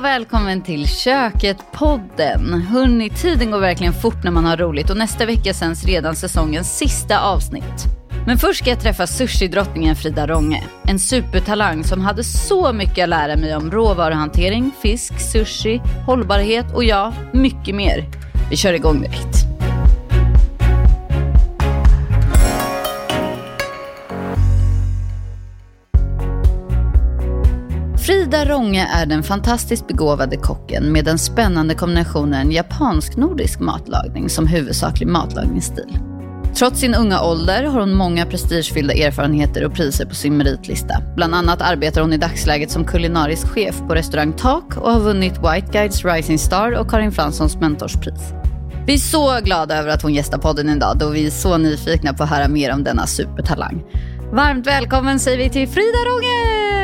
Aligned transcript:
och 0.00 0.04
välkommen 0.04 0.62
till 0.62 0.86
Köket-podden. 0.86 2.62
Hörni, 2.62 3.10
tiden 3.10 3.50
går 3.50 3.60
verkligen 3.60 3.92
fort 3.92 4.24
när 4.24 4.30
man 4.30 4.44
har 4.44 4.56
roligt 4.56 4.90
och 4.90 4.96
nästa 4.96 5.26
vecka 5.26 5.54
sänds 5.54 5.84
redan 5.84 6.16
säsongens 6.16 6.78
sista 6.78 7.20
avsnitt. 7.20 7.84
Men 8.26 8.38
först 8.38 8.60
ska 8.60 8.70
jag 8.70 8.80
träffa 8.80 9.06
sushidrottningen 9.06 9.96
Frida 9.96 10.26
Ronge. 10.26 10.64
En 10.84 10.98
supertalang 10.98 11.84
som 11.84 12.00
hade 12.00 12.24
så 12.24 12.72
mycket 12.72 13.02
att 13.02 13.08
lära 13.08 13.36
mig 13.36 13.56
om 13.56 13.70
råvaruhantering, 13.70 14.70
fisk, 14.82 15.20
sushi, 15.32 15.80
hållbarhet 16.06 16.74
och 16.74 16.84
ja, 16.84 17.12
mycket 17.32 17.74
mer. 17.74 18.04
Vi 18.50 18.56
kör 18.56 18.72
igång 18.72 19.00
direkt. 19.00 19.49
Frida 28.10 28.44
Ronge 28.44 28.88
är 28.92 29.06
den 29.06 29.22
fantastiskt 29.22 29.88
begåvade 29.88 30.36
kocken 30.36 30.92
med 30.92 31.04
den 31.04 31.18
spännande 31.18 31.74
kombinationen 31.74 32.52
japansk-nordisk 32.52 33.60
matlagning 33.60 34.28
som 34.28 34.46
huvudsaklig 34.46 35.08
matlagningsstil. 35.08 35.98
Trots 36.54 36.80
sin 36.80 36.94
unga 36.94 37.22
ålder 37.22 37.64
har 37.64 37.80
hon 37.80 37.94
många 37.94 38.26
prestigefyllda 38.26 38.94
erfarenheter 38.94 39.64
och 39.64 39.74
priser 39.74 40.06
på 40.06 40.14
sin 40.14 40.36
meritlista. 40.36 41.02
Bland 41.16 41.34
annat 41.34 41.62
arbetar 41.62 42.00
hon 42.00 42.12
i 42.12 42.16
dagsläget 42.16 42.70
som 42.70 42.84
kulinarisk 42.84 43.48
chef 43.48 43.78
på 43.78 43.94
restaurang 43.94 44.32
Tak 44.32 44.76
och 44.76 44.92
har 44.92 45.00
vunnit 45.00 45.38
White 45.38 45.68
Guides 45.72 46.04
Rising 46.04 46.38
Star 46.38 46.72
och 46.72 46.90
Karin 46.90 47.12
Franssons 47.12 47.56
mentorspris. 47.56 48.32
Vi 48.86 48.94
är 48.94 48.98
så 48.98 49.40
glada 49.44 49.76
över 49.76 49.88
att 49.88 50.02
hon 50.02 50.14
gästar 50.14 50.38
podden 50.38 50.68
idag 50.68 50.98
då 50.98 51.08
vi 51.08 51.26
är 51.26 51.30
så 51.30 51.58
nyfikna 51.58 52.14
på 52.14 52.22
att 52.22 52.30
höra 52.30 52.48
mer 52.48 52.72
om 52.72 52.84
denna 52.84 53.06
supertalang. 53.06 53.82
Varmt 54.32 54.66
välkommen 54.66 55.20
säger 55.20 55.38
vi 55.38 55.50
till 55.50 55.68
Frida 55.68 55.98
Ronge! 56.06 56.79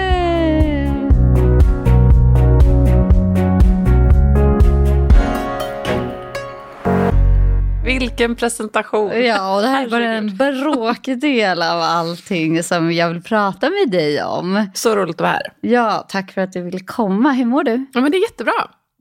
Vilken 7.87 8.37
presentation. 8.37 9.25
Ja, 9.25 9.57
och 9.57 9.63
det 9.63 9.69
här 9.69 9.85
är 9.85 9.91
bara 9.91 10.05
en 10.05 10.37
bråkdel 10.37 11.63
av 11.63 11.81
allting 11.81 12.63
som 12.63 12.93
jag 12.93 13.09
vill 13.09 13.23
prata 13.23 13.71
med 13.71 13.91
dig 13.91 14.23
om. 14.23 14.67
Så 14.75 14.97
roligt 14.97 15.17
att 15.17 15.21
vara 15.21 15.31
här. 15.31 15.53
Ja, 15.61 16.07
tack 16.09 16.33
för 16.33 16.41
att 16.41 16.53
du 16.53 16.63
vill 16.63 16.87
komma. 16.87 17.33
Hur 17.33 17.45
mår 17.45 17.65
du? 17.65 17.87
Ja, 17.93 18.01
men 18.01 18.11
det 18.11 18.19
är 18.19 18.23
jättebra. 18.23 18.53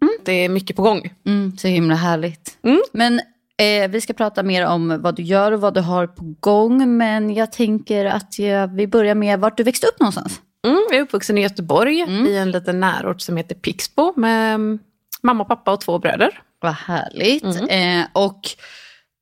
Mm. 0.02 0.14
Det 0.26 0.32
är 0.32 0.50
mycket 0.50 0.76
på 0.76 0.82
gång. 0.82 1.14
Mm, 1.26 1.58
så 1.58 1.68
himla 1.68 1.96
härligt. 1.96 2.58
Mm. 2.64 2.82
Men 2.92 3.20
eh, 3.58 3.90
vi 3.90 4.02
ska 4.02 4.14
prata 4.14 4.44
mer 4.44 4.66
om 4.66 5.02
vad 5.02 5.16
du 5.16 5.24
gör 5.24 5.52
och 5.52 5.62
vad 5.62 5.74
du 5.74 5.82
har 5.82 6.08
på 6.08 6.36
gång. 6.40 6.98
Men 6.98 7.34
jag 7.34 7.52
tänker 7.52 8.06
att 8.06 8.40
jag, 8.40 8.68
vi 8.68 8.88
börjar 8.88 9.16
med 9.16 9.40
vart 9.40 9.58
du 9.58 9.64
växte 9.64 9.88
upp 9.88 10.00
någonstans. 10.00 10.42
Mm, 10.66 10.82
jag 10.90 10.98
är 10.98 11.02
uppvuxen 11.02 11.38
i 11.38 11.42
Göteborg 11.42 12.02
mm. 12.02 12.26
i 12.26 12.38
en 12.38 12.52
liten 12.52 12.80
närort 12.80 13.22
som 13.22 13.38
heter 13.38 13.56
Pixbo 13.56 14.14
med 14.16 14.80
mamma, 15.22 15.46
pappa 15.46 15.74
och 15.74 15.82
två 15.82 16.00
bröder. 16.00 16.42
Vad 16.66 16.74
härligt. 16.74 17.44
Mm. 17.44 18.00
Eh, 18.02 18.08
och 18.14 18.42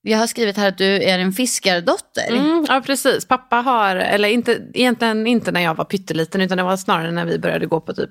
jag 0.01 0.17
har 0.17 0.27
skrivit 0.27 0.57
här 0.57 0.67
att 0.67 0.77
du 0.77 1.03
är 1.03 1.19
en 1.19 1.33
fiskardotter. 1.33 2.31
Mm, 2.31 2.65
ja, 2.69 2.81
precis. 2.85 3.25
Pappa 3.25 3.55
har, 3.55 3.95
eller 3.95 4.29
inte, 4.29 4.61
egentligen 4.73 5.27
inte 5.27 5.51
när 5.51 5.61
jag 5.61 5.75
var 5.75 5.85
pytteliten, 5.85 6.41
utan 6.41 6.57
det 6.57 6.63
var 6.63 6.77
snarare 6.77 7.11
när 7.11 7.25
vi 7.25 7.39
började 7.39 7.65
gå 7.65 7.79
på 7.79 7.93
typ 7.93 8.09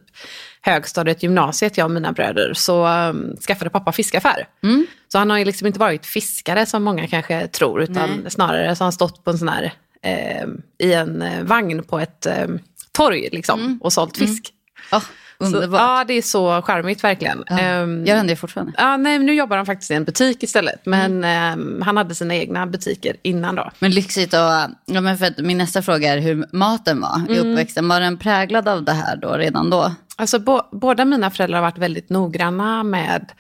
högstadiet, 0.61 1.23
gymnasiet, 1.23 1.77
jag 1.77 1.85
och 1.85 1.91
mina 1.91 2.13
bröder, 2.13 2.53
så 2.55 2.87
um, 2.87 3.37
skaffade 3.47 3.71
pappa 3.71 3.93
fiskaffär. 3.93 4.49
Mm. 4.63 4.87
Så 5.09 5.19
han 5.19 5.31
har 5.31 5.39
ju 5.39 5.45
liksom 5.45 5.67
inte 5.67 5.79
varit 5.79 6.07
fiskare 6.07 6.67
som 6.67 6.83
många 6.83 7.09
kanske 7.09 7.49
tror, 7.49 7.83
utan 7.83 8.11
Nej. 8.23 8.31
snarare 8.31 8.77
så 8.77 8.85
har 8.85 8.87
han 8.87 8.93
stått 8.93 9.25
på 9.25 9.31
en 9.31 9.39
sån 9.39 9.49
här, 9.49 9.73
eh, 10.03 10.47
i 10.79 10.93
en 10.93 11.23
eh, 11.23 11.43
vagn 11.43 11.83
på 11.83 11.99
ett 11.99 12.27
eh, 12.27 12.47
torg 12.93 13.29
liksom, 13.33 13.61
mm. 13.61 13.79
och 13.83 13.93
sålt 13.93 14.17
fisk. 14.17 14.53
Oh. 14.93 15.05
Underbart. 15.43 15.81
Så, 15.81 15.87
ja, 15.87 16.05
det 16.09 16.15
är 16.15 16.23
så 16.23 16.63
charmigt 16.63 17.05
verkligen. 17.05 17.45
Ja. 17.49 17.83
Um, 17.83 18.07
Gör 18.07 18.17
han 18.17 18.27
det 18.27 18.37
fortfarande? 18.37 18.73
Ja, 18.77 18.97
nej, 18.97 19.19
nu 19.19 19.35
jobbar 19.35 19.57
han 19.57 19.67
faktiskt 19.67 19.91
i 19.91 19.95
en 19.95 20.05
butik 20.05 20.43
istället. 20.43 20.87
Men 20.87 21.25
mm. 21.25 21.61
um, 21.61 21.83
han 21.83 21.97
hade 21.97 22.15
sina 22.15 22.35
egna 22.35 22.67
butiker 22.67 23.17
innan 23.23 23.55
då. 23.55 23.71
Men 23.79 23.91
lyxigt 23.91 24.35
och, 24.35 24.41
ja, 24.87 25.01
men 25.01 25.19
för 25.19 25.27
att 25.27 25.39
min 25.39 25.59
nästa 25.59 25.83
fråga 25.83 26.15
är 26.15 26.19
hur 26.19 26.47
maten 26.53 27.01
var 27.01 27.17
mm. 27.17 27.33
i 27.33 27.39
uppväxten. 27.39 27.89
Var 27.89 28.01
den 28.01 28.19
präglad 28.19 28.69
av 28.69 28.85
det 28.85 28.93
här 28.93 29.17
då, 29.17 29.33
redan 29.33 29.71
då? 29.71 29.95
Alltså 30.17 30.39
bo, 30.39 30.61
båda 30.73 31.05
mina 31.05 31.31
föräldrar 31.31 31.59
har 31.59 31.63
varit 31.63 31.79
väldigt 31.79 32.11
noggranna 32.11 32.83
med 32.83 33.33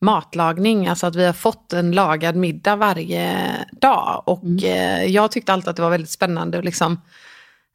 matlagning, 0.00 0.88
alltså 0.88 1.06
att 1.06 1.16
vi 1.16 1.26
har 1.26 1.32
fått 1.32 1.72
en 1.72 1.92
lagad 1.92 2.36
middag 2.36 2.76
varje 2.76 3.36
dag. 3.72 4.22
Och 4.26 4.44
mm. 4.44 4.64
eh, 4.64 5.04
jag 5.04 5.30
tyckte 5.30 5.52
alltid 5.52 5.68
att 5.68 5.76
det 5.76 5.82
var 5.82 5.90
väldigt 5.90 6.10
spännande 6.10 6.58
att 6.58 6.64
liksom 6.64 7.00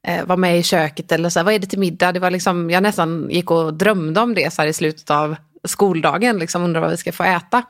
eh, 0.07 0.25
vara 0.25 0.37
med 0.37 0.59
i 0.59 0.63
köket 0.63 1.11
eller 1.11 1.29
så 1.29 1.39
här, 1.39 1.43
vad 1.43 1.53
är 1.53 1.59
det 1.59 1.67
till 1.67 1.79
middag? 1.79 2.11
Det 2.11 2.19
var 2.19 2.31
liksom, 2.31 2.69
jag 2.69 2.83
nästan 2.83 3.27
gick 3.29 3.51
och 3.51 3.73
drömde 3.73 4.19
om 4.19 4.35
det 4.35 4.53
så 4.53 4.61
här 4.61 4.69
i 4.69 4.73
slutet 4.73 5.09
av 5.09 5.35
skoldagen, 5.63 6.37
liksom 6.37 6.63
undrar 6.63 6.81
vad 6.81 6.89
vi 6.91 6.97
ska 6.97 7.11
få 7.11 7.23
äta. 7.23 7.63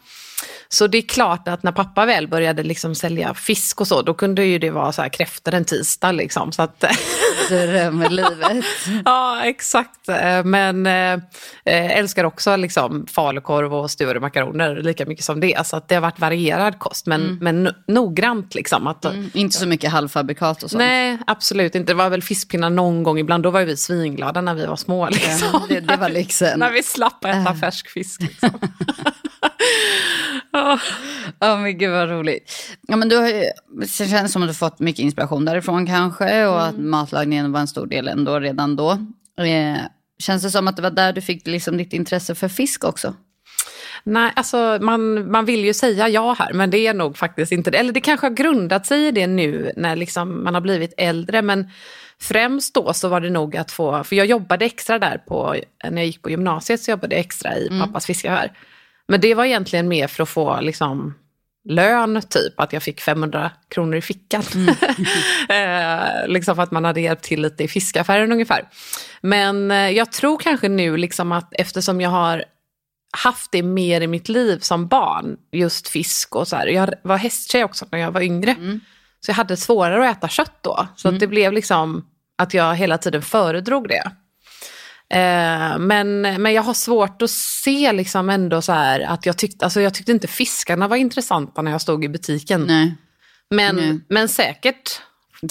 Så 0.71 0.87
det 0.87 0.97
är 0.97 1.01
klart 1.01 1.47
att 1.47 1.63
när 1.63 1.71
pappa 1.71 2.05
väl 2.05 2.27
började 2.27 2.63
liksom 2.63 2.95
sälja 2.95 3.33
fisk 3.33 3.81
och 3.81 3.87
så, 3.87 4.01
då 4.01 4.13
kunde 4.13 4.45
ju 4.45 4.59
det 4.59 4.69
vara 4.69 4.91
så 4.91 5.01
här 5.01 5.09
kräftor 5.09 5.53
en 5.53 5.65
tisdag. 5.65 6.11
Liksom, 6.11 6.51
så 6.51 6.61
att... 6.61 6.83
Drömlivet. 7.49 8.65
ja, 9.05 9.41
exakt. 9.43 10.07
Men 10.43 10.85
äh, 10.85 11.19
älskar 11.65 12.23
också 12.23 12.55
liksom 12.55 13.05
falukorv 13.07 13.73
och 13.73 13.91
stuvade 13.91 14.19
makaroner 14.19 14.75
lika 14.75 15.05
mycket 15.05 15.25
som 15.25 15.39
det. 15.39 15.67
Så 15.67 15.75
att 15.75 15.87
det 15.87 15.95
har 15.95 16.01
varit 16.01 16.19
varierad 16.19 16.79
kost, 16.79 17.05
men, 17.05 17.21
mm. 17.21 17.37
men 17.41 17.73
noggrant. 17.87 18.55
Liksom, 18.55 18.87
att, 18.87 19.05
mm. 19.05 19.29
Inte 19.33 19.57
så 19.57 19.67
mycket 19.67 19.91
halvfabrikat 19.91 20.63
och 20.63 20.71
sånt? 20.71 20.79
Nej, 20.79 21.17
absolut 21.27 21.75
inte. 21.75 21.91
Det 21.91 21.97
var 21.97 22.09
väl 22.09 22.23
fiskpinnar 22.23 22.69
någon 22.69 23.03
gång 23.03 23.19
ibland. 23.19 23.43
Då 23.43 23.49
var 23.49 23.61
vi 23.61 23.77
svinglada 23.77 24.41
när 24.41 24.53
vi 24.53 24.65
var 24.65 24.75
små. 24.75 25.09
Liksom. 25.09 25.49
Ja, 25.53 25.61
det, 25.69 25.79
det 25.79 25.97
var 25.97 26.09
lyxen. 26.09 26.59
när 26.59 26.71
vi 26.71 26.83
slapp 26.83 27.25
äta 27.25 27.55
färsk 27.55 27.89
fisk. 27.89 28.21
Liksom. 28.21 28.49
Ja, 30.51 30.79
oh, 31.41 31.59
men 31.59 31.77
gud 31.77 31.91
vad 31.91 32.09
roligt. 32.09 32.77
Ja, 32.87 32.95
men 32.95 33.09
du 33.09 33.17
har 33.17 33.27
ju, 33.27 33.43
det 33.81 33.87
känns 33.87 34.31
som 34.31 34.43
att 34.43 34.49
du 34.49 34.53
fått 34.53 34.79
mycket 34.79 34.99
inspiration 34.99 35.45
därifrån 35.45 35.87
kanske 35.87 36.45
och 36.45 36.61
mm. 36.61 36.69
att 36.69 36.77
matlagningen 36.77 37.51
var 37.51 37.59
en 37.59 37.67
stor 37.67 37.87
del 37.87 38.07
ändå 38.07 38.39
redan 38.39 38.75
då. 38.75 38.91
Eh, 39.41 39.77
känns 40.19 40.43
det 40.43 40.51
som 40.51 40.67
att 40.67 40.75
det 40.75 40.81
var 40.81 40.91
där 40.91 41.13
du 41.13 41.21
fick 41.21 41.47
liksom 41.47 41.77
ditt 41.77 41.93
intresse 41.93 42.35
för 42.35 42.47
fisk 42.47 42.83
också? 42.83 43.15
Nej, 44.03 44.31
alltså 44.35 44.77
man, 44.81 45.31
man 45.31 45.45
vill 45.45 45.65
ju 45.65 45.73
säga 45.73 46.09
ja 46.09 46.35
här, 46.39 46.53
men 46.53 46.69
det 46.69 46.87
är 46.87 46.93
nog 46.93 47.17
faktiskt 47.17 47.51
inte 47.51 47.71
det. 47.71 47.77
Eller 47.77 47.93
det 47.93 48.01
kanske 48.01 48.25
har 48.25 48.33
grundat 48.33 48.85
sig 48.85 49.07
i 49.07 49.11
det 49.11 49.27
nu 49.27 49.71
när 49.77 49.95
liksom 49.95 50.43
man 50.43 50.53
har 50.53 50.61
blivit 50.61 50.93
äldre. 50.97 51.41
Men 51.41 51.69
främst 52.21 52.73
då 52.73 52.93
så 52.93 53.07
var 53.07 53.21
det 53.21 53.29
nog 53.29 53.57
att 53.57 53.71
få, 53.71 54.03
för 54.03 54.15
jag 54.15 54.25
jobbade 54.25 54.65
extra 54.65 54.99
där 54.99 55.17
på, 55.17 55.55
när 55.83 55.97
jag 55.97 56.05
gick 56.05 56.21
på 56.21 56.29
gymnasiet 56.29 56.81
så 56.81 56.91
jobbade 56.91 57.15
jag 57.15 57.19
extra 57.19 57.57
i 57.57 57.67
mm. 57.67 57.79
pappas 57.79 58.05
fiskaffär. 58.05 58.51
Men 59.09 59.21
det 59.21 59.35
var 59.35 59.45
egentligen 59.45 59.87
mer 59.87 60.07
för 60.07 60.23
att 60.23 60.29
få 60.29 60.61
liksom, 60.61 61.13
lön, 61.69 62.21
typ. 62.29 62.59
Att 62.59 62.73
jag 62.73 62.83
fick 62.83 63.01
500 63.01 63.51
kronor 63.69 63.95
i 63.95 64.01
fickan. 64.01 64.43
Mm. 64.55 64.67
eh, 65.49 66.27
liksom 66.27 66.55
för 66.55 66.63
att 66.63 66.71
man 66.71 66.85
hade 66.85 67.01
hjälpt 67.01 67.23
till 67.23 67.41
lite 67.41 67.63
i 67.63 67.67
fiskaffären 67.67 68.31
ungefär. 68.31 68.69
Men 69.21 69.71
eh, 69.71 69.89
jag 69.89 70.11
tror 70.11 70.37
kanske 70.37 70.69
nu 70.69 70.97
liksom 70.97 71.31
att 71.31 71.49
eftersom 71.51 72.01
jag 72.01 72.09
har 72.09 72.43
haft 73.17 73.51
det 73.51 73.63
mer 73.63 74.01
i 74.01 74.07
mitt 74.07 74.29
liv 74.29 74.59
som 74.59 74.87
barn, 74.87 75.37
just 75.51 75.87
fisk 75.87 76.35
och 76.35 76.47
så 76.47 76.55
här. 76.55 76.67
Jag 76.67 76.93
var 77.03 77.17
hästtjej 77.17 77.63
också 77.63 77.85
när 77.91 77.99
jag 77.99 78.11
var 78.11 78.21
yngre. 78.21 78.51
Mm. 78.51 78.79
Så 79.19 79.29
jag 79.29 79.35
hade 79.35 79.57
svårare 79.57 80.09
att 80.09 80.17
äta 80.17 80.27
kött 80.27 80.57
då. 80.61 80.87
Så 80.95 81.07
mm. 81.07 81.15
att 81.15 81.19
det 81.19 81.27
blev 81.27 81.53
liksom 81.53 82.05
att 82.37 82.53
jag 82.53 82.75
hela 82.75 82.97
tiden 82.97 83.21
föredrog 83.21 83.87
det. 83.87 84.11
Eh, 85.13 85.79
men, 85.79 86.21
men 86.21 86.53
jag 86.53 86.63
har 86.63 86.73
svårt 86.73 87.21
att 87.21 87.29
se 87.29 87.93
liksom 87.93 88.29
ändå 88.29 88.61
så 88.61 88.71
här 88.71 88.99
att 88.99 89.25
jag 89.25 89.37
tyckte, 89.37 89.65
alltså 89.65 89.81
jag 89.81 89.93
tyckte 89.93 90.11
inte 90.11 90.27
fiskarna 90.27 90.87
var 90.87 90.95
intressanta 90.95 91.61
när 91.61 91.71
jag 91.71 91.81
stod 91.81 92.05
i 92.05 92.09
butiken. 92.09 92.63
Nej. 92.67 92.95
Men, 93.49 93.75
Nej. 93.75 93.99
men 94.09 94.29
säkert. 94.29 95.01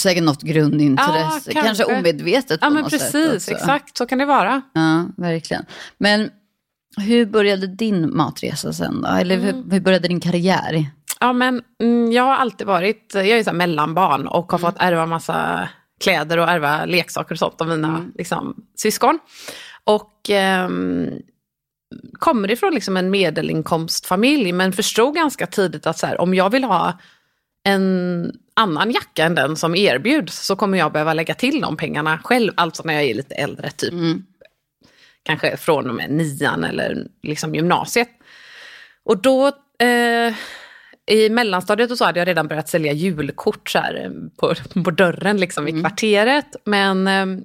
Säkert 0.01 0.23
något 0.23 0.43
grundintresse, 0.43 1.13
ja, 1.19 1.31
kanske. 1.31 1.53
kanske 1.53 1.85
omedvetet 1.85 2.59
ja, 2.63 2.71
men 2.71 2.85
precis, 2.85 3.49
Exakt, 3.49 3.97
så 3.97 4.07
kan 4.07 4.19
det 4.19 4.25
vara. 4.25 4.63
Ja, 4.75 5.07
verkligen. 5.17 5.65
Men 5.99 6.31
hur 6.97 7.27
började 7.27 7.67
din 7.67 8.17
matresa 8.17 8.73
sen 8.73 9.03
då? 9.03 9.09
Eller 9.09 9.35
mm. 9.35 9.47
hur, 9.47 9.71
hur 9.71 9.81
började 9.81 10.09
din 10.09 10.21
karriär? 10.21 10.87
Ja, 11.21 11.33
men 11.33 11.63
mm, 11.83 12.13
jag 12.13 12.23
har 12.23 12.37
alltid 12.37 12.67
varit, 12.67 13.11
jag 13.15 13.29
är 13.29 13.45
så 13.45 13.53
mellanbarn 13.53 14.27
och 14.27 14.53
har 14.53 14.59
mm. 14.59 14.71
fått 14.71 14.83
ärva 14.83 15.07
massa 15.07 15.69
kläder 15.99 16.39
och 16.39 16.49
ärva 16.49 16.85
leksaker 16.85 17.35
och 17.35 17.39
sånt 17.39 17.61
av 17.61 17.69
mina 17.69 17.89
mm. 17.89 18.13
liksom, 18.19 18.65
syskon. 18.77 19.19
Och 19.85 20.31
eh, 20.31 20.69
kommer 22.13 22.51
ifrån 22.51 22.75
liksom 22.75 22.97
en 22.97 23.11
medelinkomstfamilj 23.11 24.53
men 24.53 24.73
förstod 24.73 25.15
ganska 25.15 25.47
tidigt 25.47 25.87
att 25.87 25.99
så 25.99 26.07
här, 26.07 26.21
om 26.21 26.35
jag 26.35 26.51
vill 26.51 26.65
ha 26.65 26.99
en 27.65 28.33
annan 28.55 28.91
jacka 28.91 29.25
än 29.25 29.35
den 29.35 29.57
som 29.57 29.75
erbjuds 29.75 30.47
så 30.47 30.57
kommer 30.57 30.79
jag 30.79 30.93
behöva 30.93 31.15
lägga 31.15 31.35
till 31.35 31.61
de 31.61 31.77
pengarna 31.77 32.19
själv, 32.25 32.53
alltså 32.57 32.83
när 32.83 32.95
jag 32.95 33.05
är 33.05 33.15
lite 33.15 33.35
äldre, 33.35 33.71
typ 33.71 33.93
mm. 33.93 34.23
kanske 35.23 35.57
från 35.57 35.89
och 35.89 35.95
med 35.95 36.11
nian 36.11 36.65
eller 36.65 37.07
liksom 37.23 37.55
gymnasiet. 37.55 38.09
Och 39.05 39.23
då 39.23 39.47
eh, 39.79 40.35
i 41.09 41.31
mellanstadiet 41.31 41.91
och 41.91 41.99
så 41.99 42.05
hade 42.05 42.19
jag 42.19 42.29
redan 42.29 42.49
börjat 42.49 42.69
sälja 42.69 42.93
julkort 42.93 43.71
så 43.71 43.79
här, 43.79 44.11
på, 44.37 44.55
på 44.85 44.91
dörren 44.91 45.37
liksom, 45.37 45.67
mm. 45.67 45.79
i 45.79 45.81
kvarteret. 45.81 46.57
Men, 46.65 47.09
ehm, 47.09 47.45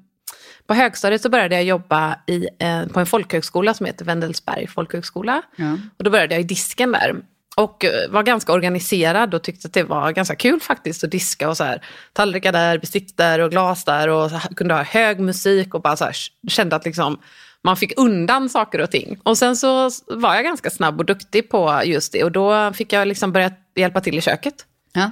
på 0.68 0.74
högstadiet 0.74 1.22
så 1.22 1.30
började 1.30 1.56
jag 1.56 1.64
jobba 1.64 2.16
i, 2.28 2.48
eh, 2.60 2.88
på 2.88 3.00
en 3.00 3.06
folkhögskola 3.06 3.74
som 3.74 3.86
heter 3.86 4.06
Wendelsberg 4.06 4.68
folkhögskola. 4.68 5.42
Ja. 5.56 5.78
Och 5.98 6.04
då 6.04 6.10
började 6.10 6.34
jag 6.34 6.42
i 6.42 6.44
disken 6.44 6.92
där. 6.92 7.16
Och 7.56 7.86
eh, 7.86 8.10
var 8.12 8.24
ganska 8.24 8.54
organiserad 8.54 9.34
och 9.34 9.44
tyckte 9.44 9.68
att 9.68 9.74
det 9.74 9.84
var 9.84 10.12
ganska 10.12 10.36
kul 10.36 10.60
faktiskt 10.60 11.04
att 11.04 11.12
diska 11.12 11.50
och 11.50 11.58
så 11.58 11.64
här. 11.64 11.86
Tallrikar 12.14 12.52
där, 12.52 12.78
bestick 12.78 13.18
där 13.18 13.40
och 13.40 13.52
glas 13.52 13.86
där 13.86 14.08
och 14.08 14.30
här, 14.30 14.54
kunde 14.56 14.74
ha 14.74 14.84
hög 14.84 15.20
musik 15.20 15.74
och 15.74 15.82
bara 15.82 15.96
så 15.96 16.06
här, 16.06 16.16
kände 16.48 16.76
att 16.76 16.86
liksom 16.86 17.18
man 17.64 17.78
fick 17.78 17.94
undan 17.98 18.50
saker 18.50 18.82
och 18.82 18.92
ting. 18.92 19.18
Och 19.24 19.38
sen 19.38 19.56
så 19.56 19.90
var 20.08 20.36
jag 20.36 20.44
ganska 20.44 20.70
snabb 20.70 21.00
och 21.00 21.06
duktig 21.06 21.50
på 21.50 21.82
just 21.86 22.12
det 22.12 22.24
och 22.24 22.32
då 22.32 22.74
fick 22.74 22.94
jag 22.94 23.08
liksom 23.08 23.32
börja 23.32 23.52
hjälpa 23.76 24.02
till 24.02 24.18
i 24.18 24.22
köket. 24.22 24.66
Ja. 24.94 25.12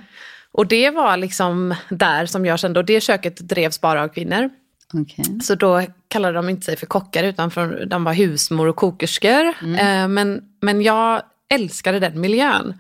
Och 0.52 0.68
det 0.68 0.90
var 0.90 1.18
liksom 1.18 1.76
där 1.90 2.26
som 2.26 2.46
jag 2.46 2.60
kände, 2.60 2.80
och 2.80 2.86
det 2.86 3.02
köket 3.02 3.38
drevs 3.38 3.82
bara 3.82 4.04
av 4.04 4.08
kvinnor. 4.08 4.50
Okej. 4.94 5.40
Så 5.44 5.56
då 5.56 5.82
kallade 6.08 6.34
de 6.34 6.50
inte 6.50 6.66
sig 6.66 6.78
för 6.78 6.86
kockar 6.86 7.24
utan 7.24 7.52
för, 7.52 7.86
de 7.86 8.04
var 8.04 8.14
husmor 8.14 8.68
och 8.68 8.76
kokerskor. 8.76 9.48
Eh, 9.80 10.08
men, 10.08 10.42
men 10.62 10.82
jag 10.82 11.22
älskade 11.50 12.00
den 12.00 12.22
miljön. 12.22 12.80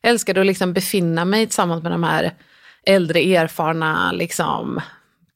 Jag 0.00 0.10
älskade 0.10 0.40
att 0.40 0.46
liksom 0.46 0.72
befinna 0.72 1.24
mig 1.24 1.46
tillsammans 1.46 1.82
med 1.82 1.92
de 1.92 2.04
här 2.04 2.34
äldre 2.86 3.20
erfarna 3.20 4.12
liksom, 4.12 4.80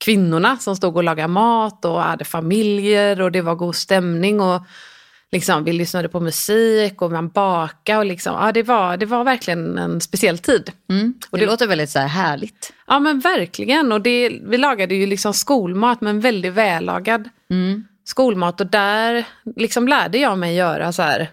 kvinnorna 0.04 0.56
som 0.56 0.76
stod 0.76 0.96
och 0.96 1.04
lagade 1.04 1.28
mat 1.28 1.84
och 1.84 2.00
hade 2.02 2.24
familjer 2.24 3.20
och 3.20 3.32
det 3.32 3.40
var 3.40 3.54
god 3.54 3.74
stämning. 3.76 4.40
och 4.40 4.62
liksom, 5.32 5.64
Vi 5.64 5.72
lyssnade 5.72 6.08
på 6.08 6.20
musik 6.20 7.02
och 7.02 7.12
man 7.12 7.28
bakade. 7.28 7.98
Och 7.98 8.04
liksom, 8.06 8.34
ja, 8.40 8.52
det, 8.52 8.62
var, 8.62 8.96
det 8.96 9.06
var 9.06 9.24
verkligen 9.24 9.78
en 9.78 10.00
speciell 10.00 10.38
tid. 10.38 10.72
Mm. 10.90 11.14
Och 11.30 11.38
det, 11.38 11.44
det- 11.44 11.50
låter 11.50 11.66
väldigt 11.66 11.90
så 11.90 11.98
här 11.98 12.06
härligt. 12.08 12.72
Ja 12.86 12.98
men 12.98 13.20
verkligen. 13.20 13.92
Och 13.92 14.00
det, 14.00 14.40
vi 14.42 14.58
lagade 14.58 14.94
ju 14.94 15.06
liksom 15.06 15.34
skolmat 15.34 16.00
men 16.00 16.20
väldigt 16.20 16.52
vällagad 16.52 17.28
Mm. 17.50 17.84
skolmat. 18.04 18.60
Och 18.60 18.66
där 18.66 19.24
liksom 19.56 19.88
lärde 19.88 20.18
jag 20.18 20.38
mig 20.38 20.54
göra 20.56 20.92
så 20.92 21.02
här 21.02 21.30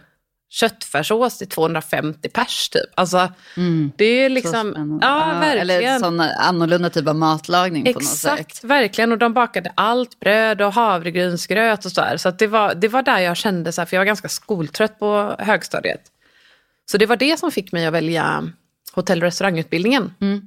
köttfärssås 0.54 1.38
till 1.38 1.48
250 1.48 2.30
pers 2.30 2.70
typ. 2.70 2.90
Alltså 2.96 3.32
det 3.96 4.06
är 4.06 4.30
Så 4.30 4.34
liksom, 4.34 5.00
ja 5.02 5.40
verkligen. 5.40 5.82
Eller 5.82 6.00
sån 6.00 6.20
annorlunda 6.20 6.90
typ 6.90 7.08
av 7.08 7.16
matlagning 7.16 7.84
på 7.84 7.92
något 7.92 8.02
Exakt, 8.02 8.56
sätt. 8.56 8.64
verkligen. 8.64 9.12
Och 9.12 9.18
de 9.18 9.34
bakade 9.34 9.72
allt, 9.76 10.20
bröd 10.20 10.62
och 10.62 10.74
havregrynsgröt 10.74 11.86
och 11.86 11.92
så 11.92 12.02
här. 12.02 12.18
Så 12.18 12.30
att 12.30 12.40
det, 12.40 12.48
var, 12.48 12.76
det 12.76 12.88
var 12.88 13.04
där 13.04 13.20
jag 13.20 13.38
kände, 13.38 13.72
så 13.72 13.82
här, 13.82 13.86
för 13.86 13.96
jag 13.96 14.02
var 14.02 14.06
ganska 14.06 14.30
skoltrött 14.30 15.00
på 15.00 15.36
högstadiet. 15.40 16.02
Så 16.92 16.98
det 16.98 17.06
var 17.06 17.16
det 17.16 17.40
som 17.40 17.52
fick 17.52 17.72
mig 17.72 17.86
att 17.86 17.94
välja 17.94 18.44
hotell 18.94 19.20
och 19.20 19.24
restaurangutbildningen. 19.24 20.14
Mm. 20.22 20.42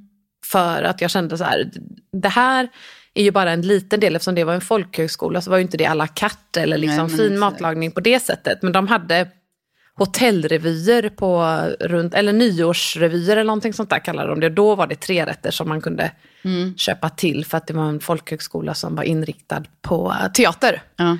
För 0.45 0.83
att 0.83 1.01
jag 1.01 1.11
kände 1.11 1.37
så 1.37 1.43
här, 1.43 1.71
det 2.11 2.29
här 2.29 2.69
är 3.13 3.23
ju 3.23 3.31
bara 3.31 3.51
en 3.51 3.61
liten 3.61 3.99
del, 3.99 4.15
eftersom 4.15 4.35
det 4.35 4.43
var 4.43 4.53
en 4.53 4.61
folkhögskola 4.61 5.41
så 5.41 5.49
var 5.49 5.57
ju 5.57 5.63
inte 5.63 5.77
det 5.77 5.85
à 5.85 5.93
la 5.93 6.07
carte 6.07 6.61
eller 6.61 6.77
liksom 6.77 7.07
Nej, 7.07 7.17
fin 7.17 7.25
exakt. 7.25 7.39
matlagning 7.39 7.91
på 7.91 7.99
det 7.99 8.19
sättet. 8.19 8.61
Men 8.61 8.71
de 8.71 8.87
hade 8.87 9.27
hotellrevyer 9.97 11.09
på 11.09 11.43
runt, 11.79 12.13
eller 12.13 12.33
nyårsrevyer 12.33 13.31
eller 13.31 13.43
någonting 13.43 13.73
sånt 13.73 13.89
där 13.89 13.99
kallade 13.99 14.29
de 14.29 14.39
det. 14.39 14.49
Då 14.49 14.75
var 14.75 14.87
det 14.87 14.95
tre 14.95 15.25
rätter 15.25 15.51
som 15.51 15.69
man 15.69 15.81
kunde 15.81 16.11
Mm. 16.43 16.77
köpa 16.77 17.09
till 17.09 17.45
för 17.45 17.57
att 17.57 17.67
det 17.67 17.73
var 17.73 17.83
en 17.83 17.99
folkhögskola 17.99 18.73
som 18.73 18.95
var 18.95 19.03
inriktad 19.03 19.63
på 19.81 20.13
teater. 20.33 20.81
Ja. 20.95 21.17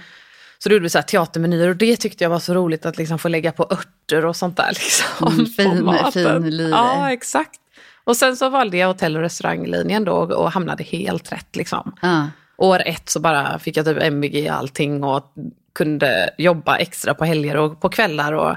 Så 0.60 0.70
då 0.70 0.74
gjorde 0.76 0.84
vi 0.84 0.90
så 0.90 1.02
teatermenyer 1.02 1.70
och 1.70 1.76
det 1.76 1.96
tyckte 1.98 2.24
jag 2.24 2.30
var 2.30 2.40
så 2.40 2.54
roligt 2.54 2.86
att 2.86 2.98
liksom 2.98 3.20
få 3.20 3.28
lägga 3.28 3.52
på 3.52 3.64
örter 3.72 4.26
och 4.26 4.36
sånt 4.36 4.58
där. 4.58 4.68
Liksom, 4.74 5.28
Mm, 5.34 5.46
fin- 5.46 6.12
fin 6.14 6.50
lyre. 6.58 6.70
Ja, 6.70 7.12
exakt. 7.12 7.60
Och 8.04 8.18
sen 8.18 8.36
så 8.38 8.50
valde 8.50 8.78
jag 8.78 8.88
hotell 8.88 9.16
och 9.16 9.22
restauranglinjen 9.22 10.04
då 10.06 10.12
och 10.14 10.52
hamnade 10.52 10.84
helt 10.84 11.32
rätt. 11.32 11.56
Liksom. 11.56 11.96
Ja. 12.02 12.28
År 12.58 12.82
ett 12.86 13.10
så 13.10 13.20
bara 13.20 13.60
fick 13.60 13.78
jag 13.78 13.86
typ 13.86 14.02
MVG 14.04 14.36
i 14.40 14.48
allting 14.50 15.04
och 15.04 15.34
kunde 15.78 16.30
jobba 16.38 16.78
extra 16.78 17.14
på 17.14 17.26
helger 17.26 17.58
och 17.58 17.82
på 17.82 17.90
kvällar. 17.90 18.34
Och, 18.34 18.56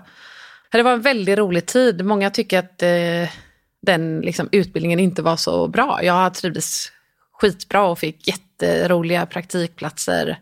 det 0.73 0.83
var 0.83 0.93
en 0.93 1.01
väldigt 1.01 1.39
rolig 1.39 1.67
tid. 1.67 2.05
Många 2.05 2.31
tycker 2.31 2.59
att 2.59 2.83
eh, 2.83 3.31
den 3.83 4.21
liksom, 4.21 4.49
utbildningen 4.53 5.01
inte 5.01 5.23
var 5.23 5.37
så 5.37 5.69
bra. 5.69 6.01
Jag 6.03 6.35
trivdes 6.35 6.93
skitbra 7.33 7.83
och 7.83 7.99
fick 7.99 8.29
jätteroliga 8.29 9.27
praktikplatser. 9.27 10.39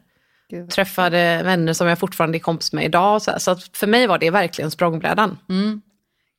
Gud. 0.50 0.70
Träffade 0.70 1.42
vänner 1.44 1.72
som 1.72 1.86
jag 1.86 1.98
fortfarande 1.98 2.38
är 2.38 2.40
kompis 2.40 2.72
med 2.72 2.84
idag. 2.84 3.22
Så, 3.22 3.32
så 3.38 3.56
för 3.72 3.86
mig 3.86 4.06
var 4.06 4.18
det 4.18 4.30
verkligen 4.30 4.70
språngbrädan. 4.70 5.38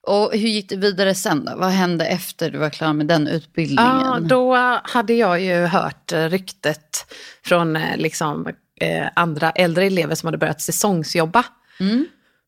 Och 0.07 0.31
hur 0.31 0.50
gick 0.50 0.69
det 0.69 0.75
vidare 0.75 1.15
sen 1.15 1.45
då? 1.45 1.56
Vad 1.56 1.69
hände 1.69 2.06
efter 2.06 2.51
du 2.51 2.57
var 2.57 2.69
klar 2.69 2.94
med 2.94 3.07
den 3.07 3.27
utbildningen? 3.27 4.01
Ja, 4.01 4.19
då 4.21 4.56
hade 4.83 5.13
jag 5.13 5.41
ju 5.41 5.65
hört 5.65 6.12
ryktet 6.12 7.06
från 7.45 7.75
eh, 7.75 7.97
liksom, 7.97 8.47
eh, 8.79 9.07
andra 9.15 9.51
äldre 9.51 9.85
elever 9.85 10.15
som 10.15 10.27
hade 10.27 10.37
börjat 10.37 10.61
säsongsjobba. 10.61 11.43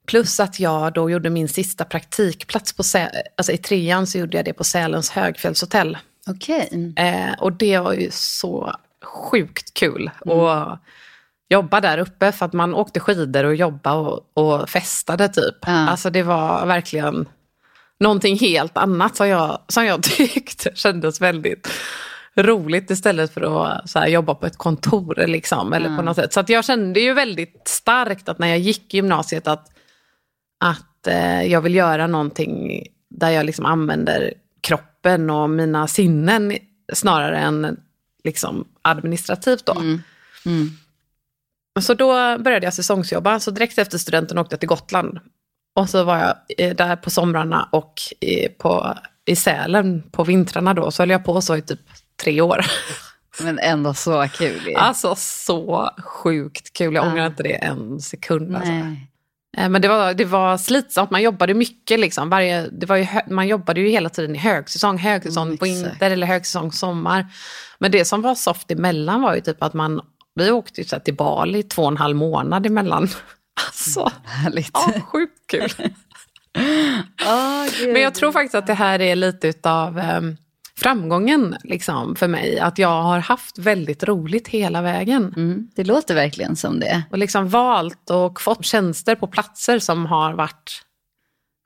Plus 0.07 0.39
att 0.39 0.59
jag 0.59 0.93
då 0.93 1.09
gjorde 1.09 1.29
min 1.29 1.47
sista 1.47 1.85
praktikplats 1.85 2.73
på 2.73 2.83
Sä- 2.83 3.09
alltså 3.37 3.51
i 3.51 3.57
trean 3.57 4.07
så 4.07 4.17
gjorde 4.17 4.37
jag 4.37 4.45
det 4.45 4.53
på 4.53 4.63
Sälens 4.63 5.09
högfjällshotell. 5.09 5.97
Okej. 6.27 6.93
Eh, 6.97 7.33
och 7.39 7.53
det 7.53 7.77
var 7.79 7.93
ju 7.93 8.11
så 8.11 8.75
sjukt 9.03 9.73
kul 9.73 10.11
att 10.25 10.79
jobba 11.49 11.81
där 11.81 11.97
uppe 11.97 12.31
för 12.31 12.45
att 12.45 12.53
man 12.53 12.73
åkte 12.73 12.99
skidor 12.99 13.43
och 13.43 13.55
jobbade 13.55 13.97
och, 13.97 14.31
och 14.33 14.69
festade 14.69 15.27
typ. 15.29 15.55
Ja. 15.61 15.71
Alltså 15.89 16.09
det 16.09 16.23
var 16.23 16.65
verkligen 16.65 17.29
någonting 17.99 18.39
helt 18.39 18.77
annat 18.77 19.15
som 19.15 19.27
jag, 19.27 19.61
som 19.67 19.85
jag 19.85 20.03
tyckte 20.17 20.71
kändes 20.75 21.21
väldigt 21.21 21.67
roligt 22.35 22.89
istället 22.89 23.33
för 23.33 23.65
att 23.65 23.95
här, 23.95 24.07
jobba 24.07 24.35
på 24.35 24.45
ett 24.45 24.57
kontor 24.57 25.23
liksom, 25.27 25.73
eller 25.73 25.97
på 25.97 26.01
något 26.01 26.15
sätt. 26.15 26.33
Så 26.33 26.43
jag 26.47 26.65
kände 26.65 26.99
ju 26.99 27.13
väldigt 27.13 27.61
starkt 27.65 28.29
att 28.29 28.39
när 28.39 28.47
jag 28.47 28.59
gick 28.59 28.93
i 28.93 28.97
gymnasiet 28.97 29.47
att, 29.47 29.71
att 30.59 31.07
eh, 31.07 31.43
jag 31.43 31.61
vill 31.61 31.75
göra 31.75 32.07
någonting 32.07 32.83
där 33.09 33.29
jag 33.29 33.45
liksom 33.45 33.65
använder 33.65 34.33
kroppen 34.61 35.29
och 35.29 35.49
mina 35.49 35.87
sinnen 35.87 36.57
snarare 36.93 37.37
än 37.37 37.77
liksom, 38.23 38.67
administrativt. 38.81 39.65
Då. 39.65 39.73
Så 41.81 41.93
då 41.93 42.37
började 42.37 42.65
jag 42.65 42.73
säsongsjobba. 42.73 43.39
Så 43.39 43.51
direkt 43.51 43.77
efter 43.77 43.97
studenten 43.97 44.37
åkte 44.37 44.53
jag 44.53 44.59
till 44.59 44.69
Gotland. 44.69 45.19
Och 45.75 45.89
så 45.89 46.03
var 46.03 46.17
jag 46.17 46.35
eh, 46.57 46.75
där 46.75 46.95
på 46.95 47.09
somrarna 47.09 47.69
och 47.71 47.93
i, 48.19 48.47
på, 48.47 48.97
i 49.25 49.35
Sälen 49.35 50.03
på 50.11 50.23
vintrarna 50.23 50.73
då. 50.73 50.91
Så 50.91 51.01
höll 51.01 51.09
jag 51.09 51.25
på 51.25 51.41
så 51.41 51.55
i 51.55 51.61
typ 51.61 51.79
tre 52.23 52.41
år. 52.41 52.65
Men 53.39 53.59
ändå 53.59 53.93
så 53.93 54.27
kul. 54.33 54.75
Alltså 54.77 55.15
så 55.17 55.89
sjukt 56.03 56.73
kul. 56.73 56.93
Jag 56.95 57.07
ångrar 57.07 57.27
inte 57.27 57.43
det 57.43 57.53
en 57.53 57.99
sekund. 57.99 58.55
Alltså. 58.55 58.71
Eh, 59.57 59.69
Men 59.69 59.81
det 59.81 59.87
var, 59.87 60.13
det 60.13 60.25
var 60.25 60.57
slitsamt, 60.57 61.11
man 61.11 61.21
jobbade 61.21 61.53
mycket. 61.53 61.99
Liksom. 61.99 62.29
Varje, 62.29 62.67
det 62.67 62.85
var 62.85 62.95
ju, 62.95 63.07
man 63.29 63.47
jobbade 63.47 63.81
ju 63.81 63.89
hela 63.89 64.09
tiden 64.09 64.35
i 64.35 64.39
högsäsong, 64.39 64.97
högsäsong 64.97 65.45
Mm, 65.47 65.57
på 65.57 65.65
vinter 65.65 66.11
eller 66.11 66.27
högsäsong 66.27 66.71
sommar. 66.71 67.25
Men 67.79 67.91
det 67.91 68.05
som 68.05 68.21
var 68.21 68.35
soft 68.35 68.71
emellan 68.71 69.21
var 69.21 69.35
ju 69.35 69.41
typ 69.41 69.63
att 69.63 69.73
man, 69.73 70.01
vi 70.35 70.51
åkte 70.51 70.81
ju 70.81 70.87
så 70.87 70.99
till 70.99 71.15
Bali 71.15 71.63
två 71.63 71.81
och 71.81 71.87
en 71.87 71.97
halv 71.97 72.15
månad 72.15 72.65
emellan. 72.65 73.07
Alltså, 73.67 74.11
Härligt. 74.23 74.69
ja, 74.73 74.93
sjukt 75.01 75.47
kul. 75.47 75.69
Gud. 77.79 77.93
Men 77.93 78.01
jag 78.01 78.13
tror 78.13 78.31
faktiskt 78.31 78.55
att 78.55 78.67
det 78.67 78.73
här 78.73 79.01
är 79.01 79.15
lite 79.15 79.47
utav 79.47 79.97
um, 80.17 80.37
framgången 80.81 81.55
liksom, 81.63 82.15
för 82.15 82.27
mig. 82.27 82.59
Att 82.59 82.77
jag 82.77 83.03
har 83.03 83.19
haft 83.19 83.57
väldigt 83.57 84.03
roligt 84.03 84.47
hela 84.47 84.81
vägen. 84.81 85.33
Mm, 85.37 85.69
det 85.75 85.83
låter 85.83 86.15
verkligen 86.15 86.55
som 86.55 86.79
det. 86.79 87.03
Och 87.11 87.17
liksom 87.17 87.49
valt 87.49 88.09
och 88.09 88.41
fått 88.41 88.65
tjänster 88.65 89.15
på 89.15 89.27
platser 89.27 89.79
som 89.79 90.05
har 90.05 90.33
varit 90.33 90.81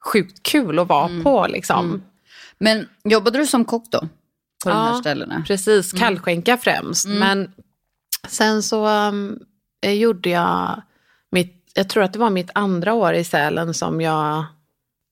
sjukt 0.06 0.44
kul 0.44 0.80
att 0.80 0.88
vara 0.88 1.24
på. 1.24 1.48
Liksom. 1.48 2.04
Men 2.58 2.88
jobbade 3.04 3.38
du 3.38 3.46
som 3.46 3.66
kock 3.66 3.92
då? 3.92 4.00
På 4.64 4.70
de 4.70 4.78
här 4.78 4.92
Ja, 4.94 5.00
ställena? 5.00 5.44
Precis, 5.48 5.94
kallskänka 5.94 6.58
främst. 6.58 7.08
Men 7.08 7.52
sen 8.28 8.64
så 8.64 8.88
um, 8.88 9.40
eh, 9.82 9.94
gjorde 9.94 10.30
jag 10.30 10.82
mitt, 11.32 11.72
jag 11.74 11.90
tror 11.90 12.04
att 12.04 12.14
det 12.14 12.20
var 12.20 12.30
mitt 12.30 12.50
andra 12.54 12.94
år 12.94 13.14
i 13.14 13.24
Sälen 13.24 13.74
som 13.74 14.02
jag, 14.02 14.46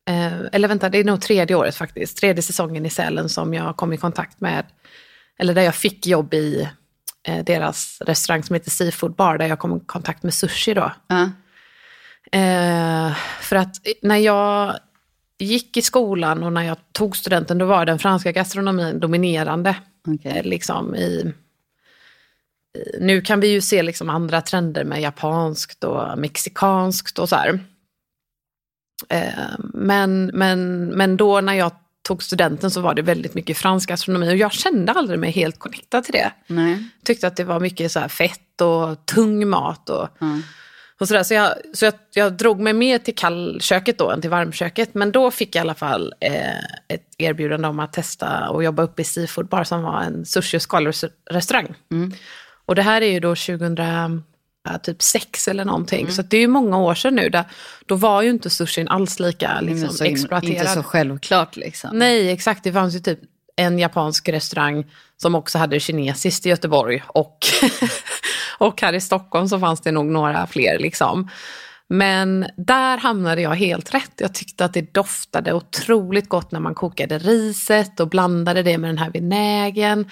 eh, 0.09 0.33
eller 0.51 0.67
vänta, 0.67 0.89
det 0.89 0.97
är 0.97 1.03
nog 1.03 1.21
tredje 1.21 1.55
året 1.55 1.75
faktiskt, 1.75 2.17
tredje 2.17 2.41
säsongen 2.41 2.85
i 2.85 2.89
Sälen 2.89 3.29
som 3.29 3.53
jag 3.53 3.77
kom 3.77 3.93
i 3.93 3.97
kontakt 3.97 4.41
med, 4.41 4.65
eller 5.39 5.53
där 5.53 5.61
jag 5.61 5.75
fick 5.75 6.07
jobb 6.07 6.33
i 6.33 6.69
eh, 7.27 7.43
deras 7.45 8.01
restaurang 8.01 8.43
som 8.43 8.53
heter 8.53 8.71
Seafood 8.71 9.15
Bar, 9.15 9.37
där 9.37 9.47
jag 9.47 9.59
kom 9.59 9.77
i 9.77 9.79
kontakt 9.85 10.23
med 10.23 10.33
sushi 10.33 10.73
då. 10.73 10.91
Ja. 11.07 11.29
Eh, 12.39 13.15
för 13.41 13.55
att 13.55 13.75
när 14.01 14.17
jag 14.17 14.79
gick 15.39 15.77
i 15.77 15.81
skolan 15.81 16.43
och 16.43 16.53
när 16.53 16.63
jag 16.63 16.77
tog 16.91 17.17
studenten, 17.17 17.57
då 17.57 17.65
var 17.65 17.85
den 17.85 17.99
franska 17.99 18.31
gastronomin 18.31 18.99
dominerande. 18.99 19.75
Okej. 20.07 20.37
Eh, 20.37 20.43
liksom 20.43 20.95
i, 20.95 21.33
i, 22.77 22.99
nu 22.99 23.21
kan 23.21 23.39
vi 23.39 23.47
ju 23.47 23.61
se 23.61 23.83
liksom 23.83 24.09
andra 24.09 24.41
trender 24.41 24.83
med 24.83 25.01
japanskt 25.01 25.83
och 25.83 26.17
mexikanskt 26.17 27.19
och 27.19 27.29
så 27.29 27.35
här. 27.35 27.59
Eh, 29.09 29.29
men, 29.73 30.25
men, 30.33 30.85
men 30.87 31.17
då 31.17 31.41
när 31.41 31.53
jag 31.53 31.71
tog 32.07 32.23
studenten 32.23 32.71
så 32.71 32.81
var 32.81 32.93
det 32.93 33.01
väldigt 33.01 33.33
mycket 33.33 33.57
fransk 33.57 33.89
gastronomi 33.89 34.31
och 34.33 34.37
jag 34.37 34.51
kände 34.51 34.91
aldrig 34.91 35.19
mig 35.19 35.31
helt 35.31 35.59
connectad 35.59 36.03
till 36.03 36.13
det. 36.13 36.31
Nej. 36.47 36.89
Tyckte 37.03 37.27
att 37.27 37.35
det 37.35 37.43
var 37.43 37.59
mycket 37.59 37.91
så 37.91 38.09
fett 38.09 38.61
och 38.61 39.05
tung 39.05 39.49
mat 39.49 39.89
och, 39.89 40.07
Mm. 40.21 40.41
och 40.99 41.07
sådär. 41.07 41.23
Så, 41.23 41.33
jag, 41.33 41.53
så 41.73 41.85
jag, 41.85 41.93
jag 42.13 42.33
drog 42.33 42.59
mig 42.59 42.73
mer 42.73 42.97
till 42.97 43.15
kallköket 43.15 43.97
då 43.97 44.11
än 44.11 44.21
till 44.21 44.29
varmköket. 44.29 44.93
Men 44.93 45.11
då 45.11 45.31
fick 45.31 45.55
jag 45.55 45.59
i 45.59 45.65
alla 45.65 45.73
fall 45.75 46.13
eh, 46.19 46.57
ett 46.87 47.07
erbjudande 47.17 47.67
om 47.67 47.79
att 47.79 47.93
testa 47.93 48.49
och 48.49 48.63
jobba 48.63 48.83
uppe 48.83 49.01
i 49.01 49.05
Seafood 49.05 49.47
Bar 49.47 49.63
som 49.63 49.83
var 49.83 50.01
en 50.01 50.25
sushi 50.25 50.57
och 50.57 50.61
skalrestaurang. 50.61 51.73
Och 52.65 52.75
det 52.75 52.81
här 52.81 53.01
är 53.01 53.11
ju 53.11 53.19
då 53.19 53.29
2000 53.35 53.75
ja, 53.77 54.09
typ 54.83 55.01
sex 55.01 55.47
eller 55.47 55.65
någonting. 55.65 56.11
Så 56.11 56.21
att 56.21 56.29
det 56.29 56.37
är 56.37 56.41
ju 56.41 56.47
många 56.47 56.77
år 56.77 56.95
sedan 56.95 57.15
nu. 57.15 57.29
Där, 57.29 57.43
då 57.85 57.95
var 57.95 58.21
ju 58.21 58.29
inte 58.29 58.49
sushin 58.49 58.87
alls 58.87 59.19
lika 59.19 59.61
liksom, 59.61 59.89
så 59.89 60.03
exploaterad. 60.03 60.53
Inte 60.53 60.67
så 60.67 60.83
självklart 60.83 61.55
liksom. 61.55 61.97
Nej, 61.97 62.31
exakt. 62.31 62.63
Det 62.63 62.73
fanns 62.73 62.95
ju 62.95 62.99
typ 62.99 63.19
en 63.55 63.79
japansk 63.79 64.29
restaurang 64.29 64.85
som 65.17 65.35
också 65.35 65.57
hade 65.57 65.79
kinesiskt 65.79 66.45
i 66.45 66.49
Göteborg. 66.49 67.03
Och, 67.07 67.37
och 68.57 68.81
här 68.81 68.93
i 68.93 69.01
Stockholm 69.01 69.47
så 69.47 69.59
fanns 69.59 69.81
det 69.81 69.91
nog 69.91 70.05
några 70.05 70.47
fler. 70.47 70.79
Liksom. 70.79 71.29
Men 71.89 72.45
där 72.57 72.97
hamnade 72.97 73.41
jag 73.41 73.55
helt 73.55 73.93
rätt. 73.93 74.13
Jag 74.17 74.33
tyckte 74.33 74.65
att 74.65 74.73
det 74.73 74.93
doftade 74.93 75.53
otroligt 75.53 76.29
gott 76.29 76.51
när 76.51 76.59
man 76.59 76.75
kokade 76.75 77.17
riset 77.17 77.99
och 77.99 78.09
blandade 78.09 78.63
det 78.63 78.77
med 78.77 78.89
den 78.89 78.97
här 78.97 79.11
vinägen. 79.11 80.03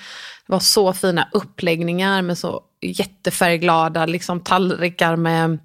Det 0.48 0.52
var 0.52 0.60
så 0.60 0.94
fina 0.94 1.30
uppläggningar 1.32 2.22
med 2.22 2.38
så 2.38 2.62
jättefärgglada 2.82 4.06
liksom, 4.06 4.40
tallrikar 4.40 5.16
med 5.16 5.60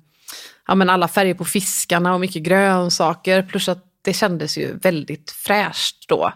ja, 0.66 0.74
men 0.74 0.90
alla 0.90 1.08
färger 1.08 1.34
på 1.34 1.44
fiskarna 1.44 2.14
och 2.14 2.20
mycket 2.20 2.42
grönsaker. 2.42 3.42
Plus 3.42 3.68
att 3.68 3.84
det 4.02 4.12
kändes 4.12 4.58
ju 4.58 4.78
väldigt 4.78 5.30
fräscht 5.30 6.08
då. 6.08 6.32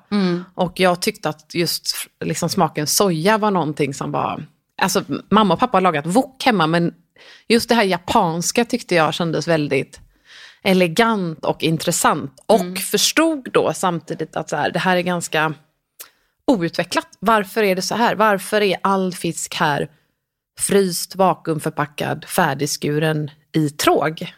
Och 0.55 0.81
jag 0.81 1.03
tyckte 1.03 1.29
att 1.29 1.55
just 1.55 1.95
liksom, 2.25 2.49
smaken 2.49 2.87
soja 2.87 3.39
var 3.39 3.51
någonting 3.51 3.95
som 3.95 4.13
var... 4.13 4.47
Alltså 4.83 5.05
mamma 5.31 5.55
och 5.55 5.61
pappa 5.61 5.77
har 5.77 5.83
lagat 5.83 6.07
wok 6.07 6.45
hemma 6.45 6.67
men 6.67 6.95
just 7.49 7.69
det 7.69 7.75
här 7.75 7.85
japanska 7.85 8.65
tyckte 8.65 8.95
jag 8.95 9.15
kändes 9.15 9.49
väldigt 9.49 10.01
elegant 10.63 11.45
och 11.45 11.63
intressant. 11.63 12.33
Och 12.47 12.79
förstod 12.79 13.49
då 13.53 13.73
samtidigt 13.73 14.37
att 14.37 14.49
så 14.51 14.57
här, 14.57 14.71
det 14.71 14.79
här 14.79 14.97
är 14.97 15.01
ganska 15.01 15.55
outvecklat. 16.47 17.09
Varför 17.19 17.63
är 17.63 17.77
det 17.77 17.83
så 17.83 17.95
här? 17.95 18.15
Varför 18.15 18.61
är 18.61 18.77
all 18.83 19.15
fisk 19.15 19.55
här 19.55 19.89
fryst, 20.59 21.17
vakuumförpackad, 21.17 22.25
färdigskuren 22.25 23.31
i 23.53 23.71
tråg? 23.71 24.35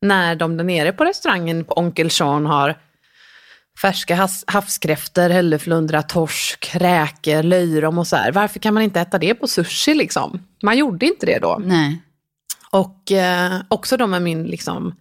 När 0.00 0.36
de 0.36 0.56
där 0.56 0.64
nere 0.64 0.92
på 0.92 1.04
restaurangen 1.04 1.64
på 1.64 1.74
Onkel 1.74 2.10
Sean 2.10 2.46
har 2.46 2.78
färska 3.80 4.28
havskräftor, 4.46 5.28
hälleflundra, 5.30 6.02
torsk, 6.02 6.70
räkor, 6.74 7.42
löjrom 7.42 7.98
och 7.98 8.06
så 8.06 8.16
här. 8.16 8.32
Varför 8.32 8.60
kan 8.60 8.74
man 8.74 8.82
inte 8.82 9.00
äta 9.00 9.18
det 9.18 9.34
på 9.34 9.48
sushi 9.48 9.94
liksom? 9.94 10.42
Man 10.62 10.78
gjorde 10.78 11.06
inte 11.06 11.26
det 11.26 11.38
då. 11.38 11.60
Nej. 11.64 12.02
Och 12.70 13.12
eh, 13.12 13.60
också 13.68 13.96
då 13.96 14.06
med 14.06 14.22
min 14.22 14.44
liksom, 14.44 14.94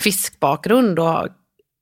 fiskbakgrund 0.00 0.98
och 0.98 1.28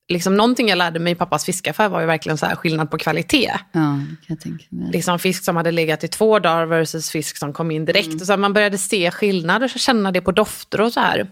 liksom, 0.08 0.36
någonting 0.36 0.68
jag 0.68 0.78
lärde 0.78 0.98
mig 0.98 1.12
i 1.12 1.16
pappas 1.16 1.44
fiskaffär 1.44 1.88
var 1.88 2.00
ju 2.00 2.06
verkligen 2.06 2.38
så 2.38 2.46
här 2.46 2.56
skillnad 2.56 2.90
på 2.90 2.98
kvalitet. 2.98 3.52
Ja, 3.72 4.00
jag 4.26 4.40
tänka 4.40 4.64
mig. 4.68 4.90
Liksom 4.92 5.18
fisk 5.18 5.44
som 5.44 5.56
hade 5.56 5.70
legat 5.70 6.04
i 6.04 6.08
två 6.08 6.38
dagar 6.38 6.66
versus 6.66 7.10
fisk 7.10 7.36
som 7.36 7.52
kom 7.52 7.70
in 7.70 7.84
direkt. 7.84 8.20
Och 8.20 8.26
så 8.26 8.32
här, 8.32 8.36
man 8.38 8.52
började 8.52 8.78
se 8.78 9.10
skillnader, 9.10 9.68
så 9.68 9.78
känna 9.78 10.12
det 10.12 10.20
på 10.20 10.32
dofter 10.32 10.80
och 10.80 10.92
så 10.92 11.00
här. 11.00 11.30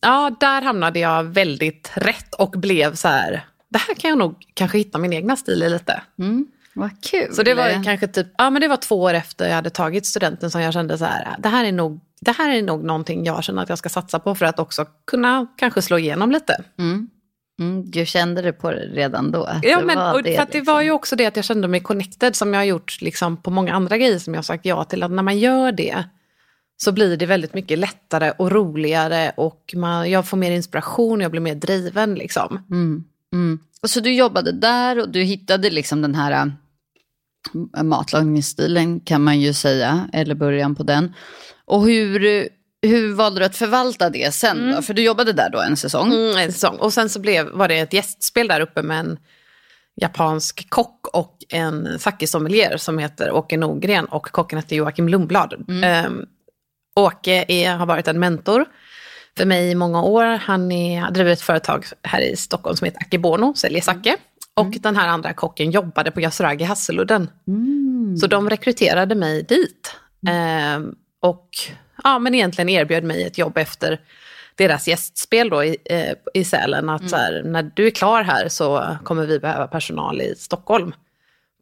Ja, 0.00 0.36
där 0.40 0.62
hamnade 0.62 0.98
jag 0.98 1.24
väldigt 1.24 1.90
rätt 1.94 2.34
och 2.34 2.50
blev 2.50 2.94
så 2.94 3.08
här, 3.08 3.44
det 3.70 3.78
här 3.78 3.94
kan 3.94 4.08
jag 4.10 4.18
nog 4.18 4.34
kanske 4.54 4.78
hitta 4.78 4.98
min 4.98 5.12
egna 5.12 5.36
stil 5.36 5.62
i 5.62 5.70
lite. 5.70 6.02
Mm. 6.18 6.46
Vad 6.74 7.02
kul. 7.02 7.34
Så 7.34 7.42
det 7.42 7.54
var 7.54 7.84
kanske 7.84 8.06
typ, 8.06 8.26
ja 8.38 8.50
men 8.50 8.62
det 8.62 8.68
var 8.68 8.76
två 8.76 9.02
år 9.02 9.14
efter 9.14 9.48
jag 9.48 9.54
hade 9.54 9.70
tagit 9.70 10.06
studenten 10.06 10.50
som 10.50 10.60
jag 10.60 10.72
kände 10.72 10.98
så 10.98 11.04
här, 11.04 11.36
det 11.38 11.48
här 11.48 11.64
är 11.64 11.72
nog, 11.72 12.00
det 12.20 12.32
här 12.32 12.50
är 12.50 12.62
nog 12.62 12.84
någonting 12.84 13.24
jag 13.24 13.44
känner 13.44 13.62
att 13.62 13.68
jag 13.68 13.78
ska 13.78 13.88
satsa 13.88 14.18
på 14.18 14.34
för 14.34 14.46
att 14.46 14.58
också 14.58 14.86
kunna 15.06 15.46
kanske 15.56 15.82
slå 15.82 15.98
igenom 15.98 16.30
lite. 16.30 16.64
Mm, 16.78 17.90
du 17.90 18.06
kände 18.06 18.42
det 18.42 18.52
på 18.52 18.70
det 18.70 18.86
redan 18.86 19.30
då? 19.30 19.48
Ja, 19.62 19.80
men 19.80 20.14
och 20.14 20.22
det, 20.22 20.34
för 20.34 20.42
att 20.42 20.52
det 20.52 20.58
liksom. 20.58 20.74
var 20.74 20.82
ju 20.82 20.90
också 20.90 21.16
det 21.16 21.26
att 21.26 21.36
jag 21.36 21.44
kände 21.44 21.68
mig 21.68 21.80
connected 21.80 22.36
som 22.36 22.54
jag 22.54 22.60
har 22.60 22.64
gjort 22.64 23.00
liksom, 23.00 23.36
på 23.36 23.50
många 23.50 23.74
andra 23.74 23.98
grejer 23.98 24.18
som 24.18 24.34
jag 24.34 24.38
har 24.38 24.42
sagt 24.42 24.64
ja 24.64 24.84
till. 24.84 25.02
Att 25.02 25.10
när 25.10 25.22
man 25.22 25.38
gör 25.38 25.72
det 25.72 26.04
så 26.76 26.92
blir 26.92 27.16
det 27.16 27.26
väldigt 27.26 27.54
mycket 27.54 27.78
lättare 27.78 28.32
och 28.38 28.52
roligare 28.52 29.32
och 29.36 29.74
man, 29.76 30.10
jag 30.10 30.28
får 30.28 30.36
mer 30.36 30.50
inspiration 30.50 31.18
och 31.18 31.24
jag 31.24 31.30
blir 31.30 31.40
mer 31.40 31.54
driven. 31.54 32.14
Liksom. 32.14 32.66
Mm. 32.70 33.04
Och 33.82 33.90
så 33.90 34.00
du 34.00 34.14
jobbade 34.14 34.52
där 34.52 34.98
och 35.00 35.08
du 35.08 35.22
hittade 35.22 35.70
liksom 35.70 36.02
den 36.02 36.14
här 36.14 36.52
äh, 37.76 37.82
matlagningsstilen 37.82 39.00
kan 39.00 39.22
man 39.22 39.40
ju 39.40 39.52
säga, 39.52 40.08
eller 40.12 40.34
början 40.34 40.74
på 40.74 40.82
den. 40.82 41.14
Och 41.64 41.86
hur, 41.86 42.48
hur 42.82 43.12
valde 43.12 43.40
du 43.40 43.44
att 43.44 43.56
förvalta 43.56 44.10
det 44.10 44.34
sen 44.34 44.72
då? 44.74 44.82
För 44.82 44.94
du 44.94 45.02
jobbade 45.02 45.32
där 45.32 45.50
då 45.50 45.60
en 45.60 45.76
säsong. 45.76 46.12
Mm, 46.12 46.36
en 46.36 46.52
säsong. 46.52 46.76
Och 46.76 46.92
sen 46.92 47.08
så 47.08 47.20
blev, 47.20 47.48
var 47.50 47.68
det 47.68 47.78
ett 47.78 47.92
gästspel 47.92 48.48
där 48.48 48.60
uppe 48.60 48.82
med 48.82 49.00
en 49.00 49.18
japansk 50.00 50.70
kock 50.70 51.06
och 51.06 51.36
en 51.48 51.98
sake-sommelier 51.98 52.76
som 52.76 52.98
heter 52.98 53.32
Åke 53.32 53.56
Nogren 53.56 54.04
och 54.04 54.26
kocken 54.26 54.58
heter 54.58 54.76
Joakim 54.76 55.08
Lundblad. 55.08 55.54
Um, 56.06 56.26
Åke 56.96 57.44
är, 57.48 57.76
har 57.76 57.86
varit 57.86 58.08
en 58.08 58.18
mentor 58.18 58.66
för 59.40 59.46
mig 59.46 59.70
i 59.70 59.74
många 59.74 60.02
år. 60.02 60.24
Han 60.24 60.72
är, 60.72 61.10
driver 61.10 61.32
ett 61.32 61.40
företag 61.40 61.84
här 62.02 62.20
i 62.20 62.36
Stockholm 62.36 62.76
som 62.76 62.84
heter 62.84 63.00
Akebono, 63.00 63.54
säljer 63.54 63.80
sake. 63.80 64.16
Och 64.54 64.70
den 64.80 64.96
här 64.96 65.08
andra 65.08 65.32
kocken 65.32 65.70
jobbade 65.70 66.10
på 66.10 66.20
Yasuragi 66.20 66.64
Hasseludden. 66.64 67.30
Så 68.20 68.26
de 68.26 68.50
rekryterade 68.50 69.14
mig 69.14 69.42
dit. 69.42 69.96
Ehm, 70.28 70.94
och 71.20 71.48
ja, 72.04 72.18
men 72.18 72.34
egentligen 72.34 72.68
erbjöd 72.68 73.04
mig 73.04 73.24
ett 73.24 73.38
jobb 73.38 73.58
efter 73.58 74.00
deras 74.54 74.88
gästspel 74.88 75.50
då 75.50 75.64
i, 75.64 75.76
eh, 75.84 76.12
i 76.34 76.44
Sälen. 76.44 76.88
Att 76.88 77.10
så 77.10 77.16
här, 77.16 77.42
när 77.44 77.70
du 77.74 77.86
är 77.86 77.90
klar 77.90 78.22
här 78.22 78.48
så 78.48 78.96
kommer 79.04 79.26
vi 79.26 79.38
behöva 79.38 79.66
personal 79.66 80.20
i 80.20 80.34
Stockholm. 80.36 80.92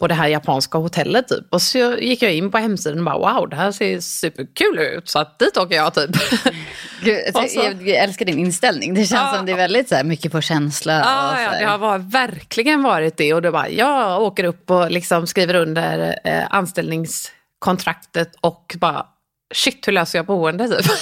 På 0.00 0.06
det 0.06 0.14
här 0.14 0.28
japanska 0.28 0.78
hotellet 0.78 1.28
typ. 1.28 1.44
Och 1.50 1.62
så 1.62 1.78
gick 1.98 2.22
jag 2.22 2.34
in 2.34 2.50
på 2.50 2.58
hemsidan 2.58 2.98
och 2.98 3.04
bara 3.04 3.34
wow, 3.34 3.48
det 3.48 3.56
här 3.56 3.72
ser 3.72 4.00
superkul 4.00 4.78
ut. 4.78 5.08
Så 5.08 5.18
att 5.18 5.38
dit 5.38 5.56
åker 5.56 5.76
jag 5.76 5.94
typ. 5.94 6.10
Gud, 7.02 7.18
Och 7.34 7.50
så- 7.50 7.60
jag, 7.60 7.88
älskar 7.88 8.24
din 8.26 8.38
inställning. 8.38 8.94
Det 8.94 9.00
känns 9.04 9.10
Ja. 9.32 9.36
som 9.36 9.46
det 9.46 9.52
är 9.52 9.56
väldigt 9.56 9.88
så 9.88 9.94
här, 9.94 10.04
mycket 10.04 10.32
på 10.32 10.40
känsla. 10.40 10.98
och 11.00 11.06
Ja, 11.06 11.32
så 11.36 11.42
ja, 11.54 11.58
det 11.60 11.64
har 11.66 11.78
varit, 11.78 12.02
verkligen 12.14 12.82
varit 12.82 13.16
det. 13.16 13.34
Och 13.34 13.42
då 13.42 13.52
bara, 13.52 13.68
jag 13.68 14.22
åker 14.22 14.44
upp 14.44 14.70
och 14.70 14.90
liksom 14.90 15.26
skriver 15.26 15.54
under 15.54 16.18
eh, 16.24 16.44
anställningskontraktet 16.50 18.32
och 18.40 18.76
bara, 18.80 19.06
shit 19.54 19.88
hur 19.88 19.92
löser 19.92 20.18
jag 20.18 20.26
boende 20.26 20.68
typ. 20.68 20.92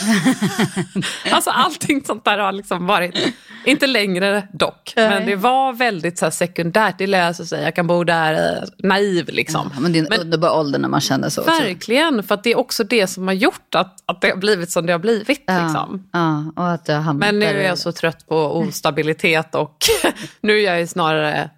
alltså 1.31 1.51
allting 1.51 2.05
sånt 2.05 2.25
där 2.25 2.39
har 2.39 2.53
liksom 2.53 2.87
varit, 2.87 3.35
inte 3.65 3.87
längre 3.87 4.49
dock, 4.53 4.93
men 4.97 5.27
det 5.27 5.37
var 5.37 5.73
väldigt 5.73 6.19
så 6.19 6.27
här, 6.27 6.31
sekundärt. 6.31 6.99
Det 6.99 7.07
löser 7.07 7.45
sig, 7.45 7.63
jag 7.63 7.75
kan 7.75 7.87
bo 7.87 8.05
där, 8.05 8.33
eh, 8.33 8.69
naiv 8.79 9.29
liksom. 9.29 9.71
Ja, 9.75 9.81
men 9.81 9.93
det 9.93 9.99
är 9.99 10.15
en 10.15 10.21
underbar 10.21 10.51
ålder 10.51 10.79
när 10.79 10.89
man 10.89 11.01
känner 11.01 11.29
så. 11.29 11.41
också. 11.41 11.53
Verkligen, 11.53 12.23
för 12.23 12.35
att 12.35 12.45
det 12.45 12.51
är 12.51 12.59
också 12.59 12.85
det 12.85 13.07
som 13.07 13.27
har 13.27 13.35
gjort 13.35 13.75
att, 13.75 13.97
att 14.07 14.21
det 14.21 14.31
har 14.31 14.37
blivit 14.37 14.71
som 14.71 14.87
det 14.87 14.93
har 14.93 14.99
blivit. 14.99 15.45
Ja, 15.47 15.63
Liksom. 15.63 16.09
ja, 16.13 16.53
och 16.57 16.71
att 16.71 16.89
hamnat 16.89 17.17
Men 17.17 17.39
nu 17.39 17.47
är 17.47 17.69
jag 17.69 17.79
så 17.79 17.93
trött 17.93 18.27
på 18.29 18.37
ostabilitet 18.37 19.55
och 19.55 19.77
nu 20.41 20.59
är 20.59 20.65
jag 20.65 20.81
ju 20.81 20.87
snarare 20.87 21.51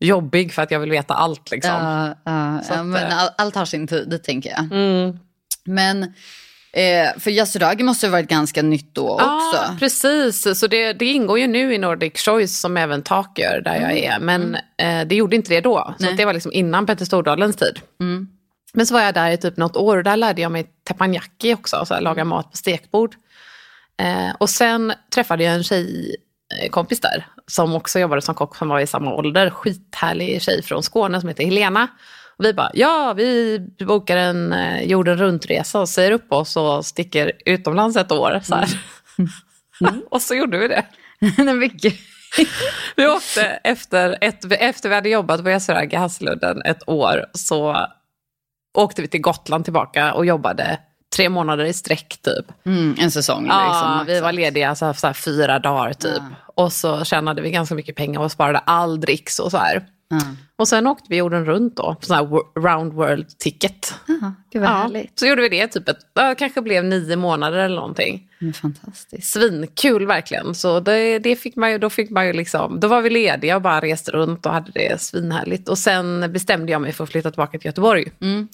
jobbig 0.00 0.52
för 0.52 0.62
att 0.62 0.70
jag 0.70 0.80
vill 0.80 0.90
veta 0.90 1.14
allt. 1.14 1.50
Liksom. 1.50 1.72
Ja, 1.72 2.14
ja, 2.24 2.58
att, 2.58 2.86
men 2.86 2.94
eh, 2.94 3.22
all, 3.22 3.28
allt 3.38 3.54
har 3.54 3.64
sin 3.64 3.86
tid, 3.86 4.20
tänker 4.24 4.50
jag. 4.50 4.60
Mm. 4.72 5.18
Men 5.64 6.02
eh, 6.72 7.18
för 7.18 7.30
Yasuragi 7.30 7.82
måste 7.82 8.06
ha 8.06 8.12
varit 8.12 8.28
ganska 8.28 8.62
nytt 8.62 8.94
då 8.94 9.10
också. 9.10 9.56
Ja, 9.56 9.76
precis. 9.78 10.58
Så 10.58 10.66
det, 10.66 10.92
det 10.92 11.04
ingår 11.04 11.38
ju 11.38 11.46
nu 11.46 11.74
i 11.74 11.78
Nordic 11.78 12.20
Choice 12.20 12.60
som 12.60 12.76
även 12.76 13.02
Tak 13.02 13.38
gör 13.38 13.60
där 13.60 13.80
jag 13.80 13.98
är. 13.98 14.18
Men 14.18 14.54
eh, 14.78 15.06
det 15.06 15.14
gjorde 15.14 15.36
inte 15.36 15.54
det 15.54 15.60
då. 15.60 15.94
Så 15.98 16.04
Mm. 16.04 16.16
Det 16.16 16.24
var 16.24 16.32
liksom 16.32 16.52
innan 16.52 16.86
Petter 16.86 17.04
Stordalens 17.04 17.56
tid. 17.56 17.80
Men 18.76 18.86
så 18.86 18.94
var 18.94 19.00
jag 19.00 19.14
där 19.14 19.30
i 19.30 19.36
typ 19.36 19.56
något 19.56 19.76
år 19.76 19.96
och 19.96 20.04
där 20.04 20.16
lärde 20.16 20.42
jag 20.42 20.52
mig 20.52 20.66
teppanyaki 20.88 21.54
också, 21.54 21.84
så 21.86 21.94
här, 21.94 22.00
laga 22.00 22.24
mat 22.24 22.50
på 22.50 22.56
stekbord. 22.56 23.14
Eh, 24.00 24.34
och 24.38 24.50
sen 24.50 24.92
träffade 25.14 25.44
jag 25.44 25.54
en 25.54 25.62
tjejkompis 25.64 27.00
där 27.00 27.26
som 27.46 27.74
också 27.74 27.98
jobbade 27.98 28.22
som 28.22 28.34
kock 28.34 28.56
som 28.56 28.68
var 28.68 28.80
i 28.80 28.86
samma 28.86 29.14
ålder. 29.14 29.50
Skithärlig 29.50 30.42
tjej 30.42 30.62
från 30.62 30.82
Skåne 30.82 31.20
som 31.20 31.28
heter 31.28 31.44
Helena. 31.44 31.88
Vi 32.38 32.52
bara, 32.52 32.70
ja 32.74 33.12
vi 33.16 33.58
bokar 33.86 34.16
en 34.16 34.52
eh, 34.52 34.82
jorden 34.82 35.16
runt-resa 35.16 35.80
och 35.80 35.88
säger 35.88 36.10
upp 36.10 36.32
oss 36.32 36.56
och 36.56 36.86
sticker 36.86 37.32
utomlands 37.46 37.96
ett 37.96 38.12
år. 38.12 38.40
Så 38.44 38.54
här. 38.54 38.68
och 40.10 40.22
så 40.22 40.34
gjorde 40.34 40.58
vi 40.58 40.68
det. 40.68 40.84
Nej, 41.18 41.54
men. 41.54 41.70
Vi 42.96 43.06
åkte 43.06 43.42
efter, 43.64 44.18
ett, 44.20 44.44
efter 44.52 44.88
vi 44.88 44.94
hade 44.94 45.08
jobbat 45.08 45.42
på 45.42 45.50
Yasuragi 45.50 45.96
Hasseludden 45.96 46.62
ett 46.62 46.88
år 46.88 47.26
så 47.32 47.86
åkte 48.78 49.02
vi 49.02 49.08
till 49.08 49.20
Gotland 49.20 49.64
tillbaka 49.64 50.14
och 50.14 50.26
jobbade 50.26 50.78
tre 51.16 51.28
månader 51.28 51.64
i 51.64 51.72
sträck 51.72 52.18
typ. 52.22 52.66
Mm, 52.66 52.96
en 52.98 53.10
säsong. 53.10 53.46
Ja, 53.46 53.68
liksom, 53.68 54.14
vi 54.14 54.20
var 54.20 54.32
lediga 54.32 54.74
så 54.74 54.86
här, 54.86 54.92
så 54.92 55.06
här 55.06 55.14
fyra 55.14 55.58
dagar 55.58 55.92
typ. 55.92 56.22
Och 56.54 56.72
så 56.72 57.04
tjänade 57.04 57.42
vi 57.42 57.50
ganska 57.50 57.74
mycket 57.74 57.96
pengar 57.96 58.20
och 58.20 58.32
sparade 58.32 58.58
all 58.58 59.00
dricks 59.00 59.38
och 59.38 59.50
så 59.50 59.58
här. 59.58 59.86
Ja. 60.20 60.36
Och 60.56 60.68
sen 60.68 60.86
åkte 60.86 61.04
vi 61.08 61.16
jorden 61.16 61.44
runt 61.44 61.76
då, 61.76 61.94
på 62.00 62.06
sån 62.06 62.16
här 62.16 62.60
round 62.60 62.92
world 62.92 63.38
ticket. 63.38 63.94
Ja, 64.06 64.32
gud 64.52 64.62
vad 64.62 64.70
härligt. 64.70 65.18
så 65.18 65.26
gjorde 65.26 65.42
vi 65.42 65.48
det 65.48 65.66
typ 65.68 65.88
ett, 65.88 65.98
ja, 66.14 66.34
kanske 66.38 66.62
blev 66.62 66.84
nio 66.84 67.16
månader 67.16 67.58
eller 67.58 67.76
någonting. 67.76 68.28
Det 68.40 68.46
är 68.48 68.52
fantastiskt. 68.52 69.32
Svinkul 69.32 70.06
verkligen. 70.06 70.54
Så 70.54 70.80
det, 70.80 71.18
det 71.18 71.36
fick 71.36 71.56
man 71.56 71.70
ju, 71.70 71.78
då 71.78 71.90
fick 71.90 72.10
man 72.10 72.26
ju 72.26 72.32
liksom, 72.32 72.80
då 72.80 72.88
var 72.88 73.02
vi 73.02 73.10
lediga 73.10 73.56
och 73.56 73.62
bara 73.62 73.80
reste 73.80 74.10
runt 74.10 74.46
och 74.46 74.52
hade 74.52 74.70
det 74.74 75.00
svinhärligt. 75.00 75.68
Och 75.68 75.78
sen 75.78 76.32
bestämde 76.32 76.72
jag 76.72 76.80
mig 76.82 76.92
för 76.92 77.04
att 77.04 77.10
flytta 77.10 77.30
tillbaka 77.30 77.58
till 77.58 77.66
Göteborg. 77.66 78.12
Mm. 78.20 78.48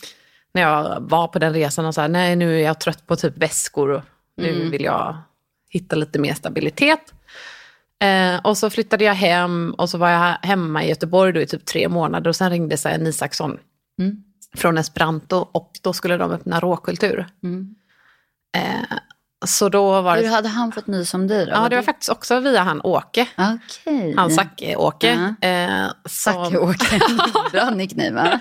När 0.55 0.63
jag 0.63 0.97
var 1.01 1.29
på 1.29 1.39
den 1.39 1.53
resan 1.55 1.87
och 1.87 1.95
sa, 1.95 2.09
nej 2.09 2.37
nu 2.37 2.55
är 2.61 2.65
jag 2.65 2.81
trött 2.81 3.07
på 3.07 3.17
typ 3.17 3.37
väskor 3.39 3.91
och 3.91 4.03
nu 4.37 4.49
Mm. 4.55 4.71
vill 4.71 4.85
jag 4.85 5.19
hitta 5.71 5.97
lite 5.97 6.19
mer 6.19 6.35
stabilitet. 6.35 7.01
Eh, 8.03 8.41
och 8.45 8.59
så 8.59 8.71
flyttade 8.71 9.05
jag 9.05 9.15
hem 9.15 9.75
och 9.79 9.91
så 9.91 9.99
var 9.99 10.09
jag 10.11 10.35
hemma 10.43 10.85
i 10.85 10.89
Göteborg 10.89 11.33
då 11.33 11.41
i 11.41 11.47
typ 11.47 11.65
tre 11.67 11.89
månader 11.89 12.29
och 12.29 12.37
sen 12.37 12.51
ringde 12.51 12.77
Sven 12.77 13.07
Isaksson 13.07 13.59
Mm. 14.01 14.17
från 14.57 14.79
Esperanto 14.79 15.37
och 15.53 15.71
då 15.83 15.93
skulle 15.93 16.17
de 16.17 16.31
öppna 16.33 16.61
råkultur. 16.61 17.27
Mm. 17.43 17.75
Eh, 18.57 18.99
så 19.47 19.69
då 19.69 20.01
var 20.03 20.17
Hur 20.17 20.23
det, 20.23 20.29
hade 20.29 20.49
han 20.49 20.73
fått 20.73 20.87
nys 20.87 21.15
om 21.15 21.27
dig 21.29 21.47
då? 21.47 21.53
ja, 21.53 21.69
det 21.69 21.77
var 21.77 21.83
faktiskt 21.83 22.11
också 22.11 22.41
via 22.41 22.63
han 22.63 22.81
Åke, 22.85 23.27
Okej. 23.39 24.15
han 24.17 24.31
Zacke-Åke. 24.31 25.35
Eh, 25.41 25.87
som, 26.09 26.33
Zacke-Åke. 26.35 27.01
Bra 27.53 27.71
nickname 27.71 28.11
va? 28.11 28.41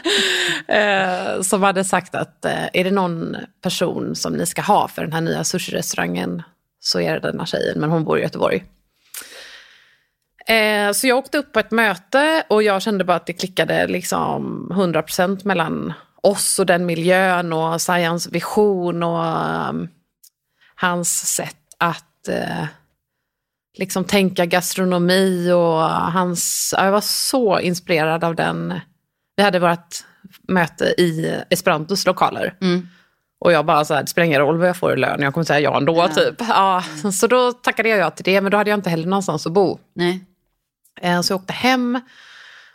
eh, 0.76 1.42
som 1.42 1.64
hade 1.64 1.84
sagt 1.84 2.16
att 2.16 2.46
eh, 2.46 2.66
är 2.74 2.84
det 2.84 2.92
någon 2.92 3.38
person 3.62 4.16
som 4.16 4.34
ni 4.34 4.46
ska 4.46 4.62
ha 4.62 4.88
för 4.88 5.02
den 5.02 5.14
här 5.14 5.22
nya 5.22 5.44
sushi-restaurangen 5.44 6.44
så 6.80 7.00
är 7.00 7.14
det 7.14 7.20
den 7.32 7.40
här 7.40 7.46
tjejen, 7.46 7.80
men 7.80 7.90
hon 7.90 8.04
bor 8.04 8.20
i 8.20 8.22
Göteborg. 8.22 8.64
Eh, 10.50 10.92
så 10.92 11.08
jag 11.08 11.18
åkte 11.18 11.38
upp 11.38 11.54
på 11.54 11.60
ett 11.60 11.72
möte 11.72 12.44
och 12.50 12.64
jag 12.64 12.82
kände 12.82 13.04
bara 13.04 13.18
att 13.18 13.26
det 13.26 13.34
klickade 13.34 13.88
liksom 13.88 14.72
100% 14.74 15.42
mellan 15.44 15.94
oss 16.22 16.60
och 16.60 16.66
den 16.66 16.86
miljön 16.86 17.54
och 17.54 17.82
Sayans 17.82 18.28
vision 18.28 19.04
och 19.04 19.70
um, 19.70 19.90
hans 20.76 21.36
sätt 21.36 21.56
att 21.78 22.28
eh, 22.28 22.66
liksom 23.78 24.04
tänka 24.04 24.46
gastronomi 24.46 25.52
och 25.52 25.82
hans, 25.90 26.74
ja, 26.78 26.86
jag 26.86 26.92
var 26.92 27.02
så 27.02 27.60
inspirerad 27.60 28.24
av 28.24 28.36
den. 28.36 28.80
Vi 29.36 29.44
hade 29.44 29.60
vårt 29.60 29.96
möte 30.48 30.86
i 30.86 31.36
Esperantos 31.50 32.06
lokaler. 32.06 32.54
Mm. 32.62 32.88
Och 33.40 33.52
jag 33.52 33.66
bara 33.66 33.86
så 33.86 33.94
här, 33.94 34.02
det 34.02 34.08
spelar 34.08 34.26
ingen 34.26 34.42
roll 34.42 34.58
vad 34.58 34.70
jag 34.70 34.78
får 34.78 34.94
i 34.94 34.98
lön, 34.98 35.22
jag 35.22 35.34
kommer 35.34 35.46
säga 35.46 35.60
ja 35.60 35.78
ändå. 35.78 35.96
Ja. 35.96 36.08
Typ. 36.08 36.36
Ja, 36.40 36.84
så 37.14 37.28
då 37.28 37.52
tackade 37.52 37.90
jag 37.90 38.00
ja 38.00 38.10
till 38.10 38.26
det, 38.26 38.42
men 38.42 38.52
då 38.52 38.58
hade 38.58 38.70
jag 38.70 38.78
inte 38.78 38.90
heller 38.90 39.08
någonstans 39.08 39.48
att 39.48 39.54
bo. 39.54 39.80
Nej. 39.94 40.26
Eh, 41.02 41.22
Så 41.22 41.34
jag 41.34 41.40
åkte 41.42 41.54
hem 41.54 42.00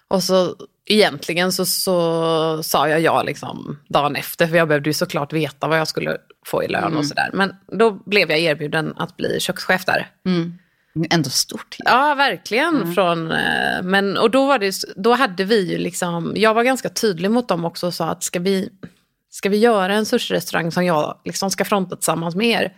och 0.08 0.22
så 0.22 0.56
egentligen 0.86 1.52
så, 1.52 1.64
så 1.66 2.62
sa 2.62 2.88
jag 2.88 3.00
ja 3.00 3.22
liksom 3.22 3.78
dagen 3.88 4.16
efter, 4.16 4.46
för 4.46 4.56
jag 4.56 4.68
behövde 4.68 4.90
ju 4.90 4.94
såklart 4.94 5.32
veta 5.32 5.68
vad 5.68 5.78
jag 5.78 5.88
skulle 5.88 6.16
få 6.46 6.64
i 6.64 6.68
lön 6.68 6.84
Mm. 6.84 6.98
och 6.98 7.06
sådär. 7.06 7.30
Men 7.32 7.54
då 7.78 7.90
blev 7.90 8.30
jag 8.30 8.40
erbjuden 8.40 8.94
att 8.96 9.16
bli 9.16 9.40
kökschef 9.40 9.84
där. 9.84 10.08
Mm. 10.26 10.58
Ändå 11.10 11.30
stort. 11.30 11.76
Ja, 11.78 12.14
verkligen. 12.14 12.76
Mm. 12.76 12.94
Från, 12.94 13.30
eh, 13.32 13.82
men, 13.82 14.16
och 14.16 14.30
då, 14.30 14.46
var 14.46 14.58
det, 14.58 14.74
då 14.96 15.12
hade 15.14 15.44
vi 15.44 15.70
ju 15.72 15.78
liksom, 15.78 16.32
jag 16.36 16.54
var 16.54 16.62
ganska 16.62 16.88
tydlig 16.88 17.30
mot 17.30 17.48
dem 17.48 17.64
också 17.64 17.86
och 17.86 17.94
sa 17.94 18.08
att 18.08 18.22
ska 18.22 18.38
vi, 18.38 18.68
ska 19.30 19.48
vi 19.48 19.56
göra 19.56 19.94
en 19.94 20.04
sushi-restaurang 20.06 20.70
som 20.72 20.84
jag 20.84 21.18
liksom 21.24 21.50
ska 21.50 21.64
fronta 21.64 21.96
tillsammans 21.96 22.34
med 22.34 22.46
er, 22.46 22.72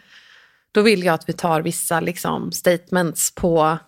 då 0.72 0.82
vill 0.82 1.02
jag 1.04 1.14
att 1.14 1.28
vi 1.28 1.32
tar 1.32 1.60
vissa 1.62 2.00
liksom, 2.00 2.52
statements 2.52 3.34
på, 3.34 3.78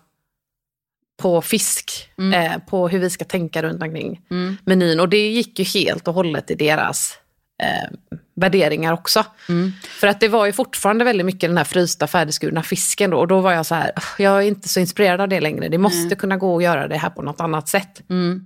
på 1.19 1.41
fisk, 1.41 2.09
Mm. 2.17 2.51
eh, 2.51 2.57
på 2.59 2.87
hur 2.89 2.99
vi 2.99 3.09
ska 3.09 3.25
tänka 3.25 3.61
runt 3.61 3.83
omkring 3.83 4.21
Mm. 4.31 4.57
menyn. 4.65 4.99
Och 4.99 5.09
det 5.09 5.29
gick 5.29 5.59
ju 5.59 5.65
helt 5.65 6.07
och 6.07 6.13
hållet 6.13 6.51
i 6.51 6.55
deras 6.55 7.17
eh, 7.63 7.89
värderingar 8.35 8.93
också. 8.93 9.25
Mm. 9.49 9.71
För 9.99 10.07
att 10.07 10.19
det 10.19 10.27
var 10.27 10.45
ju 10.45 10.51
fortfarande 10.51 11.05
väldigt 11.05 11.25
mycket 11.25 11.49
den 11.49 11.57
här 11.57 11.63
frysta 11.63 12.07
färdigskurna 12.07 12.63
fisken 12.63 13.09
då. 13.09 13.17
Och 13.17 13.27
då 13.27 13.39
var 13.39 13.51
jag 13.53 13.65
så 13.65 13.75
här, 13.75 13.91
"Ugh, 13.95 14.05
jag 14.25 14.37
är 14.37 14.41
inte 14.47 14.69
så 14.69 14.79
inspirerad 14.79 15.21
av 15.21 15.29
det 15.29 15.39
längre. 15.41 15.69
Det 15.69 15.77
måste 15.77 16.07
Nej. 16.07 16.15
kunna 16.15 16.37
gå 16.37 16.57
att 16.57 16.63
göra 16.63 16.87
det 16.87 16.97
här 16.97 17.09
på 17.09 17.21
något 17.21 17.41
annat 17.41 17.67
sätt. 17.69 18.01
Mm. 18.09 18.45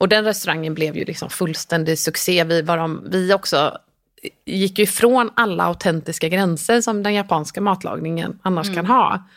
Och 0.00 0.08
den 0.08 0.24
restaurangen 0.24 0.74
blev 0.74 0.96
ju 0.96 1.04
liksom 1.04 1.30
fullständig 1.30 1.98
succé. 1.98 2.44
Vi, 2.44 2.62
var 2.62 2.76
de, 2.76 3.06
vi 3.10 3.34
också 3.34 3.78
gick 4.46 4.78
ju 4.78 4.82
ifrån 4.84 5.30
alla 5.36 5.64
autentiska 5.64 6.28
gränser 6.28 6.80
som 6.80 7.02
den 7.02 7.14
japanska 7.14 7.60
matlagningen 7.60 8.38
annars 8.42 8.74
kan 8.74 8.86
ha. 8.86 9.28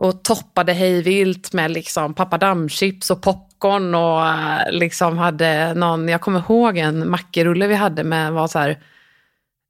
Och 0.00 0.22
toppade 0.22 0.72
hejvilt 0.72 1.52
med 1.52 1.70
liksom 1.70 2.14
pappadammchips 2.14 3.10
och 3.10 3.22
popcorn 3.22 3.94
och 3.94 4.26
eh, 4.26 4.70
liksom 4.70 5.18
hade 5.18 5.74
någon, 5.74 6.08
jag 6.08 6.20
kommer 6.20 6.38
ihåg 6.38 6.76
en 6.76 7.10
mackerulle 7.10 7.66
vi 7.66 7.74
hade 7.74 8.04
med 8.04 8.32
var 8.32 8.48
så 8.48 8.58
här 8.58 8.78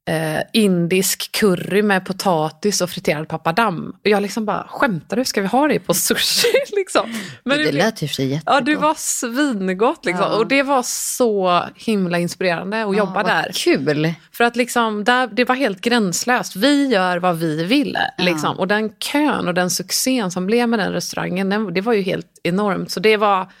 eh, 0.09 0.41
indisk 0.53 1.31
curry 1.31 1.81
med 1.81 2.05
potatis 2.05 2.81
och 2.81 2.89
friterad 2.89 3.27
pappadamm. 3.27 3.89
Och 3.89 4.07
jag 4.07 4.21
liksom 4.21 4.45
bara, 4.45 4.67
skämtar 4.69 5.17
du? 5.17 5.25
Ska 5.25 5.41
vi 5.41 5.47
ha 5.47 5.67
det 5.67 5.79
på 5.79 5.93
sushi? 5.93 6.47
liksom. 6.75 7.15
Men 7.43 7.57
det, 7.57 7.63
det 7.63 7.71
lät 7.71 8.01
ju 8.01 8.07
för 8.07 8.15
sig 8.15 8.27
jättegott. 8.27 8.53
Ja, 8.55 8.61
det 8.61 8.75
var 8.75 8.93
svingott 8.97 10.05
liksom. 10.05 10.25
Ja. 10.31 10.37
Och 10.37 10.47
det 10.47 10.63
var 10.63 10.83
så 10.83 11.63
himla 11.75 12.19
inspirerande 12.19 12.85
att 12.85 12.97
jobba 12.97 13.11
Ja, 13.11 13.23
vad 13.23 13.25
där. 13.25 13.51
Kul. 13.53 14.13
För 14.31 14.43
att 14.43 14.55
liksom, 14.55 15.03
där, 15.03 15.27
det 15.27 15.45
var 15.45 15.55
helt 15.55 15.81
gränslöst. 15.81 16.55
Vi 16.55 16.87
gör 16.87 17.17
vad 17.17 17.37
vi 17.37 17.63
vill. 17.63 17.97
Ja. 18.17 18.23
Liksom. 18.23 18.59
Och 18.59 18.67
den 18.67 18.89
kön 18.89 19.47
och 19.47 19.53
den 19.53 19.69
succén 19.69 20.31
som 20.31 20.45
blev 20.45 20.69
med 20.69 20.79
den 20.79 20.93
restaurangen, 20.93 21.49
den, 21.49 21.73
det 21.73 21.81
var 21.81 21.93
ju 21.93 22.01
helt 22.01 22.39
enormt. 22.43 22.91
Så 22.91 22.99
det 22.99 23.17
var, 23.17 23.51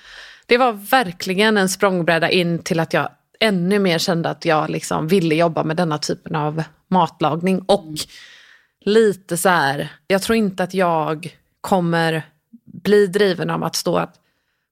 det 0.45 0.57
var 0.57 0.71
verkligen 0.71 1.57
en 1.57 1.69
språngbräda 1.69 2.29
in 2.29 2.59
till 2.59 2.79
att 2.79 2.93
jag 2.93 3.09
ännu 3.39 3.79
mer 3.79 3.97
kände 3.97 4.29
att 4.29 4.45
jag 4.45 4.69
liksom 4.69 5.07
ville 5.07 5.35
jobba 5.35 5.63
med 5.63 5.77
denna 5.77 5.97
typen 5.97 6.35
av 6.35 6.63
matlagning. 6.87 7.59
Och 7.59 7.93
lite 8.85 9.37
så 9.37 9.49
här, 9.49 9.91
jag 10.07 10.21
tror 10.21 10.35
inte 10.35 10.63
att 10.63 10.73
jag 10.73 11.37
kommer 11.61 12.23
bli 12.65 13.07
driven 13.07 13.49
av 13.49 13.63
att 13.63 13.75
stå 13.75 13.97
att 13.97 14.15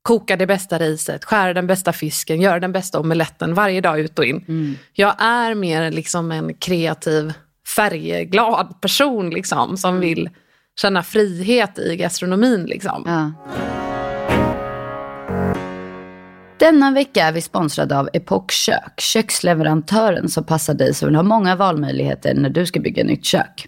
koka 0.01 0.35
det 0.35 0.47
bästa 0.47 0.77
riset, 0.79 1.25
skära 1.25 1.53
den 1.53 1.67
bästa 1.67 1.93
fisken, 1.93 2.41
göra 2.41 2.59
den 2.59 2.71
bästa 2.71 2.99
omeletten 2.99 3.53
varje 3.53 3.81
dag 3.81 3.99
ut 3.99 4.19
och 4.19 4.25
in. 4.25 4.45
Mm. 4.47 4.75
Jag 4.93 5.21
är 5.21 5.55
mer 5.55 5.91
liksom 5.91 6.31
en 6.31 6.53
kreativ, 6.53 7.33
färgglad 7.75 8.81
person 8.81 9.29
liksom, 9.29 9.77
som 9.77 9.99
vill 9.99 10.29
känna 10.81 11.03
frihet 11.03 11.79
i 11.79 11.95
gastronomin. 11.95 12.63
Liksom. 12.63 13.03
Ja. 13.05 13.86
Denna 16.59 16.91
vecka 16.91 17.23
är 17.23 17.31
vi 17.31 17.41
sponsrade 17.41 17.99
av 17.99 18.09
Epoch 18.13 18.51
Kök, 18.51 18.99
köksleverantören 19.01 20.29
som 20.29 20.43
passar 20.43 20.73
dig 20.73 20.93
som 20.93 21.07
vill 21.07 21.15
ha 21.15 21.23
många 21.23 21.55
valmöjligheter 21.55 22.33
när 22.33 22.49
du 22.49 22.65
ska 22.65 22.79
bygga 22.79 23.03
nytt 23.03 23.25
kök. 23.25 23.67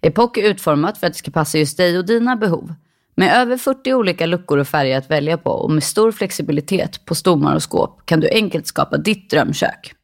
Epoch 0.00 0.38
är 0.38 0.42
utformat 0.42 0.98
för 0.98 1.06
att 1.06 1.12
det 1.12 1.18
ska 1.18 1.30
passa 1.30 1.58
just 1.58 1.76
dig 1.76 1.98
och 1.98 2.06
dina 2.06 2.36
behov. 2.36 2.74
Med 3.14 3.36
över 3.36 3.56
40 3.56 3.92
olika 3.94 4.26
luckor 4.26 4.58
och 4.58 4.68
färger 4.68 4.98
att 4.98 5.10
välja 5.10 5.38
på 5.38 5.50
och 5.50 5.70
med 5.70 5.84
stor 5.84 6.12
flexibilitet 6.12 7.04
på 7.04 7.14
stommar 7.14 7.54
och 7.54 7.62
skåp 7.62 8.06
kan 8.06 8.20
du 8.20 8.28
enkelt 8.28 8.66
skapa 8.66 8.96
ditt 8.96 9.30
drömkök. 9.30 9.94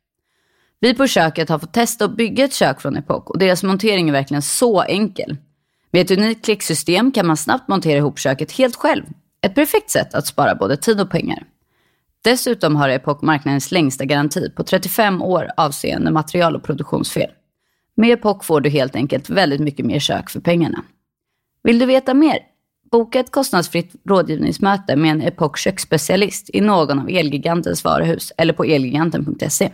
Vi 0.81 0.95
på 0.95 1.07
köket 1.07 1.49
har 1.49 1.59
fått 1.59 1.73
testa 1.73 2.05
att 2.05 2.17
bygga 2.17 2.45
ett 2.45 2.55
kök 2.55 2.81
från 2.81 2.97
Epoch 2.97 3.31
och 3.31 3.39
deras 3.39 3.63
montering 3.63 4.09
är 4.09 4.13
verkligen 4.13 4.43
så 4.43 4.83
enkel. 4.83 5.37
Med 5.91 6.03
ett 6.03 6.19
unikt 6.19 6.45
klicksystem 6.45 7.13
kan 7.13 7.27
man 7.27 7.37
snabbt 7.37 7.69
montera 7.69 7.99
ihop 7.99 8.19
köket 8.19 8.53
helt 8.53 8.77
själv. 8.77 9.05
Ett 9.43 9.55
perfekt 9.55 9.91
sätt 9.91 10.15
att 10.15 10.27
spara 10.27 10.55
både 10.55 10.77
tid 10.77 11.01
och 11.01 11.11
pengar. 11.11 11.45
Dessutom 12.25 12.77
har 12.77 12.89
Epoch 12.89 13.23
marknadens 13.23 13.73
längsta 13.73 14.05
garanti 14.05 14.51
på 14.51 14.63
35 14.63 15.23
år 15.23 15.51
avseende 15.57 16.11
material 16.11 16.57
och 16.57 16.63
produktionsfel. 16.63 17.31
Med 17.95 18.11
Epoch 18.11 18.45
får 18.45 18.61
du 18.61 18.71
helt 18.71 18.97
enkelt 18.97 19.31
väldigt 19.31 19.61
mycket 19.61 19.87
mer 19.87 19.99
kök 19.99 20.31
för 20.31 20.41
pengarna. 20.41 20.85
Vill 21.63 21.79
du 21.79 21.87
veta 21.87 22.15
mer? 22.15 22.39
Boka 22.91 23.21
ett 23.21 23.31
kostnadsfritt 23.31 23.95
rådgivningsmöte 24.09 24.97
med 24.97 25.11
en 25.11 25.23
Epoch 25.23 25.59
köksspecialist 25.59 26.51
i 26.53 26.61
någon 26.61 26.99
av 26.99 27.09
Elgigantens 27.11 27.85
varuhus 27.85 28.33
eller 28.37 28.53
på 28.53 28.65
elgiganten.se. 28.65 29.71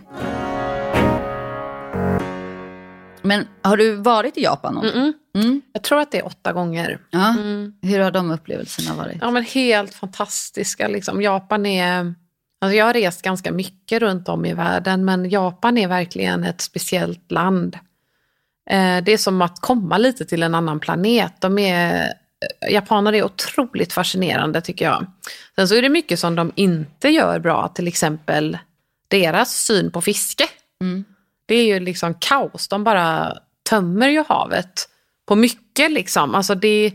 Men 3.23 3.47
har 3.63 3.77
du 3.77 3.95
varit 3.95 4.39
i 4.39 4.43
Japan 4.43 4.75
någon? 4.75 5.15
Mm. 5.35 5.63
Jag 5.73 5.83
tror 5.83 6.01
att 6.01 6.13
det 6.13 6.19
är 6.19 6.27
åtta 6.27 6.53
gånger. 6.53 6.99
Ja. 7.11 7.29
Mm. 7.39 7.73
Hur 7.83 7.99
har 7.99 8.11
de 8.11 8.31
upplevelserna 8.31 8.97
varit? 8.97 9.19
Ja, 9.21 9.31
men 9.31 9.45
helt 9.45 9.95
fantastiska. 9.95 10.89
Liksom. 10.89 11.23
Japan 11.23 11.67
är... 11.67 12.15
Alltså 12.65 12.77
jag 12.77 12.85
har 12.85 12.93
rest 12.93 13.23
ganska 13.23 13.53
mycket 13.53 14.03
runt 14.03 14.29
om 14.29 14.45
i 14.47 14.55
världen, 14.55 15.05
men 15.05 15.31
Japan 15.31 15.79
är 15.79 15.89
verkligen 15.89 16.45
ett 16.45 16.61
speciellt 16.61 17.33
land. 17.33 17.79
Eh, 18.71 19.05
det 19.05 19.13
är 19.13 19.17
som 19.17 19.43
att 19.43 19.61
komma 19.61 19.99
lite 19.99 20.25
till 20.25 20.43
en 20.43 20.55
annan 20.55 20.81
planet. 20.81 21.33
De 21.41 21.59
är, 21.59 22.13
japaner 22.71 23.13
är 23.13 23.25
otroligt 23.25 23.93
fascinerande 23.93 24.61
tycker 24.61 24.85
jag. 24.85 25.07
Sen 25.55 25.69
så 25.69 25.75
är 25.75 25.83
det 25.83 25.89
mycket 25.89 26.19
som 26.19 26.35
de 26.35 26.53
inte 26.55 27.09
gör 27.09 27.39
bra, 27.39 27.69
till 27.69 27.89
exempel 27.89 28.59
deras 29.09 29.55
syn 29.55 29.91
på 29.91 30.01
fiske. 30.01 30.45
Mm. 30.81 31.05
Det 31.47 31.55
är 31.55 31.65
ju 31.65 31.81
liksom 31.81 32.15
kaos, 32.15 32.69
de 32.69 32.85
bara 32.85 33.39
tömmer 33.71 34.09
ju 34.09 34.25
havet 34.29 34.89
på 35.27 35.37
mycket 35.37 35.93
liksom. 35.93 36.35
Alltså 36.35 36.55
det, 36.55 36.93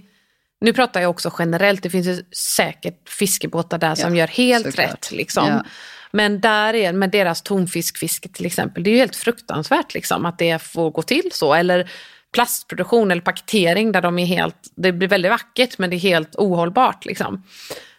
nu 0.62 0.74
pratar 0.74 1.02
jag 1.02 1.10
också 1.10 1.34
generellt, 1.40 1.84
det 1.84 1.90
finns 1.90 2.08
ju 2.08 2.24
säkert 2.32 3.10
fiskebåtar 3.10 3.78
där 3.78 3.96
som 3.96 4.16
gör 4.16 4.28
helt 4.28 4.66
såklart. 4.66 4.90
rätt. 4.90 5.12
Liksom. 5.12 5.48
Ja. 5.48 5.64
Men 6.12 6.42
där 6.42 6.74
är, 6.74 6.94
med 6.94 7.10
deras 7.10 7.42
tonfiskfiske 7.42 8.30
till 8.30 8.46
exempel, 8.46 8.84
det 8.84 8.90
är 8.90 8.92
ju 8.92 8.98
helt 8.98 9.16
fruktansvärt 9.16 9.94
liksom, 9.94 10.26
att 10.26 10.38
det 10.38 10.62
får 10.62 10.92
gå 10.92 11.02
till 11.02 11.30
så. 11.32 11.54
Eller 11.54 11.92
plastproduktion 12.34 13.12
eller 13.12 13.22
paketering 13.22 13.92
där 13.92 14.02
de 14.02 14.20
är 14.20 14.26
helt, 14.26 14.56
det 14.76 14.92
blir 14.92 15.08
väldigt 15.08 15.32
vackert 15.32 15.78
men 15.78 15.90
det 15.90 15.96
är 15.96 16.00
helt 16.00 16.36
ohållbart. 16.36 17.06
Liksom. 17.06 17.44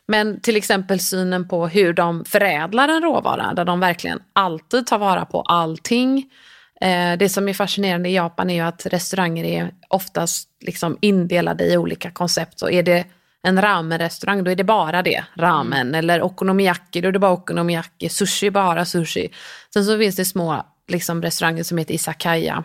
Men 0.06 0.40
till 0.40 0.56
exempel 0.56 1.00
synen 1.00 1.48
på 1.48 1.68
hur 1.68 1.92
de 1.92 2.24
förädlar 2.24 2.88
en 2.88 3.02
råvara, 3.02 3.54
där 3.54 3.64
de 3.64 3.80
verkligen 3.80 4.22
alltid 4.32 4.86
tar 4.86 4.98
vara 4.98 5.24
på 5.24 5.42
allting. 5.42 6.30
Eh, 6.80 7.18
det 7.18 7.28
som 7.28 7.48
är 7.48 7.54
fascinerande 7.54 8.08
i 8.08 8.14
Japan 8.14 8.50
är 8.50 8.54
ju 8.54 8.60
att 8.60 8.86
restauranger 8.86 9.44
är 9.44 9.74
oftast 9.88 10.48
liksom 10.60 10.98
indelade 11.00 11.64
i 11.64 11.76
olika 11.76 12.10
koncept. 12.10 12.58
Så 12.58 12.70
är 12.70 12.82
det 12.82 13.06
en 13.42 13.62
ramen-restaurang, 13.62 14.44
då 14.44 14.50
är 14.50 14.56
det 14.56 14.64
bara 14.64 15.02
det, 15.02 15.24
ramen. 15.34 15.94
Eller 15.94 16.22
okonomiyaki, 16.22 17.00
då 17.00 17.08
är 17.08 17.12
det 17.12 17.18
bara 17.18 17.32
okonomiyaki. 17.32 18.08
Sushi, 18.08 18.50
bara 18.50 18.84
sushi. 18.84 19.28
Sen 19.72 19.84
så 19.84 19.98
finns 19.98 20.16
det 20.16 20.24
små 20.24 20.66
liksom, 20.88 21.22
restauranger 21.22 21.62
som 21.62 21.78
heter 21.78 21.94
Isakaya, 21.94 22.64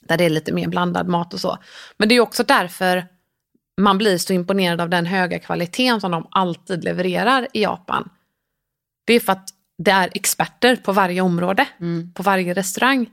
där 0.00 0.18
det 0.18 0.24
är 0.24 0.30
lite 0.30 0.52
mer 0.52 0.68
blandad 0.68 1.08
mat 1.08 1.34
och 1.34 1.40
så. 1.40 1.58
Men 1.96 2.08
det 2.08 2.14
är 2.14 2.20
också 2.20 2.44
därför 2.44 3.06
man 3.80 3.98
blir 3.98 4.18
så 4.18 4.32
imponerad 4.32 4.80
av 4.80 4.88
den 4.88 5.06
höga 5.06 5.38
kvaliteten 5.38 6.00
som 6.00 6.10
de 6.10 6.28
alltid 6.30 6.84
levererar 6.84 7.48
i 7.52 7.62
Japan. 7.62 8.10
Det 9.04 9.14
är 9.14 9.20
för 9.20 9.32
att 9.32 9.48
det 9.84 9.90
är 9.90 10.10
experter 10.14 10.76
på 10.76 10.92
varje 10.92 11.20
område, 11.20 11.66
på 12.14 12.22
varje 12.22 12.54
restaurang. 12.54 13.10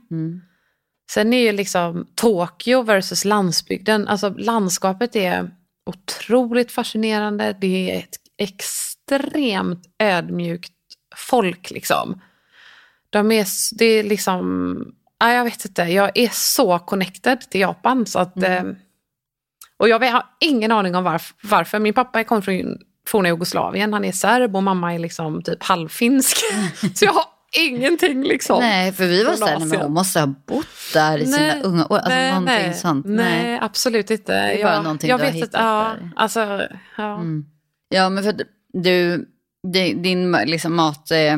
Sen 1.10 1.32
är 1.32 1.42
ju 1.42 1.52
liksom 1.52 2.06
Tokyo 2.14 2.82
versus 2.82 3.24
landsbygden, 3.24 4.08
alltså 4.08 4.28
landskapet 4.28 5.16
är 5.16 5.50
otroligt 5.86 6.72
fascinerande. 6.72 7.56
Det 7.60 7.90
är 7.90 7.98
ett 7.98 8.16
extremt 8.38 9.86
ödmjukt 9.98 10.72
folk 11.16 11.70
liksom. 11.70 12.20
De 13.10 13.32
är, 13.32 13.46
det 13.78 13.84
är 13.84 14.02
liksom, 14.04 14.76
ja, 15.20 15.32
jag 15.32 15.44
vet 15.44 15.64
inte, 15.64 15.82
jag 15.82 16.18
är 16.18 16.30
så 16.32 16.78
connected 16.78 17.40
till 17.40 17.60
Japan 17.60 18.06
så 18.06 18.18
att 18.18 18.42
eh, 18.42 18.62
och 19.76 19.88
jag 19.88 20.00
har 20.00 20.26
ingen 20.40 20.72
aning 20.72 20.94
om 20.94 21.06
varf- 21.06 21.34
varför. 21.42 21.78
Min 21.78 21.94
pappa 21.94 22.24
kommer 22.24 22.42
från 22.42 22.78
forna 23.08 23.28
Jugoslavien, 23.28 23.92
han 23.92 24.04
är 24.04 24.12
serb 24.12 24.56
och 24.56 24.62
mamma 24.62 24.94
är 24.94 24.98
liksom 24.98 25.42
typ 25.42 25.62
halvfinsk. 25.62 26.36
Så 26.94 27.04
jag 27.04 27.12
har 27.12 27.24
ingenting 27.58 28.22
liksom. 28.24 28.60
Nej, 28.60 28.92
för 28.92 29.06
vi 29.06 29.24
var 29.24 29.34
såhär, 29.34 29.58
men 29.58 29.80
hon 29.80 29.92
måste 29.92 30.20
ha 30.20 30.26
bott 30.26 30.66
där 30.92 31.18
i 31.18 31.26
sina 31.26 31.38
Nej, 31.38 31.60
unga 31.62 31.86
år. 31.86 31.96
Alltså 31.96 32.08
nej, 32.10 32.28
någonting 32.32 32.54
nej, 32.56 32.74
sånt. 32.74 33.06
Nej, 33.06 33.58
absolut 33.62 34.10
inte. 34.10 34.34
är 34.34 34.62
bara 34.64 34.74
jag, 34.74 34.82
någonting 34.84 35.10
jag 35.10 35.20
du 35.20 35.24
har 35.24 35.32
vet 35.32 35.36
hittat 35.36 35.48
inte, 35.48 35.58
ja, 35.58 35.96
där. 36.00 36.10
alltså, 36.16 36.40
ja. 36.96 37.20
Ja, 37.88 38.08
men 38.08 38.22
för 38.24 38.30
att 38.30 38.40
du, 38.72 39.26
din, 40.02 40.32
liksom 40.46 40.76
mat, 40.76 41.10
eh, 41.10 41.36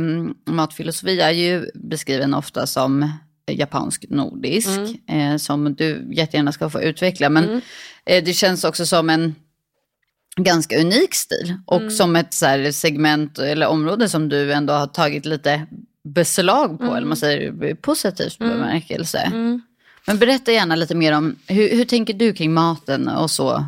matfilosofi 0.50 1.20
är 1.20 1.30
ju 1.30 1.70
beskriven 1.74 2.34
ofta 2.34 2.66
som 2.66 3.10
japansk-nordisk, 3.50 4.68
Mm. 5.08 5.32
eh, 5.32 5.36
som 5.36 5.74
du 5.74 6.08
jättegärna 6.12 6.52
ska 6.52 6.70
få 6.70 6.82
utveckla. 6.82 7.28
Men 7.28 7.60
eh, 8.06 8.24
det 8.24 8.32
känns 8.32 8.64
också 8.64 8.86
som 8.86 9.10
en 9.10 9.34
ganska 10.44 10.80
unik 10.80 11.14
stil 11.14 11.54
och 11.66 11.80
Mm. 11.80 11.90
som 11.90 12.16
ett 12.16 12.34
så 12.34 12.70
segment 12.72 13.38
eller 13.38 13.66
område 13.66 14.08
som 14.08 14.28
du 14.28 14.52
ändå 14.52 14.72
har 14.72 14.86
tagit 14.86 15.26
lite 15.26 15.66
beslag 16.04 16.78
på, 16.78 16.94
eller 16.96 17.06
man 17.06 17.16
säger 17.16 17.74
positivt 17.74 18.38
bemärkelse. 18.38 19.30
Men 20.06 20.18
berätta 20.18 20.52
gärna 20.52 20.74
lite 20.74 20.94
mer 20.94 21.12
om 21.12 21.36
hur, 21.46 21.76
hur 21.76 21.84
tänker 21.84 22.14
du 22.14 22.32
kring 22.32 22.52
maten 22.54 23.08
och 23.08 23.30
så? 23.30 23.64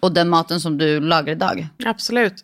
Och 0.00 0.12
den 0.12 0.28
maten 0.28 0.60
som 0.60 0.78
du 0.78 1.00
lagar 1.00 1.32
idag. 1.32 1.66
Absolut. 1.84 2.34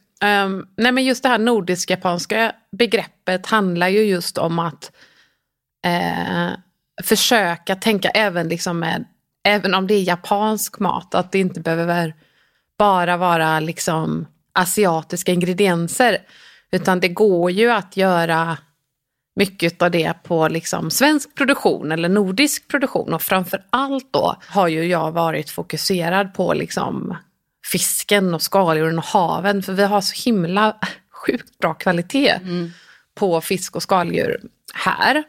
Um, 0.44 0.66
nej 0.76 0.92
men 0.92 1.04
just 1.04 1.22
det 1.22 1.28
här 1.28 1.38
nordisk-japanska 1.38 2.52
begreppet 2.76 3.46
handlar 3.46 3.88
ju 3.88 4.02
just 4.02 4.38
om 4.38 4.58
att 4.58 4.92
eh, 5.86 6.50
försöka 7.02 7.76
tänka 7.76 8.08
även, 8.08 8.48
liksom 8.48 8.78
med, 8.78 9.04
även 9.48 9.74
om 9.74 9.86
det 9.86 9.94
är 9.94 10.02
japansk 10.02 10.78
mat, 10.78 11.14
att 11.14 11.32
det 11.32 11.38
inte 11.38 11.60
behöver 11.60 12.14
bara 12.80 13.16
vara 13.16 13.60
liksom 13.60 14.26
asiatiska 14.52 15.32
ingredienser. 15.32 16.18
Utan 16.72 17.00
det 17.00 17.08
går 17.08 17.50
ju 17.50 17.70
att 17.70 17.96
göra 17.96 18.58
mycket 19.36 19.82
av 19.82 19.90
det 19.90 20.14
på 20.22 20.48
liksom 20.48 20.90
svensk 20.90 21.34
produktion 21.34 21.92
eller 21.92 22.08
nordisk 22.08 22.68
produktion. 22.68 23.14
Och 23.14 23.22
framför 23.22 23.64
allt 23.70 24.12
då 24.12 24.36
har 24.46 24.68
ju 24.68 24.84
jag 24.84 25.12
varit 25.12 25.50
fokuserad 25.50 26.34
på 26.34 26.54
liksom 26.54 27.16
fisken 27.72 28.34
och 28.34 28.42
skaldjuren 28.42 28.98
och 28.98 29.04
haven. 29.04 29.62
För 29.62 29.72
vi 29.72 29.82
har 29.82 30.00
så 30.00 30.30
himla 30.30 30.76
sjukt 31.12 31.58
bra 31.58 31.74
kvalitet 31.74 32.38
på 33.14 33.40
fisk 33.40 33.76
och 33.76 33.82
skaldjur 33.82 34.40
här. 34.74 35.22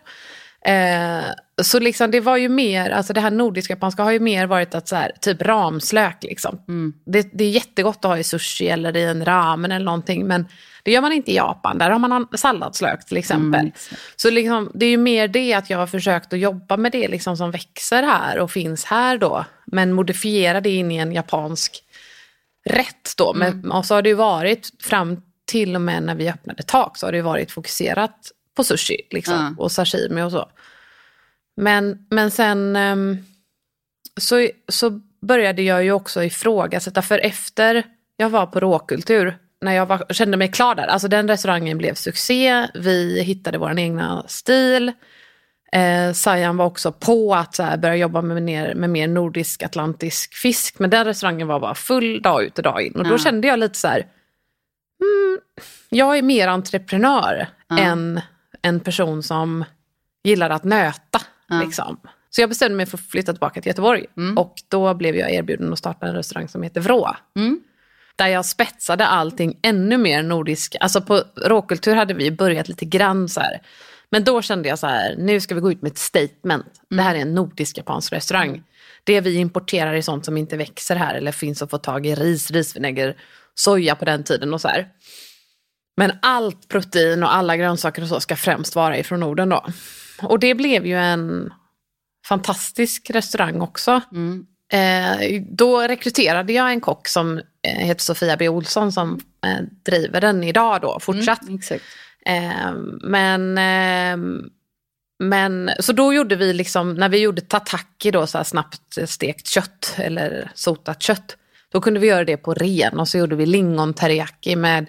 Eh, 0.65 1.25
så 1.65 1.79
liksom 1.79 2.11
det 2.11 2.19
var 2.19 2.37
ju 2.37 2.49
mer, 2.49 2.89
alltså 2.89 3.13
det 3.13 3.21
här 3.21 3.31
nordiska 3.31 3.73
japanska 3.73 4.03
har 4.03 4.11
ju 4.11 4.19
mer 4.19 4.47
varit 4.47 4.75
att 4.75 4.87
så 4.87 4.95
här, 4.95 5.11
typ 5.21 5.41
ramslök 5.41 6.23
liksom. 6.23 6.59
Det, 7.05 7.29
det 7.33 7.43
är 7.43 7.49
jättegott 7.49 7.97
att 7.97 8.03
ha 8.03 8.17
i 8.17 8.23
sushi 8.23 8.67
eller 8.67 8.97
i 8.97 9.03
en 9.03 9.25
ramen 9.25 9.71
eller 9.71 9.85
någonting 9.85 10.27
men 10.27 10.45
det 10.83 10.91
gör 10.91 11.01
man 11.01 11.11
inte 11.11 11.31
i 11.31 11.35
Japan, 11.35 11.77
där 11.77 11.89
har 11.89 11.99
man 11.99 12.27
salladslök 12.35 13.05
till 13.05 13.17
exempel. 13.17 13.67
exakt. 13.67 14.01
så 14.15 14.29
liksom, 14.29 14.71
det 14.73 14.85
är 14.85 14.89
ju 14.89 14.97
mer 14.97 15.27
det 15.27 15.53
att 15.53 15.69
jag 15.69 15.77
har 15.77 15.87
försökt 15.87 16.33
att 16.33 16.39
jobba 16.39 16.77
med 16.77 16.91
det 16.91 17.07
liksom 17.07 17.37
som 17.37 17.51
växer 17.51 18.03
här 18.03 18.39
och 18.39 18.51
finns 18.51 18.85
här 18.85 19.17
då. 19.17 19.45
Men 19.65 19.93
modifiera 19.93 20.61
det 20.61 20.69
in 20.69 20.91
i 20.91 20.97
en 20.97 21.11
japansk 21.11 21.83
rätt 22.69 23.17
då. 23.17 23.33
Men, 23.33 23.71
Och 23.71 23.85
så 23.85 23.95
har 23.95 24.01
det 24.01 24.09
ju 24.09 24.15
varit 24.15 24.69
fram 24.79 25.21
till 25.45 25.75
och 25.75 25.81
med 25.81 26.03
när 26.03 26.15
vi 26.15 26.29
öppnade 26.29 26.63
tak 26.63 26.97
så 26.97 27.07
har 27.07 27.11
det 27.11 27.21
varit 27.21 27.51
fokuserat 27.51 28.31
på 28.55 28.63
sushi 28.63 29.07
liksom, 29.11 29.55
och 29.59 29.71
sashimi 29.71 30.21
och 30.21 30.31
så. 30.31 30.49
Men, 31.61 32.05
men 32.09 32.31
sen 32.31 32.75
ehm, 32.75 33.17
så, 34.21 34.49
så 34.67 34.89
började 35.21 35.61
jag 35.61 35.83
ju 35.83 35.91
också 35.91 36.23
ifrågasätta, 36.23 37.01
för 37.01 37.19
efter 37.19 37.83
jag 38.17 38.29
var 38.29 38.45
på 38.45 38.59
råkultur, 38.59 39.37
när 39.61 39.71
jag 39.73 39.85
var, 39.85 40.05
kände 40.13 40.37
mig 40.37 40.51
klar 40.51 40.75
där, 40.75 40.87
alltså 40.87 41.07
den 41.07 41.27
restaurangen 41.27 41.77
blev 41.77 41.93
succé, 41.93 42.67
vi 42.73 43.21
hittade 43.23 43.57
vår 43.57 43.79
egna 43.79 44.23
stil. 44.27 44.91
Eh, 45.71 46.13
Sajan 46.13 46.57
var 46.57 46.65
också 46.65 46.91
på 46.91 47.35
att 47.35 47.55
så 47.55 47.63
här, 47.63 47.77
börja 47.77 47.95
jobba 47.95 48.21
med 48.21 48.43
mer, 48.43 48.75
med 48.75 48.89
mer 48.89 49.07
nordisk 49.07 49.63
atlantisk 49.63 50.33
fisk, 50.35 50.79
men 50.79 50.89
den 50.89 51.05
restaurangen 51.05 51.47
var 51.47 51.59
bara 51.59 51.75
full 51.75 52.21
dag 52.21 52.43
ut 52.43 52.57
och 52.57 52.63
dag 52.63 52.81
in. 52.81 52.95
Och 52.95 53.03
då 53.03 53.13
Ja. 53.13 53.17
kände 53.17 53.47
jag 53.47 53.59
lite 53.59 53.77
så 53.77 53.87
här, 53.87 53.99
mm, 55.01 55.39
jag 55.89 56.17
är 56.17 56.21
mer 56.21 56.47
entreprenör 56.47 57.47
än 57.79 58.21
en 58.61 58.79
person 58.79 59.23
som 59.23 59.65
gillar 60.23 60.49
att 60.49 60.63
nöta. 60.63 61.21
Liksom. 61.59 61.99
Så 62.29 62.41
jag 62.41 62.49
bestämde 62.49 62.77
mig 62.77 62.85
för 62.85 62.97
att 62.97 63.09
flytta 63.09 63.33
tillbaka 63.33 63.61
till 63.61 63.69
Göteborg. 63.69 64.05
Och 64.35 64.53
då 64.67 64.93
blev 64.93 65.15
jag 65.15 65.31
erbjuden 65.31 65.73
att 65.73 65.79
starta 65.79 66.07
en 66.07 66.15
restaurang 66.15 66.47
som 66.47 66.63
heter 66.63 66.81
Vrå. 66.81 67.15
Där 68.15 68.27
jag 68.27 68.45
spetsade 68.45 69.07
allting 69.07 69.59
ännu 69.61 69.97
mer 69.97 70.23
nordisk. 70.23 70.75
Alltså 70.79 71.01
på 71.01 71.23
råkultur 71.35 71.95
hade 71.95 72.13
vi 72.13 72.31
börjat 72.31 72.67
lite 72.67 72.85
grann 72.85 73.29
så 73.29 73.39
här. 73.39 73.61
Men 74.09 74.23
då 74.23 74.41
kände 74.41 74.69
jag 74.69 74.79
så 74.79 74.87
här, 74.87 75.15
nu 75.17 75.41
ska 75.41 75.55
vi 75.55 75.61
gå 75.61 75.71
ut 75.71 75.81
med 75.81 75.91
ett 75.91 75.97
statement. 75.97 76.65
Det 76.89 77.01
här 77.01 77.15
är 77.15 77.19
en 77.19 77.33
nordisk-japansk 77.33 78.13
restaurang. 78.13 78.63
Det 79.03 79.21
vi 79.21 79.35
importerar 79.35 79.93
är 79.93 80.01
sånt 80.01 80.25
som 80.25 80.37
inte 80.37 80.57
växer 80.57 80.95
här 80.95 81.15
eller 81.15 81.31
finns 81.31 81.61
att 81.61 81.69
få 81.69 81.77
tag 81.77 82.05
i. 82.05 82.15
Ris, 82.15 82.51
risvinäger, 82.51 83.17
soja 83.55 83.95
på 83.95 84.05
den 84.05 84.23
tiden 84.23 84.53
och 84.53 84.61
så 84.61 84.67
här. 84.67 84.87
Men 85.97 86.11
allt 86.21 86.67
protein 86.67 87.23
och 87.23 87.35
alla 87.35 87.57
grönsaker 87.57 88.01
och 88.01 88.07
så 88.07 88.19
ska 88.19 88.35
främst 88.35 88.75
vara 88.75 88.97
ifrån 88.97 89.19
Norden 89.19 89.49
då. 89.49 89.65
Och 90.23 90.39
det 90.39 90.55
blev 90.55 90.85
ju 90.85 90.97
en 90.97 91.53
fantastisk 92.27 93.09
restaurang 93.09 93.61
också. 93.61 94.01
Eh, 94.73 95.41
då 95.49 95.81
rekryterade 95.81 96.53
jag 96.53 96.71
en 96.71 96.81
kock 96.81 97.07
som 97.07 97.37
eh, 97.37 97.85
heter 97.85 98.01
Sofia 98.01 98.37
B. 98.37 98.49
Olsson 98.49 98.91
som 98.91 99.19
eh, 99.45 99.65
driver 99.85 100.21
den 100.21 100.43
idag 100.43 100.81
då, 100.81 100.99
fortsatt. 101.01 101.49
Exakt. 101.49 101.83
Eh, 102.25 102.73
men, 103.01 103.57
eh, 103.57 104.17
men 105.19 105.71
så 105.79 105.93
då 105.93 106.13
gjorde 106.13 106.35
vi 106.35 106.53
liksom, 106.53 106.93
när 106.93 107.09
vi 107.09 107.17
gjorde 107.17 107.41
tataki 107.41 108.11
då, 108.11 108.27
så 108.27 108.37
här 108.37 108.45
snabbt 108.45 109.09
stekt 109.09 109.47
kött 109.47 109.95
eller 109.97 110.51
sotat 110.53 111.01
kött. 111.01 111.37
Då 111.71 111.81
kunde 111.81 111.99
vi 111.99 112.07
göra 112.07 112.25
det 112.25 112.37
på 112.37 112.53
ren 112.53 112.99
och 112.99 113.07
så 113.07 113.17
gjorde 113.17 113.35
vi 113.35 113.45
lingon 113.45 113.93
teriyaki 113.93 114.55
med 114.55 114.85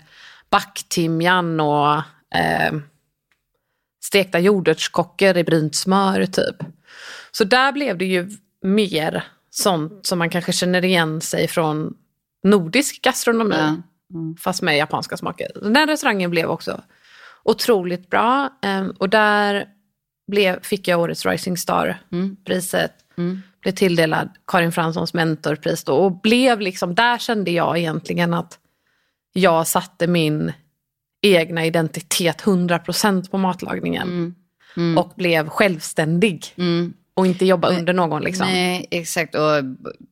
backtimjan 0.50 1.60
och 1.60 1.94
eh, 2.34 2.72
stekta 4.04 4.38
jordärtskockor 4.38 5.36
i 5.36 5.44
brynt 5.44 5.74
smör 5.74 6.26
typ. 6.26 6.56
Så 7.30 7.44
där 7.44 7.72
blev 7.72 7.98
det 7.98 8.04
ju 8.04 8.30
mer 8.62 9.24
sånt 9.50 10.06
som 10.06 10.18
man 10.18 10.30
kanske 10.30 10.52
känner 10.52 10.84
igen 10.84 11.20
sig 11.20 11.48
från 11.48 11.94
nordisk 12.42 13.02
gastronomi. 13.02 13.56
Ja. 13.58 13.76
Fast 14.40 14.62
med 14.62 14.76
japanska 14.76 15.16
smaker. 15.16 15.48
Den 15.54 15.86
restaurangen 15.86 16.30
blev 16.30 16.50
också 16.50 16.82
otroligt 17.44 18.10
bra. 18.10 18.50
eh, 18.62 18.86
Och 18.98 19.08
där 19.08 19.66
blev, 20.26 20.62
fick 20.62 20.88
jag 20.88 21.00
årets 21.00 21.26
Rising 21.26 21.56
Star-priset. 21.56 22.92
Mm. 23.18 23.42
Blev 23.60 23.72
tilldelad 23.72 24.28
Karin 24.46 24.72
Franssons 24.72 25.14
mentorpris 25.14 25.84
då 25.84 25.94
och 25.94 26.20
blev 26.20 26.60
liksom, 26.60 26.94
där 26.94 27.18
kände 27.18 27.50
jag 27.50 27.78
egentligen 27.78 28.34
att 28.34 28.58
jag 29.32 29.66
satte 29.66 30.06
min 30.06 30.52
egna 31.22 31.66
identitet 31.66 32.42
100% 32.42 33.30
på 33.30 33.38
matlagningen. 33.38 34.08
Mm. 34.08 34.34
Mm. 34.76 34.98
Och 34.98 35.12
blev 35.16 35.48
självständig. 35.48 36.46
Mm. 36.56 36.92
Och 37.14 37.26
inte 37.26 37.46
jobba 37.46 37.68
Nej. 37.68 37.78
under 37.78 37.92
någon 37.92 38.22
liksom. 38.22 38.46
Nej, 38.46 38.86
exakt. 38.90 39.34
Och 39.34 39.64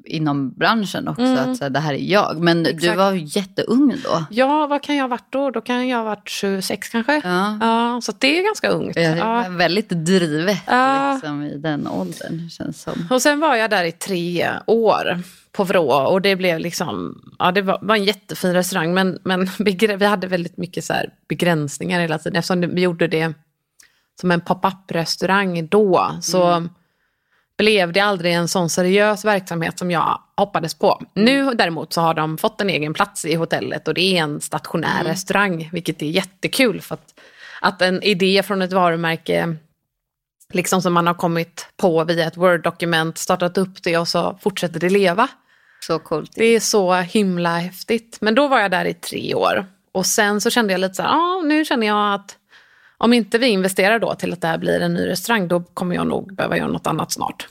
inom 0.04 0.52
branschen 0.52 1.08
också, 1.08 1.22
mm. 1.22 1.50
att 1.50 1.58
så, 1.58 1.68
det 1.68 1.80
här 1.80 1.94
är 1.94 1.98
jag. 1.98 2.40
Men 2.40 2.66
exakt. 2.66 2.82
du 2.82 2.94
var 2.94 3.12
jätteung 3.12 3.96
då. 4.04 4.24
Ja, 4.30 4.66
vad 4.66 4.82
kan 4.82 4.96
jag 4.96 5.04
ha 5.04 5.08
varit 5.08 5.32
då? 5.32 5.50
Då 5.50 5.60
kan 5.60 5.88
jag 5.88 5.98
ha 5.98 6.04
varit 6.04 6.28
26 6.28 6.88
kanske. 6.88 7.20
Ja. 7.24 7.58
ja 7.60 8.00
så 8.02 8.12
det 8.18 8.38
är 8.38 8.44
ganska 8.44 8.68
ungt. 8.68 8.96
Ja, 8.96 9.02
ja. 9.02 9.48
Väldigt 9.48 9.88
drivet 9.88 10.62
ja. 10.66 11.12
liksom, 11.12 11.42
i 11.42 11.58
den 11.58 11.86
åldern, 11.86 12.50
känns 12.50 12.82
som. 12.82 13.08
Och 13.10 13.22
sen 13.22 13.40
var 13.40 13.56
jag 13.56 13.70
där 13.70 13.84
i 13.84 13.92
tre 13.92 14.50
år 14.66 15.22
på 15.52 15.64
Vrå 15.64 15.90
och 15.90 16.22
det 16.22 16.36
blev 16.36 16.58
liksom, 16.58 17.22
ja 17.38 17.52
det 17.52 17.62
var, 17.62 17.78
var 17.82 17.96
en 17.96 18.04
jättefin 18.04 18.52
restaurang 18.52 18.94
men, 18.94 19.18
men 19.24 19.48
vi 19.98 20.04
hade 20.04 20.26
väldigt 20.26 20.56
mycket 20.56 20.84
så 20.84 20.94
begränsningar 21.28 22.00
hela 22.00 22.18
tiden 22.18 22.38
eftersom 22.38 22.60
vi 22.60 22.82
gjorde 22.82 23.08
det 23.08 23.32
som 24.20 24.30
en 24.30 24.40
pop-up 24.40 24.90
restaurang 24.90 25.68
då. 25.68 26.10
Så 26.20 26.46
mm 26.46 26.68
blev 27.60 27.92
det 27.92 28.00
aldrig 28.00 28.34
en 28.34 28.48
sån 28.48 28.70
seriös 28.70 29.24
verksamhet 29.24 29.78
som 29.78 29.90
jag 29.90 30.20
hoppades 30.36 30.74
på. 30.74 31.02
Mm. 31.14 31.24
Nu 31.24 31.54
däremot 31.54 31.92
så 31.92 32.00
har 32.00 32.14
de 32.14 32.38
fått 32.38 32.60
en 32.60 32.70
egen 32.70 32.94
plats 32.94 33.24
i 33.24 33.34
hotellet 33.34 33.88
och 33.88 33.94
det 33.94 34.00
är 34.00 34.22
en 34.22 34.40
stationär 34.40 35.00
mm. 35.00 35.06
restaurang, 35.06 35.70
vilket 35.72 36.02
är 36.02 36.06
jättekul. 36.06 36.80
För 36.80 36.94
att, 36.94 37.20
att 37.60 37.82
en 37.82 38.02
idé 38.02 38.42
från 38.42 38.62
ett 38.62 38.72
varumärke 38.72 39.56
liksom 40.52 40.82
som 40.82 40.92
man 40.92 41.06
har 41.06 41.14
kommit 41.14 41.66
på 41.76 42.04
via 42.04 42.26
ett 42.26 42.36
Word-dokument, 42.36 43.18
startat 43.18 43.58
upp 43.58 43.82
det 43.82 43.98
och 43.98 44.08
så 44.08 44.38
fortsätter 44.42 44.80
det 44.80 44.90
leva. 44.90 45.28
Så 45.80 45.98
coolt. 45.98 46.32
Det 46.34 46.44
är 46.44 46.60
så 46.60 46.94
himla 46.94 47.58
häftigt. 47.58 48.18
Men 48.20 48.34
då 48.34 48.48
var 48.48 48.60
jag 48.60 48.70
där 48.70 48.84
i 48.84 48.94
tre 48.94 49.34
år. 49.34 49.66
Och 49.92 50.06
sen 50.06 50.40
så 50.40 50.50
kände 50.50 50.72
jag 50.72 50.80
lite 50.80 50.94
så 50.94 51.02
här, 51.02 51.10
ah, 51.10 51.42
nu 51.42 51.64
känner 51.64 51.86
jag 51.86 52.14
att 52.14 52.36
om 53.00 53.12
inte 53.12 53.38
vi 53.38 53.46
investerar 53.46 53.98
då 53.98 54.14
till 54.14 54.32
att 54.32 54.40
det 54.40 54.48
här 54.48 54.58
blir 54.58 54.80
en 54.80 54.94
ny 54.94 55.06
restaurang, 55.06 55.48
då 55.48 55.60
kommer 55.60 55.94
jag 55.94 56.06
nog 56.06 56.34
behöva 56.34 56.56
göra 56.56 56.68
något 56.68 56.86
annat 56.86 57.12
snart. 57.12 57.48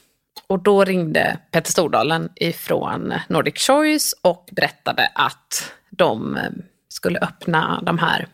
Och 0.47 0.63
då 0.63 0.85
ringde 0.85 1.37
Petter 1.51 1.71
Stordalen 1.71 2.29
ifrån 2.35 3.13
Nordic 3.27 3.57
Choice 3.57 4.15
och 4.21 4.49
berättade 4.51 5.11
att 5.15 5.71
de 5.89 6.37
eh, 6.37 6.43
skulle 6.89 7.19
öppna 7.19 7.81
de 7.85 7.97
här, 7.97 8.27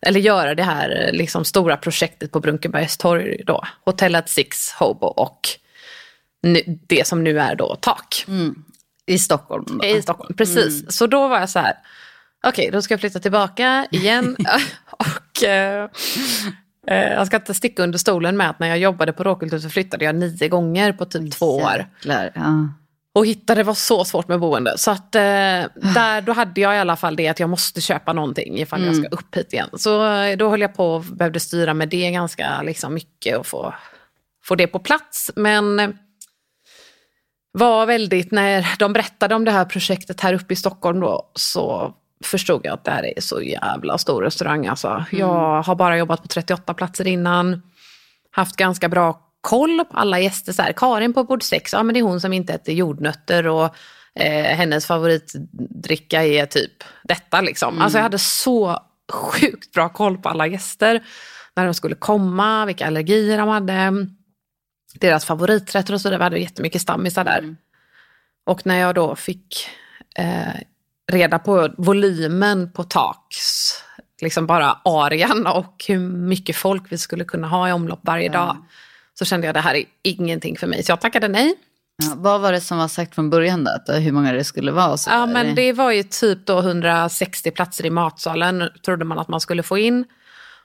eller 0.00 0.20
göra 0.20 0.54
det 0.54 0.62
här 0.62 1.04
eh, 1.06 1.12
liksom 1.12 1.44
stora 1.44 1.76
projektet 1.76 2.32
på 2.32 2.40
Brunkebergs 2.40 2.96
torg 2.96 3.42
då. 3.46 3.64
Hotellet 3.84 4.28
Six 4.28 4.72
Hobo 4.72 5.06
och 5.06 5.48
det 6.86 7.06
som 7.06 7.24
nu 7.24 7.40
är 7.40 7.54
då 7.54 7.76
Tak. 7.80 8.24
Mm. 8.28 8.64
I 9.06 9.18
Stockholm? 9.18 9.64
Då. 9.66 9.84
I 9.86 10.02
Stockholm, 10.02 10.34
precis. 10.36 10.80
Mm. 10.80 10.90
Så 10.90 11.06
då 11.06 11.28
var 11.28 11.40
jag 11.40 11.50
så 11.50 11.58
här, 11.58 11.74
okej 12.44 12.62
okay, 12.62 12.70
då 12.70 12.82
ska 12.82 12.94
jag 12.94 13.00
flytta 13.00 13.18
tillbaka 13.18 13.86
igen. 13.90 14.36
eh, 15.42 15.88
eh, 16.86 17.12
jag 17.12 17.26
ska 17.26 17.36
inte 17.36 17.54
sticka 17.54 17.82
under 17.82 17.98
stolen 17.98 18.36
med 18.36 18.50
att 18.50 18.58
när 18.58 18.68
jag 18.68 18.78
jobbade 18.78 19.12
på 19.12 19.24
Råkultur 19.24 19.58
så 19.58 19.70
flyttade 19.70 20.04
jag 20.04 20.14
nio 20.14 20.48
gånger 20.48 20.92
på 20.92 21.04
typ 21.04 21.32
två 21.32 21.56
år. 21.56 21.86
Jäklar, 21.96 22.32
ja. 22.34 22.68
Och 23.12 23.26
hitta 23.26 23.54
det 23.54 23.62
var 23.62 23.74
så 23.74 24.04
svårt 24.04 24.28
med 24.28 24.40
boende. 24.40 24.78
Så 24.78 24.90
att 24.90 25.14
eh, 25.14 25.20
där, 25.94 26.20
då 26.20 26.32
hade 26.32 26.60
jag 26.60 26.76
i 26.76 26.78
alla 26.78 26.96
fall 26.96 27.16
det 27.16 27.28
att 27.28 27.40
jag 27.40 27.50
måste 27.50 27.80
köpa 27.80 28.12
någonting 28.12 28.58
ifall 28.58 28.82
mm. 28.82 28.94
jag 28.94 29.04
ska 29.04 29.16
upp 29.16 29.36
hit 29.36 29.52
igen. 29.52 29.68
Så 29.72 30.12
eh, 30.12 30.36
då 30.36 30.48
höll 30.48 30.60
jag 30.60 30.74
på 30.74 30.94
och 30.94 31.04
behövde 31.04 31.40
styra 31.40 31.74
med 31.74 31.88
det 31.88 32.10
ganska 32.10 32.62
liksom, 32.62 32.94
mycket 32.94 33.38
och 33.38 33.46
få, 33.46 33.74
få 34.44 34.54
det 34.54 34.66
på 34.66 34.78
plats. 34.78 35.30
Men 35.36 35.80
eh, 35.80 35.90
var 37.52 37.86
väldigt, 37.86 38.30
när 38.30 38.66
de 38.78 38.92
berättade 38.92 39.34
om 39.34 39.44
det 39.44 39.50
här 39.50 39.64
projektet 39.64 40.20
här 40.20 40.34
uppe 40.34 40.52
i 40.52 40.56
Stockholm 40.56 41.00
då, 41.00 41.30
så 41.34 41.94
förstod 42.24 42.60
jag 42.64 42.74
att 42.74 42.84
det 42.84 42.90
här 42.90 43.18
är 43.18 43.20
så 43.20 43.42
jävla 43.42 43.98
stor 43.98 44.22
restaurang. 44.22 44.66
Alltså. 44.66 44.88
Mm. 44.88 45.06
Jag 45.10 45.62
har 45.62 45.74
bara 45.74 45.98
jobbat 45.98 46.22
på 46.22 46.28
38 46.28 46.74
platser 46.74 47.06
innan. 47.06 47.62
Haft 48.30 48.56
ganska 48.56 48.88
bra 48.88 49.20
koll 49.40 49.84
på 49.84 49.96
alla 49.96 50.18
gäster. 50.18 50.52
Så 50.52 50.62
här, 50.62 50.72
Karin 50.72 51.12
på 51.12 51.24
bord 51.24 51.42
6, 51.42 51.72
ja 51.72 51.82
men 51.82 51.94
det 51.94 52.00
är 52.00 52.04
hon 52.04 52.20
som 52.20 52.32
inte 52.32 52.52
äter 52.52 52.74
jordnötter 52.74 53.46
och 53.46 53.74
eh, 54.14 54.56
hennes 54.56 54.86
favoritdricka 54.86 56.24
är 56.24 56.46
typ 56.46 56.84
detta 57.04 57.40
liksom. 57.40 57.68
Mm. 57.68 57.82
Alltså 57.82 57.98
jag 57.98 58.02
hade 58.02 58.18
så 58.18 58.78
sjukt 59.12 59.72
bra 59.72 59.88
koll 59.88 60.18
på 60.18 60.28
alla 60.28 60.46
gäster. 60.46 61.04
När 61.56 61.64
de 61.64 61.74
skulle 61.74 61.94
komma, 61.94 62.66
vilka 62.66 62.86
allergier 62.86 63.38
de 63.38 63.48
hade. 63.48 64.06
Deras 64.94 65.24
favoriträtter 65.24 65.94
och 65.94 66.00
så. 66.00 66.10
Det 66.10 66.22
hade 66.22 66.38
jättemycket 66.38 66.82
stammisar 66.82 67.24
där. 67.24 67.38
Mm. 67.38 67.56
Och 68.46 68.66
när 68.66 68.78
jag 68.78 68.94
då 68.94 69.16
fick 69.16 69.68
eh, 70.16 70.60
reda 71.10 71.38
på 71.38 71.68
volymen 71.78 72.72
på 72.72 72.84
taks, 72.84 73.72
liksom 74.20 74.46
bara 74.46 74.78
arean 74.84 75.46
och 75.56 75.84
hur 75.88 75.98
mycket 75.98 76.56
folk 76.56 76.82
vi 76.88 76.98
skulle 76.98 77.24
kunna 77.24 77.48
ha 77.48 77.68
i 77.68 77.72
omlopp 77.72 78.00
varje 78.02 78.26
ja. 78.26 78.32
dag. 78.32 78.56
Så 79.14 79.24
kände 79.24 79.46
jag 79.46 79.50
att 79.50 79.62
det 79.62 79.68
här 79.68 79.74
är 79.74 79.84
ingenting 80.02 80.56
för 80.56 80.66
mig, 80.66 80.82
så 80.82 80.92
jag 80.92 81.00
tackade 81.00 81.28
nej. 81.28 81.54
Ja, 82.02 82.14
vad 82.16 82.40
var 82.40 82.52
det 82.52 82.60
som 82.60 82.78
var 82.78 82.88
sagt 82.88 83.14
från 83.14 83.30
början 83.30 83.68
då? 83.86 83.92
Hur 83.92 84.12
många 84.12 84.32
det 84.32 84.44
skulle 84.44 84.72
vara? 84.72 84.96
Så 84.96 85.10
ja, 85.10 85.26
men 85.26 85.54
det 85.54 85.72
var 85.72 85.90
ju 85.90 86.02
typ 86.02 86.46
då 86.46 86.58
160 86.58 87.50
platser 87.50 87.86
i 87.86 87.90
matsalen, 87.90 88.68
trodde 88.84 89.04
man 89.04 89.18
att 89.18 89.28
man 89.28 89.40
skulle 89.40 89.62
få 89.62 89.78
in. 89.78 90.04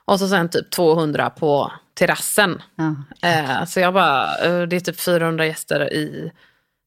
Och 0.04 0.18
så 0.18 0.28
sen 0.28 0.48
typ 0.48 0.70
200 0.70 1.30
på 1.30 1.72
terrassen. 1.94 2.62
Ja. 2.76 2.94
Eh, 3.28 3.64
så 3.64 3.80
jag 3.80 3.94
bara, 3.94 4.36
eh, 4.36 4.62
det 4.62 4.76
är 4.76 4.80
typ 4.80 5.00
400 5.00 5.46
gäster 5.46 5.92
i 5.92 6.32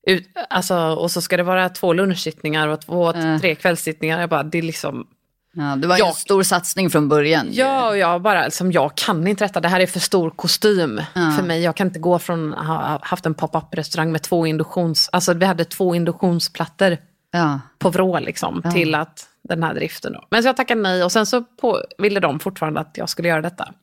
ut, 0.08 0.28
alltså, 0.50 0.76
och 0.78 1.12
så 1.12 1.22
ska 1.22 1.38
det 1.38 1.44
vara 1.44 1.70
två 1.70 1.94
lunchsittningar 1.94 2.68
och 2.68 2.82
två, 2.82 3.14
uh. 3.14 3.40
tre 3.40 3.56
kvällssittningar. 3.56 4.20
Jag 4.20 4.30
bara, 4.30 4.44
det 4.44 4.58
är 4.58 4.62
liksom... 4.62 5.08
Ja, 5.54 5.76
det 5.76 5.88
var 5.88 5.98
jag, 5.98 6.08
en 6.08 6.14
stor 6.14 6.44
satsning 6.44 6.90
från 6.90 7.10
början. 7.10 7.48
Ja, 7.52 7.90
och 7.90 7.98
jag 7.98 8.22
bara, 8.22 8.44
liksom, 8.46 8.72
jag 8.72 8.96
kan 8.96 9.28
inte 9.28 9.46
detta. 9.46 9.60
Det 9.60 9.68
här 9.68 9.80
är 9.80 9.88
för 9.88 10.00
stor 10.00 10.30
kostym 10.30 11.02
uh. 11.18 11.36
för 11.36 11.44
mig. 11.44 11.62
Jag 11.62 11.76
kan 11.76 11.88
inte 11.88 12.00
gå 12.00 12.20
från 12.20 12.54
att 12.54 12.68
ha 12.68 13.00
haft 13.02 13.26
en 13.26 13.34
pop-up 13.34 13.76
restaurang 13.76 14.12
med 14.12 14.22
två 14.22 14.48
induktions... 14.48 15.10
Alltså 15.12 15.34
vi 15.34 15.46
hade 15.46 15.66
två 15.66 15.96
induktionsplattor 15.96 16.92
uh. 17.36 17.58
på 17.80 17.90
vrå 17.90 18.20
liksom, 18.20 18.64
till 18.74 18.96
att 18.96 19.26
den 19.44 19.64
här 19.64 19.74
driften. 19.74 20.14
Då. 20.14 20.28
Men 20.32 20.44
så 20.44 20.50
jag 20.50 20.58
tackade 20.58 20.82
nej 20.82 21.04
och 21.04 21.12
sen 21.12 21.26
så 21.26 21.42
på, 21.42 21.84
ville 21.98 22.20
de 22.20 22.40
fortfarande 22.40 22.80
att 22.80 22.92
jag 22.98 23.10
skulle 23.10 23.28
göra 23.28 23.42
detta. 23.42 23.74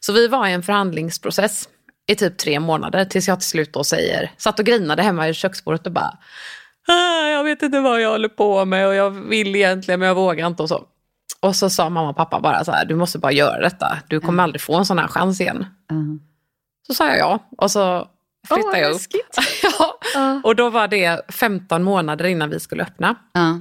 Så 0.00 0.12
vi 0.12 0.28
var 0.28 0.46
i 0.46 0.52
en 0.52 0.62
förhandlingsprocess 0.62 1.68
i 2.06 2.14
typ 2.14 2.38
tre 2.38 2.60
månader 2.60 3.04
tills 3.04 3.28
jag 3.28 3.40
till 3.40 3.48
slut 3.48 3.72
då 3.72 3.84
säger, 3.84 4.30
satt 4.36 4.58
och 4.58 4.66
grinade 4.66 5.02
hemma 5.02 5.28
i 5.28 5.34
köksbordet 5.34 5.86
och 5.86 5.92
bara 5.92 6.18
ah, 6.88 7.28
jag 7.28 7.44
vet 7.44 7.62
inte 7.62 7.80
vad 7.80 8.00
jag 8.00 8.10
håller 8.10 8.28
på 8.28 8.64
med 8.64 8.88
och 8.88 8.94
jag 8.94 9.10
vill 9.10 9.56
egentligen 9.56 10.00
men 10.00 10.06
jag 10.06 10.14
vågar 10.14 10.46
inte 10.46 10.62
och 10.62 10.68
så. 10.68 10.84
Och 11.40 11.56
så 11.56 11.70
sa 11.70 11.90
mamma 11.90 12.10
och 12.10 12.16
pappa 12.16 12.40
bara 12.40 12.64
så 12.64 12.72
här, 12.72 12.84
du 12.84 12.94
måste 12.94 13.18
bara 13.18 13.32
göra 13.32 13.60
detta, 13.60 13.98
du 14.08 14.20
kommer 14.20 14.32
mm. 14.32 14.44
aldrig 14.44 14.60
få 14.60 14.76
en 14.76 14.86
sån 14.86 14.98
här 14.98 15.08
chans 15.08 15.40
igen. 15.40 15.66
Mm. 15.90 16.20
Så 16.86 16.94
sa 16.94 17.06
jag 17.08 17.18
ja 17.18 17.38
och 17.58 17.70
så 17.70 18.08
flyttade 18.48 18.76
oh, 18.76 18.80
jag 18.80 18.92
upp. 18.92 19.00
ja. 19.62 19.98
Uh. 20.16 20.44
Och 20.44 20.56
då 20.56 20.70
var 20.70 20.88
det 20.88 21.32
15 21.32 21.82
månader 21.82 22.24
innan 22.24 22.50
vi 22.50 22.60
skulle 22.60 22.82
öppna. 22.82 23.10
Uh. 23.38 23.56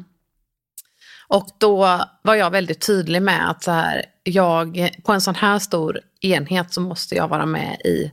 Och 1.27 1.47
då 1.58 2.05
var 2.21 2.36
jag 2.36 2.51
väldigt 2.51 2.88
tydlig 2.88 3.21
med 3.21 3.49
att 3.49 3.63
så 3.63 3.71
här, 3.71 4.05
jag, 4.23 4.89
på 5.03 5.13
en 5.13 5.21
sån 5.21 5.36
här 5.36 5.60
stor 5.60 5.99
enhet 6.21 6.73
så 6.73 6.81
måste 6.81 7.15
jag 7.15 7.27
vara 7.27 7.45
med 7.45 7.81
i 7.86 8.12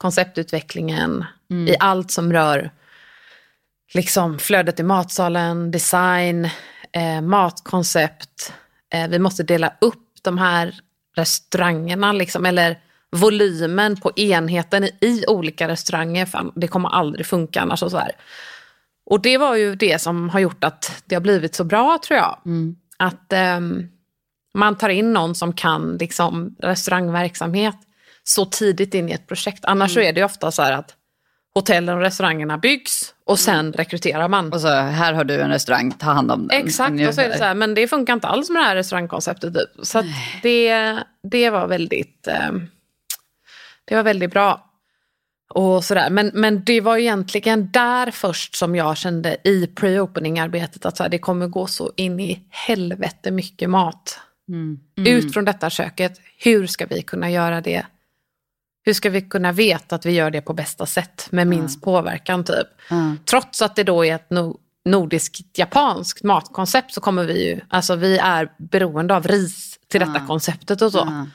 konceptutvecklingen, 0.00 1.24
mm. 1.50 1.68
i 1.68 1.76
allt 1.80 2.10
som 2.10 2.32
rör 2.32 2.70
liksom 3.94 4.38
flödet 4.38 4.80
i 4.80 4.82
matsalen, 4.82 5.70
design, 5.70 6.44
eh, 6.92 7.20
matkoncept. 7.20 8.52
Eh, 8.94 9.08
vi 9.08 9.18
måste 9.18 9.42
dela 9.42 9.72
upp 9.80 10.06
de 10.22 10.38
här 10.38 10.80
restaurangerna, 11.16 12.12
liksom, 12.12 12.46
eller 12.46 12.78
volymen 13.10 13.96
på 13.96 14.12
enheten 14.16 14.84
i 14.84 15.24
olika 15.28 15.68
restauranger. 15.68 16.26
För 16.26 16.52
det 16.54 16.68
kommer 16.68 16.88
aldrig 16.88 17.26
funka 17.26 17.60
annars. 17.60 17.82
Och, 17.82 17.90
så 17.90 17.98
här. 17.98 18.12
och 19.06 19.20
det 19.20 19.38
var 19.38 19.56
ju 19.56 19.74
det 19.74 20.00
som 20.00 20.28
har 20.28 20.40
gjort 20.40 20.64
att 20.64 21.02
det 21.06 21.14
har 21.14 21.22
blivit 21.22 21.54
så 21.54 21.64
bra 21.64 21.98
tror 22.06 22.18
jag. 22.18 22.38
Mm. 22.46 22.76
Att 22.96 23.32
eh, 23.32 23.60
man 24.54 24.78
tar 24.78 24.88
in 24.88 25.12
någon 25.12 25.34
som 25.34 25.52
kan 25.52 25.96
liksom, 25.96 26.56
restaurangverksamhet 26.58 27.76
så 28.30 28.44
tidigt 28.44 28.94
in 28.94 29.08
i 29.08 29.12
ett 29.12 29.26
projekt. 29.26 29.64
Annars 29.64 29.96
mm. 29.96 30.04
så 30.04 30.08
är 30.08 30.12
det 30.12 30.24
ofta 30.24 30.50
så 30.50 30.62
här 30.62 30.72
att 30.72 30.94
hotellen 31.54 31.96
och 31.96 32.00
restaurangerna 32.00 32.58
byggs 32.58 33.14
och 33.24 33.38
sen 33.38 33.60
mm. 33.60 33.72
rekryterar 33.72 34.28
man. 34.28 34.52
Och 34.52 34.60
så 34.60 34.68
här 34.68 35.12
har 35.12 35.24
du 35.24 35.40
en 35.40 35.50
restaurang, 35.50 35.92
ta 35.92 36.06
hand 36.06 36.30
om 36.30 36.48
den. 36.48 36.66
Exakt, 36.66 37.08
och 37.08 37.14
så 37.14 37.20
är 37.20 37.28
det 37.28 37.38
så 37.38 37.44
här, 37.44 37.54
men 37.54 37.74
det 37.74 37.88
funkar 37.88 38.12
inte 38.12 38.26
alls 38.26 38.50
med 38.50 38.62
det 38.62 38.66
här 38.66 38.76
restaurangkonceptet. 38.76 39.54
Typ. 39.54 39.86
Så 39.86 40.02
det, 40.42 40.96
det 41.22 41.50
var 41.50 41.66
väldigt 41.66 42.26
eh, 42.26 42.52
det 43.84 43.96
var 43.96 44.02
väldigt 44.02 44.30
bra. 44.30 44.66
Och 45.54 45.84
sådär. 45.84 46.10
Men, 46.10 46.30
men 46.34 46.64
det 46.64 46.80
var 46.80 46.96
egentligen 46.96 47.70
där 47.72 48.10
först 48.10 48.56
som 48.56 48.76
jag 48.76 48.96
kände 48.96 49.36
i 49.44 49.66
pre-opening-arbetet 49.66 50.86
att 50.86 50.96
så 50.96 51.02
här, 51.02 51.10
det 51.10 51.18
kommer 51.18 51.46
gå 51.46 51.66
så 51.66 51.92
in 51.96 52.20
i 52.20 52.46
helvete 52.50 53.30
mycket 53.30 53.70
mat. 53.70 54.20
Mm. 54.48 54.78
Mm. 54.98 55.16
Ut 55.16 55.32
från 55.32 55.44
detta 55.44 55.70
köket, 55.70 56.20
hur 56.38 56.66
ska 56.66 56.86
vi 56.86 57.02
kunna 57.02 57.30
göra 57.30 57.60
det 57.60 57.86
hur 58.84 58.92
ska 58.92 59.10
vi 59.10 59.22
kunna 59.22 59.52
veta 59.52 59.94
att 59.94 60.06
vi 60.06 60.12
gör 60.12 60.30
det 60.30 60.40
på 60.40 60.52
bästa 60.52 60.86
sätt 60.86 61.28
med 61.30 61.46
minst 61.46 61.82
påverkan 61.82 62.44
typ? 62.44 62.66
Trots 63.24 63.62
att 63.62 63.76
det 63.76 63.84
då 63.84 64.04
är 64.04 64.14
ett 64.14 64.30
no 64.30 64.58
nordiskt 64.84 65.58
japanskt 65.58 66.24
matkoncept 66.24 66.94
så 66.94 67.00
kommer 67.00 67.24
vi 67.24 67.48
ju, 67.48 67.60
alltså 67.68 67.94
vi 67.96 68.18
är 68.18 68.52
beroende 68.58 69.16
av 69.16 69.26
ris 69.28 69.78
till 69.88 70.00
detta 70.00 70.26
konceptet 70.26 70.82
och 70.82 70.92
så. 70.92 71.26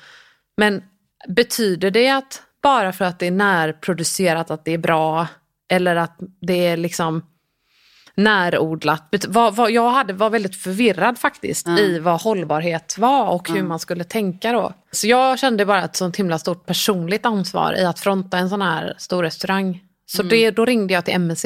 Men 0.57 0.83
betyder 1.27 1.91
det 1.91 2.09
att 2.09 2.41
bara 2.63 2.93
för 2.93 3.05
att 3.05 3.19
det 3.19 3.27
är 3.27 3.31
närproducerat 3.31 4.51
att 4.51 4.65
det 4.65 4.71
är 4.71 4.77
bra 4.77 5.27
eller 5.71 5.95
att 5.95 6.17
det 6.41 6.67
är 6.67 6.77
liksom 6.77 7.25
närodlat. 8.15 9.25
Vad, 9.27 9.55
vad, 9.55 9.71
jag 9.71 9.89
hade, 9.89 10.13
var 10.13 10.29
väldigt 10.29 10.55
förvirrad 10.55 11.17
faktiskt 11.17 11.67
i 11.67 11.99
vad 11.99 12.21
hållbarhet 12.21 12.97
var 12.97 13.29
och 13.29 13.49
hur 13.49 13.63
man 13.63 13.79
skulle 13.79 14.03
tänka 14.03 14.51
då. 14.51 14.73
Så 14.91 15.07
jag 15.07 15.39
kände 15.39 15.65
bara 15.65 15.83
ett 15.83 15.95
sånt 15.95 16.15
himla 16.15 16.39
stort 16.39 16.65
personligt 16.65 17.25
ansvar 17.25 17.73
i 17.73 17.85
att 17.85 17.99
fronta 17.99 18.37
en 18.37 18.49
sån 18.49 18.61
här 18.61 18.95
stor 18.97 19.23
restaurang. 19.23 19.81
Så 20.05 20.23
det, 20.23 20.51
då 20.51 20.65
ringde 20.65 20.93
jag 20.93 21.05
till 21.05 21.13
MSC. 21.13 21.45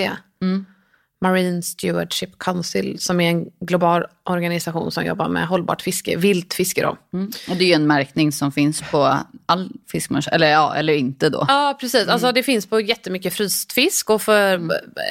Marine 1.22 1.62
Stewardship 1.62 2.40
Council 2.40 3.00
som 3.00 3.22
är 3.22 3.30
en 3.30 3.46
global 3.60 4.06
organisation 4.24 4.92
som 4.92 5.06
jobbar 5.06 5.30
med 5.30 5.48
hållbart 5.48 5.82
fiske, 5.82 6.18
vilt 6.18 6.54
fiske 6.54 6.82
då. 6.82 6.98
Mm. 7.14 7.32
Och 7.50 7.56
det 7.56 7.64
är 7.64 7.68
ju 7.68 7.74
en 7.74 7.88
märkning 7.88 8.32
som 8.32 8.52
finns 8.52 8.82
på 8.92 9.18
all 9.46 9.72
fisk 9.92 10.12
eller 10.32 10.48
ja, 10.48 10.76
eller 10.76 10.94
inte 10.94 11.30
då. 11.30 11.46
Ja, 11.48 11.78
precis. 11.80 12.08
Alltså, 12.08 12.32
det 12.32 12.44
finns 12.44 12.66
på 12.66 12.82
jättemycket 12.82 13.34
fryst 13.34 13.72
fisk 13.72 14.10
och 14.10 14.22
för 14.22 14.54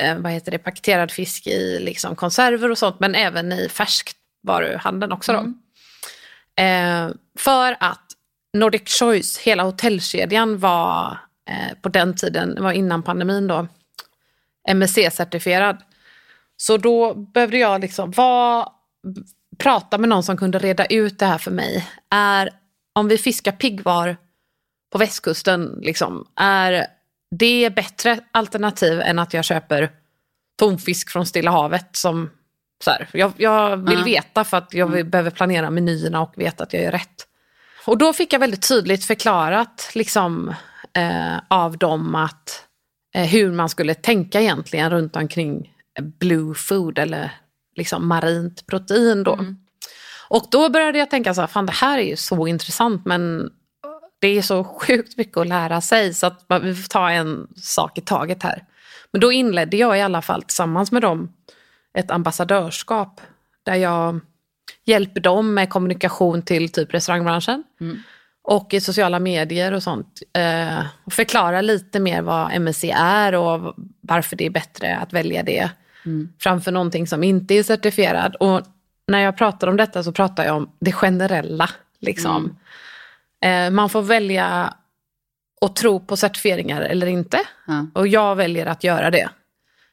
eh, 0.03 0.18
vad 0.18 0.33
heter 0.33 0.53
det, 0.53 0.59
paketerad 0.59 1.11
fisk 1.11 1.47
i 1.47 1.79
liksom, 1.81 2.16
konserver 2.16 2.71
och 2.71 2.79
sånt, 2.79 3.01
men 3.01 3.14
även 3.14 3.53
i 3.53 3.68
färskvaruhandeln 3.68 5.12
också. 5.12 5.33
Då. 5.33 5.38
Eh, 6.62 7.09
för 7.38 7.77
att 7.81 8.05
Nordic 8.53 8.99
Choice, 8.99 9.38
hela 9.38 9.62
hotellkedjan 9.62 10.59
var 10.59 11.18
eh, 11.51 11.79
på 11.83 11.88
den 11.88 12.16
tiden, 12.16 12.55
det 12.55 12.62
var 12.62 12.73
innan 12.73 13.03
pandemin 13.03 13.47
då, 13.47 13.66
MSC-certifierad. 14.68 15.77
Så 16.61 16.77
då 16.77 17.14
behövde 17.14 17.59
jag 17.59 17.81
liksom 17.81 18.11
vara, 18.11 18.68
prata 19.59 19.99
med 19.99 20.09
någon 20.09 20.23
som 20.23 20.37
kunde 20.37 20.59
reda 20.59 20.87
ut 20.87 21.18
det 21.18 21.27
här 21.27 21.38
för 21.38 21.51
mig. 21.51 21.88
Är, 22.11 22.51
om 22.94 23.09
vi 23.09 23.18
fiskar 23.18 23.53
piggvar 23.53 24.16
på 24.92 24.99
västkusten, 24.99 25.79
liksom, 25.83 26.27
är 26.37 26.87
det 27.31 27.75
bättre 27.75 28.21
alternativ 28.31 29.01
än 29.01 29.18
att 29.18 29.35
jag 29.35 29.44
köper 29.44 29.90
tonfisk 30.59 31.11
från 31.11 31.27
Stilla 31.27 31.51
havet? 31.51 31.97
Som, 31.97 32.31
så 32.85 32.90
här, 32.90 33.09
jag, 33.12 33.33
jag 33.37 33.77
vill 33.77 33.99
Ja. 33.99 34.05
veta 34.05 34.44
för 34.44 34.57
att 34.57 34.75
jag 34.75 34.87
vill, 34.87 35.05
behöver 35.05 35.31
planera 35.31 35.71
menyerna 35.71 36.21
och 36.21 36.33
veta 36.37 36.64
att 36.64 36.73
jag 36.73 36.83
gör 36.83 36.92
rätt. 36.92 37.27
Och 37.87 37.99
då 37.99 38.12
fick 38.12 38.33
jag 38.33 38.40
väldigt 38.40 38.68
tydligt 38.68 39.05
förklarat 39.05 39.90
liksom, 39.94 40.55
eh, 40.92 41.37
av 41.49 41.79
dem 41.79 42.14
att 42.14 42.64
eh, 43.14 43.25
hur 43.27 43.53
man 43.53 43.68
skulle 43.68 43.94
tänka 43.94 44.40
egentligen 44.40 44.90
runt 44.90 45.16
omkring 45.16 45.73
blue 46.03 46.55
food 46.55 46.99
eller 46.99 47.33
liksom 47.77 48.09
marint 48.09 48.67
protein 48.67 49.23
då. 49.23 49.39
Och 50.29 50.47
då 50.51 50.69
började 50.69 50.99
jag 50.99 51.11
tänka 51.11 51.35
så 51.35 51.41
här, 51.41 51.49
fan 51.49 51.67
det 51.67 51.73
här 51.73 51.99
är 51.99 52.03
ju 52.03 52.17
så 52.17 52.47
intressant 52.47 53.07
men 53.07 53.51
det 54.21 54.29
är 54.29 54.43
så 54.43 54.65
sjukt 54.65 55.17
mycket 55.17 55.37
att 55.37 55.47
lära 55.47 55.81
sig 55.81 56.15
så 56.15 56.27
att 56.27 56.45
vi 56.63 56.75
får 56.75 56.89
ta 56.89 57.11
en 57.11 57.49
sak 57.57 57.99
i 57.99 58.01
taget 58.01 58.43
här. 58.43 58.65
Men 59.13 59.21
då 59.21 59.33
inledde 59.33 59.77
jag 59.77 59.99
i 59.99 60.01
alla 60.01 60.23
fall 60.23 60.43
tillsammans 60.43 60.93
med 60.93 61.03
dem 61.03 61.33
ett 61.99 62.11
ambassadörskap 62.11 63.21
där 63.63 63.75
jag 63.75 64.21
hjälper 64.85 65.21
dem 65.21 65.55
med 65.55 65.71
kommunikation 65.71 66.43
till 66.43 66.69
typ 66.69 66.95
restaurangbranschen 66.95 67.65
och 68.43 68.75
i 68.75 68.81
sociala 68.81 69.19
medier 69.19 69.73
och 69.73 69.83
sånt. 69.83 70.23
Eh, 70.33 70.79
och 71.05 71.13
förklara 71.13 71.61
lite 71.61 72.01
mer 72.01 72.23
vad 72.23 72.53
MSC 72.53 72.85
är 72.95 73.35
och 73.35 73.75
varför 74.01 74.37
det 74.37 74.47
är 74.47 74.51
bättre 74.51 74.97
att 74.97 75.13
välja 75.13 75.43
det 75.43 75.71
framför 76.38 76.73
någonting 76.73 77.07
som 77.07 77.25
inte 77.25 77.55
är 77.55 77.62
certifierad. 77.62 78.35
Och 78.35 78.62
när 79.07 79.21
jag 79.21 79.37
pratar 79.37 79.66
om 79.66 79.77
detta 79.77 80.03
så 80.03 80.12
pratar 80.12 80.44
jag 80.44 80.57
om 80.57 80.71
det 80.81 80.92
generella. 80.92 81.71
Liksom. 82.01 82.59
Eh, 83.44 83.71
man 83.71 83.88
får 83.88 84.03
välja 84.03 84.75
att 85.61 85.77
tro 85.77 86.01
på 86.01 86.16
certifieringar 86.16 86.81
eller 86.81 87.07
inte. 87.07 87.40
Ja. 87.66 87.87
Och 87.94 88.09
jag 88.09 88.37
väljer 88.37 88.66
att 88.66 88.85
göra 88.85 89.11
det. 89.11 89.29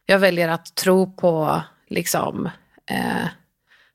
Jag 0.05 0.19
väljer 0.19 0.47
att 0.47 0.75
tro 0.75 1.11
på 1.11 1.61
liksom, 1.87 2.49
eh, 2.89 3.27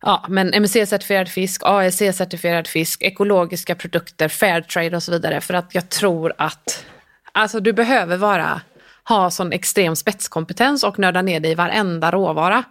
ja, 0.03 0.25
men 0.29 0.55
MSC-certifierad 0.55 1.29
fisk, 1.29 1.63
ASC-certifierad 1.65 2.69
fisk, 2.69 3.03
ekologiska 3.03 3.75
produkter, 3.75 4.29
Fairtrade 4.29 4.97
och 4.97 5.03
så 5.03 5.13
vidare. 5.13 5.41
För 5.41 5.55
att 5.55 5.75
jag 5.75 5.89
tror 5.89 6.33
att 6.39 6.85
alltså, 7.33 7.61
du 7.61 7.73
behöver 7.73 8.17
vara, 8.17 8.61
ha 9.09 9.31
sån 9.31 9.53
extrem 9.53 9.97
spetskompetens 9.97 10.85
och 10.85 10.99
nörda 10.99 11.23
ner 11.23 11.41
dig 11.41 11.51
i 11.51 11.55
varenda 11.55 12.11
råvara 12.11 12.65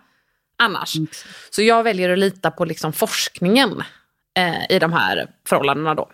annars. 0.57 0.93
Så 1.49 1.61
jag 1.61 1.83
väljer 1.83 2.09
att 2.09 2.19
lita 2.19 2.51
på 2.51 2.65
liksom 2.65 2.93
forskningen 2.93 3.83
eh, 4.37 4.75
i 4.75 4.79
de 4.79 4.93
här 4.93 5.29
förhållandena 5.47 5.95
då. 5.95 6.09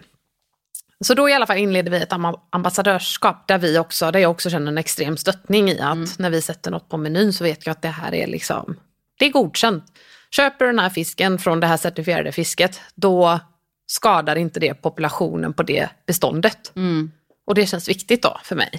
Så 1.00 1.14
då 1.14 1.30
i 1.30 1.34
alla 1.34 1.46
fall 1.46 1.58
inleder 1.58 1.92
vi 1.92 1.98
ett 1.98 2.12
amba- 2.12 2.40
ambassadörskap 2.50 3.48
där 3.48 3.58
vi 3.58 3.78
också, 3.78 4.12
där 4.12 4.20
jag 4.20 4.32
också 4.32 4.50
känner 4.50 4.68
en 4.72 4.78
extrem 4.78 5.18
stöttning 5.18 5.70
i 5.70 5.80
att 5.80 6.20
när 6.20 6.30
vi 6.30 6.42
sätter 6.42 6.72
något 6.72 6.90
på 6.90 6.98
menyn 6.98 7.34
så 7.34 7.44
vet 7.44 7.66
jag 7.66 7.72
att 7.72 7.82
det 7.82 7.88
här 7.88 8.14
är 8.14 8.28
liksom, 8.28 8.80
det 9.20 9.26
är 9.26 9.32
godkänt. 9.32 9.84
Köper 10.32 10.66
du 10.66 10.72
den 10.72 10.80
här 10.80 10.90
fisken 10.90 11.40
från 11.40 11.60
det 11.60 11.68
här 11.68 11.78
certifierade 11.78 12.32
fisket, 12.32 12.82
då 12.96 13.40
skadar 13.88 14.36
inte 14.36 14.60
det 14.60 14.74
populationen 14.74 15.54
på 15.54 15.64
det 15.64 15.90
beståndet. 16.06 16.72
Och 17.48 17.56
det 17.56 17.66
känns 17.66 17.90
viktigt 17.90 18.24
då 18.24 18.40
för 18.44 18.56
mig. 18.56 18.70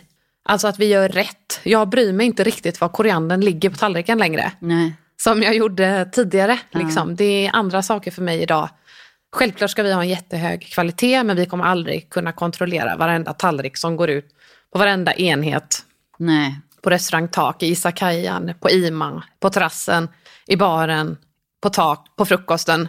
Alltså 0.48 0.68
att 0.68 0.78
vi 0.78 0.86
gör 0.86 1.08
rätt. 1.08 1.60
Jag 1.62 1.88
bryr 1.88 2.12
mig 2.12 2.26
inte 2.26 2.44
riktigt 2.44 2.80
var 2.80 2.88
koriandern 2.88 3.40
ligger 3.40 3.70
på 3.70 3.76
tallriken 3.76 4.18
längre 4.18 4.52
Nej. 4.58 4.94
som 5.16 5.42
jag 5.42 5.54
gjorde 5.54 6.08
tidigare. 6.12 6.58
Liksom. 6.70 7.16
Det 7.16 7.46
är 7.46 7.50
andra 7.56 7.82
saker 7.82 8.10
för 8.10 8.22
mig 8.22 8.42
idag. 8.42 8.68
Självklart 9.32 9.70
ska 9.70 9.82
vi 9.82 9.92
ha 9.92 10.02
en 10.02 10.08
jättehög 10.08 10.66
kvalitet 10.66 11.22
men 11.24 11.36
vi 11.36 11.46
kommer 11.46 11.64
aldrig 11.64 12.10
kunna 12.10 12.32
kontrollera 12.32 12.96
varenda 12.96 13.32
tallrik 13.32 13.76
som 13.76 13.96
går 13.96 14.10
ut 14.10 14.28
på 14.72 14.78
varenda 14.78 15.14
enhet 15.14 15.84
Nej. 16.18 16.60
på 16.82 16.90
restaurangtak, 16.90 17.62
i 17.62 17.66
izakayan, 17.66 18.54
på 18.60 18.70
Ima, 18.70 19.22
på 19.40 19.50
terrassen, 19.50 20.08
i 20.46 20.56
baren, 20.56 21.16
på 21.60 21.70
tak, 21.70 22.16
på 22.16 22.24
frukosten. 22.26 22.88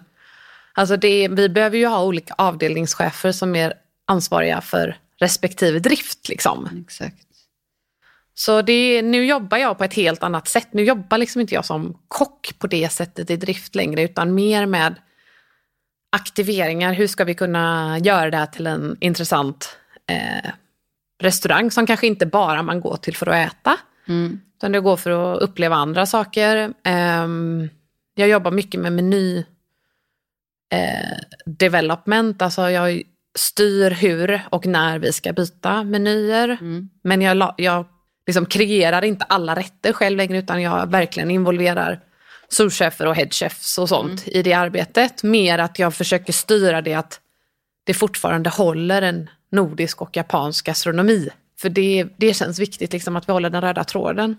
Alltså 0.73 0.97
det, 0.97 1.27
vi 1.27 1.49
behöver 1.49 1.77
ju 1.77 1.87
ha 1.87 2.03
olika 2.03 2.33
avdelningschefer 2.37 3.31
som 3.31 3.55
är 3.55 3.73
ansvariga 4.05 4.61
för 4.61 4.97
respektive 5.19 5.79
drift. 5.79 6.29
Liksom. 6.29 6.83
Exakt. 6.85 7.26
Så 8.39 8.61
det, 8.61 9.01
nu 9.01 9.25
jobbar 9.25 9.57
jag 9.57 9.77
på 9.77 9.83
ett 9.83 9.93
helt 9.93 10.23
annat 10.23 10.47
sätt. 10.47 10.67
Nu 10.71 10.83
jobbar 10.83 11.17
liksom 11.17 11.41
inte 11.41 11.53
jag 11.55 11.65
som 11.65 11.97
kock 12.07 12.53
på 12.59 12.67
det 12.67 12.89
sättet 12.91 13.29
i 13.29 13.35
drift 13.37 13.75
längre, 13.75 14.01
utan 14.03 14.33
mer 14.35 14.65
med 14.65 14.95
aktiveringar. 16.11 16.93
Hur 16.93 17.07
ska 17.07 17.23
vi 17.23 17.33
kunna 17.35 17.97
göra 17.99 18.29
det 18.31 18.37
här 18.37 18.45
till 18.45 18.67
en 18.67 18.97
intressant 18.99 19.77
eh, 20.09 20.51
restaurang 21.21 21.71
som 21.71 21.85
kanske 21.85 22.07
inte 22.07 22.25
bara 22.25 22.63
man 22.63 22.81
går 22.81 22.95
till 22.97 23.15
för 23.15 23.27
att 23.27 23.51
äta, 23.51 23.77
Mm. 24.07 24.39
utan 24.57 24.71
det 24.71 24.79
går 24.79 24.97
för 24.97 25.11
att 25.35 25.41
uppleva 25.41 25.75
andra 25.75 26.05
saker. 26.05 26.73
Ehm, 26.83 27.69
jag 28.15 28.29
jobbar 28.29 28.51
mycket 28.51 28.79
med 28.81 28.93
meny 28.93 29.37
eh, 30.73 31.17
development, 31.45 32.41
alltså 32.41 32.69
jag 32.69 33.01
styr 33.37 33.91
hur 33.91 34.41
och 34.49 34.65
när 34.65 34.99
vi 34.99 35.13
ska 35.13 35.33
byta 35.33 35.83
menyer. 35.83 36.57
Men 37.03 37.21
jag, 37.21 37.53
jag 37.57 37.85
liksom 38.27 38.45
kreerar 38.45 39.05
inte 39.05 39.25
alla 39.25 39.55
rätter 39.55 39.93
själv 39.93 40.17
längre 40.17 40.37
utan 40.37 40.61
jag 40.61 40.91
verkligen 40.91 41.31
involverar 41.31 41.99
souschefer 42.49 43.05
och 43.05 43.15
headchefs 43.15 43.77
och 43.77 43.89
sånt 43.89 44.27
i 44.27 44.43
det 44.43 44.53
arbetet. 44.53 45.23
Mer 45.23 45.59
att 45.59 45.79
jag 45.79 45.93
försöker 45.93 46.33
styra 46.33 46.81
det 46.81 46.93
att 46.93 47.19
det 47.85 47.93
fortfarande 47.93 48.49
håller 48.49 49.01
en 49.01 49.29
nordisk 49.51 50.01
och 50.01 50.17
japansk 50.17 50.65
gastronomi. 50.65 51.29
För 51.59 51.69
det, 51.69 52.07
det 52.17 52.33
känns 52.33 52.59
viktigt 52.59 52.93
liksom 52.93 53.15
att 53.15 53.29
vi 53.29 53.33
håller 53.33 53.49
den 53.49 53.61
röda 53.61 53.83
tråden. 53.83 54.37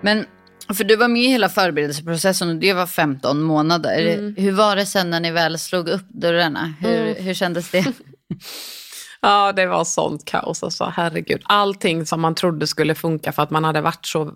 Men, 0.00 0.26
för 0.74 0.84
du 0.84 0.96
var 0.96 1.08
med 1.08 1.22
i 1.22 1.28
hela 1.28 1.48
förberedelseprocessen 1.48 2.48
och 2.48 2.56
det 2.56 2.72
var 2.72 2.86
15 2.86 3.42
månader. 3.42 4.06
Mm. 4.06 4.34
Hur 4.36 4.52
var 4.52 4.76
det 4.76 4.86
sen 4.86 5.10
när 5.10 5.20
ni 5.20 5.30
väl 5.30 5.58
slog 5.58 5.88
upp 5.88 6.08
dörrarna? 6.08 6.74
Hur, 6.80 7.14
hur 7.14 7.34
kändes 7.34 7.70
det? 7.70 7.84
Ja, 9.20 9.52
det 9.52 9.66
var 9.66 9.84
sånt 9.84 10.24
kaos. 10.24 10.62
Alltså, 10.62 10.92
herregud. 10.96 11.42
Allting 11.44 12.06
som 12.06 12.20
man 12.20 12.34
trodde 12.34 12.66
skulle 12.66 12.94
funka 12.94 13.32
för 13.32 13.42
att 13.42 13.50
man 13.50 13.64
hade 13.64 13.80
varit 13.80 14.06
så 14.06 14.32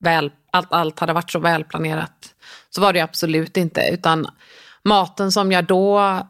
väl, 0.00 0.30
allt, 0.52 0.72
allt 0.72 1.00
hade 1.00 1.12
varit 1.12 1.30
så 1.30 1.38
välplanerat. 1.38 2.34
Så 2.70 2.80
var 2.80 2.92
det 2.92 3.00
absolut 3.00 3.56
inte. 3.56 3.88
Utan 3.92 4.26
maten 4.84 5.32
som 5.32 5.52
jag 5.52 5.64
då 5.64 6.20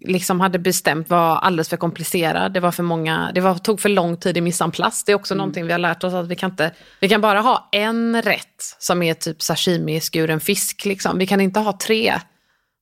liksom 0.00 0.40
hade 0.40 0.58
bestämt 0.58 1.10
var 1.10 1.36
alldeles 1.36 1.68
för 1.68 1.76
komplicerad. 1.76 2.52
Det 2.52 2.60
var 2.60 2.72
för 2.72 2.82
många, 2.82 3.30
det 3.34 3.40
var, 3.40 3.54
tog 3.54 3.80
för 3.80 3.88
lång 3.88 4.16
tid 4.16 4.36
i 4.36 4.52
place. 4.72 5.02
Det 5.06 5.12
är 5.12 5.16
också 5.16 5.34
någonting 5.34 5.66
vi 5.66 5.72
har 5.72 5.78
lärt 5.78 6.04
oss 6.04 6.14
att 6.14 6.28
vi 6.28 6.36
kan 6.36 6.50
inte, 6.50 6.72
vi 7.00 7.08
kan 7.08 7.20
bara 7.20 7.40
ha 7.40 7.68
en 7.72 8.22
rätt 8.22 8.76
som 8.78 9.02
är 9.02 9.14
typ 9.14 9.42
sashimi 9.42 10.00
skuren 10.00 10.40
fisk. 10.40 10.84
Liksom. 10.84 11.18
Vi 11.18 11.26
kan 11.26 11.40
inte 11.40 11.60
ha 11.60 11.78
tre 11.78 12.14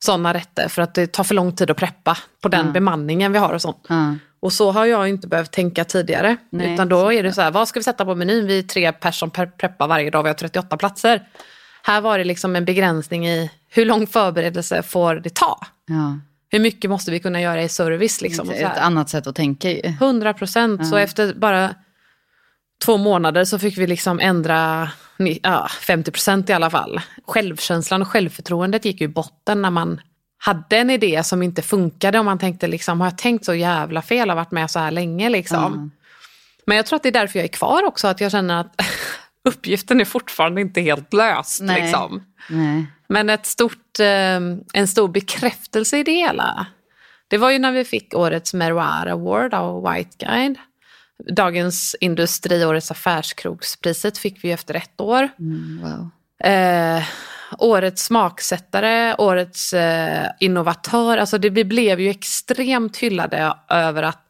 sådana 0.04 0.34
rätter 0.34 0.68
för 0.68 0.82
att 0.82 0.94
det 0.94 1.12
tar 1.12 1.24
för 1.24 1.34
lång 1.34 1.52
tid 1.56 1.70
att 1.70 1.76
preppa 1.76 2.18
på 2.42 2.48
den 2.48 2.66
Ja. 2.66 2.72
bemanningen 2.72 3.32
vi 3.32 3.38
har 3.38 3.52
och 3.54 3.62
sånt. 3.62 3.86
Ja. 3.88 4.14
Och 4.40 4.52
så 4.52 4.72
har 4.72 4.86
jag 4.86 5.08
inte 5.08 5.28
behövt 5.28 5.52
tänka 5.52 5.84
tidigare. 5.84 6.36
Nej, 6.50 6.74
utan 6.74 6.88
då 6.88 7.12
är 7.12 7.22
det 7.22 7.32
så 7.32 7.40
här, 7.40 7.50
vad 7.50 7.68
ska 7.68 7.80
vi 7.80 7.84
sätta 7.84 8.04
på 8.04 8.14
menyn? 8.14 8.46
Vi 8.46 8.58
är 8.58 8.62
tre 8.62 8.92
personer 8.92 9.46
preppar 9.46 9.88
varje 9.88 10.10
dag, 10.10 10.22
vi 10.22 10.28
har 10.28 10.34
38 10.34 10.76
platser. 10.76 11.28
Här 11.82 12.00
var 12.00 12.18
det 12.18 12.24
liksom 12.24 12.56
en 12.56 12.64
begränsning 12.64 13.28
i 13.28 13.50
hur 13.68 13.84
lång 13.84 14.06
förberedelse 14.06 14.82
får 14.82 15.14
det 15.14 15.34
ta? 15.34 15.58
Ja. 15.86 16.18
Hur 16.48 16.58
mycket 16.58 16.90
måste 16.90 17.10
vi 17.10 17.20
kunna 17.20 17.40
göra 17.40 17.62
i 17.62 17.68
service? 17.68 18.20
Liksom, 18.20 18.48
och 18.48 18.54
så 18.54 18.66
Ett 18.66 18.78
annat 18.78 19.10
sätt 19.10 19.26
att 19.26 19.36
tänka 19.36 19.70
ju. 19.70 19.80
100 19.84 20.34
procent. 20.34 20.88
Så 20.88 20.96
efter 20.96 21.34
bara 21.34 21.74
två 22.84 22.96
månader 22.96 23.44
så 23.44 23.58
fick 23.58 23.78
vi 23.78 23.86
liksom 23.86 24.20
ändra 24.20 24.90
ja, 25.42 25.68
50 25.80 26.10
procent 26.10 26.50
i 26.50 26.52
alla 26.52 26.70
fall. 26.70 27.00
Självkänslan 27.26 28.02
och 28.02 28.08
självförtroendet 28.08 28.84
gick 28.84 29.00
ju 29.00 29.04
i 29.04 29.08
botten 29.08 29.62
när 29.62 29.70
man 29.70 30.00
hade 30.38 30.76
en 30.76 30.90
idé 30.90 31.22
som 31.24 31.42
inte 31.42 31.62
funkade 31.62 32.18
och 32.18 32.24
man 32.24 32.38
tänkte 32.38 32.66
liksom, 32.66 33.00
har 33.00 33.06
jag 33.06 33.18
tänkt 33.18 33.44
så 33.44 33.54
jävla 33.54 34.02
fel 34.02 34.30
och 34.30 34.36
varit 34.36 34.50
med 34.50 34.70
så 34.70 34.78
här 34.78 34.90
länge 34.90 35.28
liksom. 35.28 35.72
Mm. 35.72 35.90
Men 36.66 36.76
jag 36.76 36.86
tror 36.86 36.96
att 36.96 37.02
det 37.02 37.08
är 37.08 37.12
därför 37.12 37.38
jag 37.38 37.44
är 37.44 37.52
kvar 37.52 37.84
också, 37.84 38.08
att 38.08 38.20
jag 38.20 38.30
känner 38.30 38.60
att 38.60 38.80
uppgiften 39.44 40.00
är 40.00 40.04
fortfarande 40.04 40.60
inte 40.60 40.80
helt 40.80 41.12
löst. 41.12 41.62
Nej. 41.62 41.82
Liksom. 41.82 42.22
Nej. 42.48 42.86
Men 43.08 43.30
ett 43.30 43.46
stort, 43.46 44.00
eh, 44.00 44.40
en 44.72 44.88
stor 44.88 45.08
bekräftelse 45.08 45.98
i 45.98 46.02
det 46.02 46.12
hela. 46.12 46.66
Det 47.28 47.38
var 47.38 47.50
ju 47.50 47.58
när 47.58 47.72
vi 47.72 47.84
fick 47.84 48.14
årets 48.14 48.54
Meroir 48.54 49.06
Award 49.06 49.54
av 49.54 49.92
White 49.92 50.26
Guide. 50.26 50.58
Dagens 51.32 51.96
Industri, 52.00 52.64
årets 52.64 52.90
affärskrogspriset 52.90 54.18
fick 54.18 54.44
vi 54.44 54.52
efter 54.52 54.74
ett 54.74 55.00
år. 55.00 55.28
Mm, 55.38 55.80
wow. 55.82 56.10
Eh, 56.52 57.04
årets 57.58 58.04
smaksättare, 58.04 59.14
årets 59.18 59.72
eh, 59.72 60.30
innovatör. 60.40 61.18
Alltså 61.18 61.38
det, 61.38 61.50
vi 61.50 61.64
blev 61.64 62.00
ju 62.00 62.10
extremt 62.10 62.96
hyllade 62.96 63.54
över 63.68 64.02
att 64.02 64.22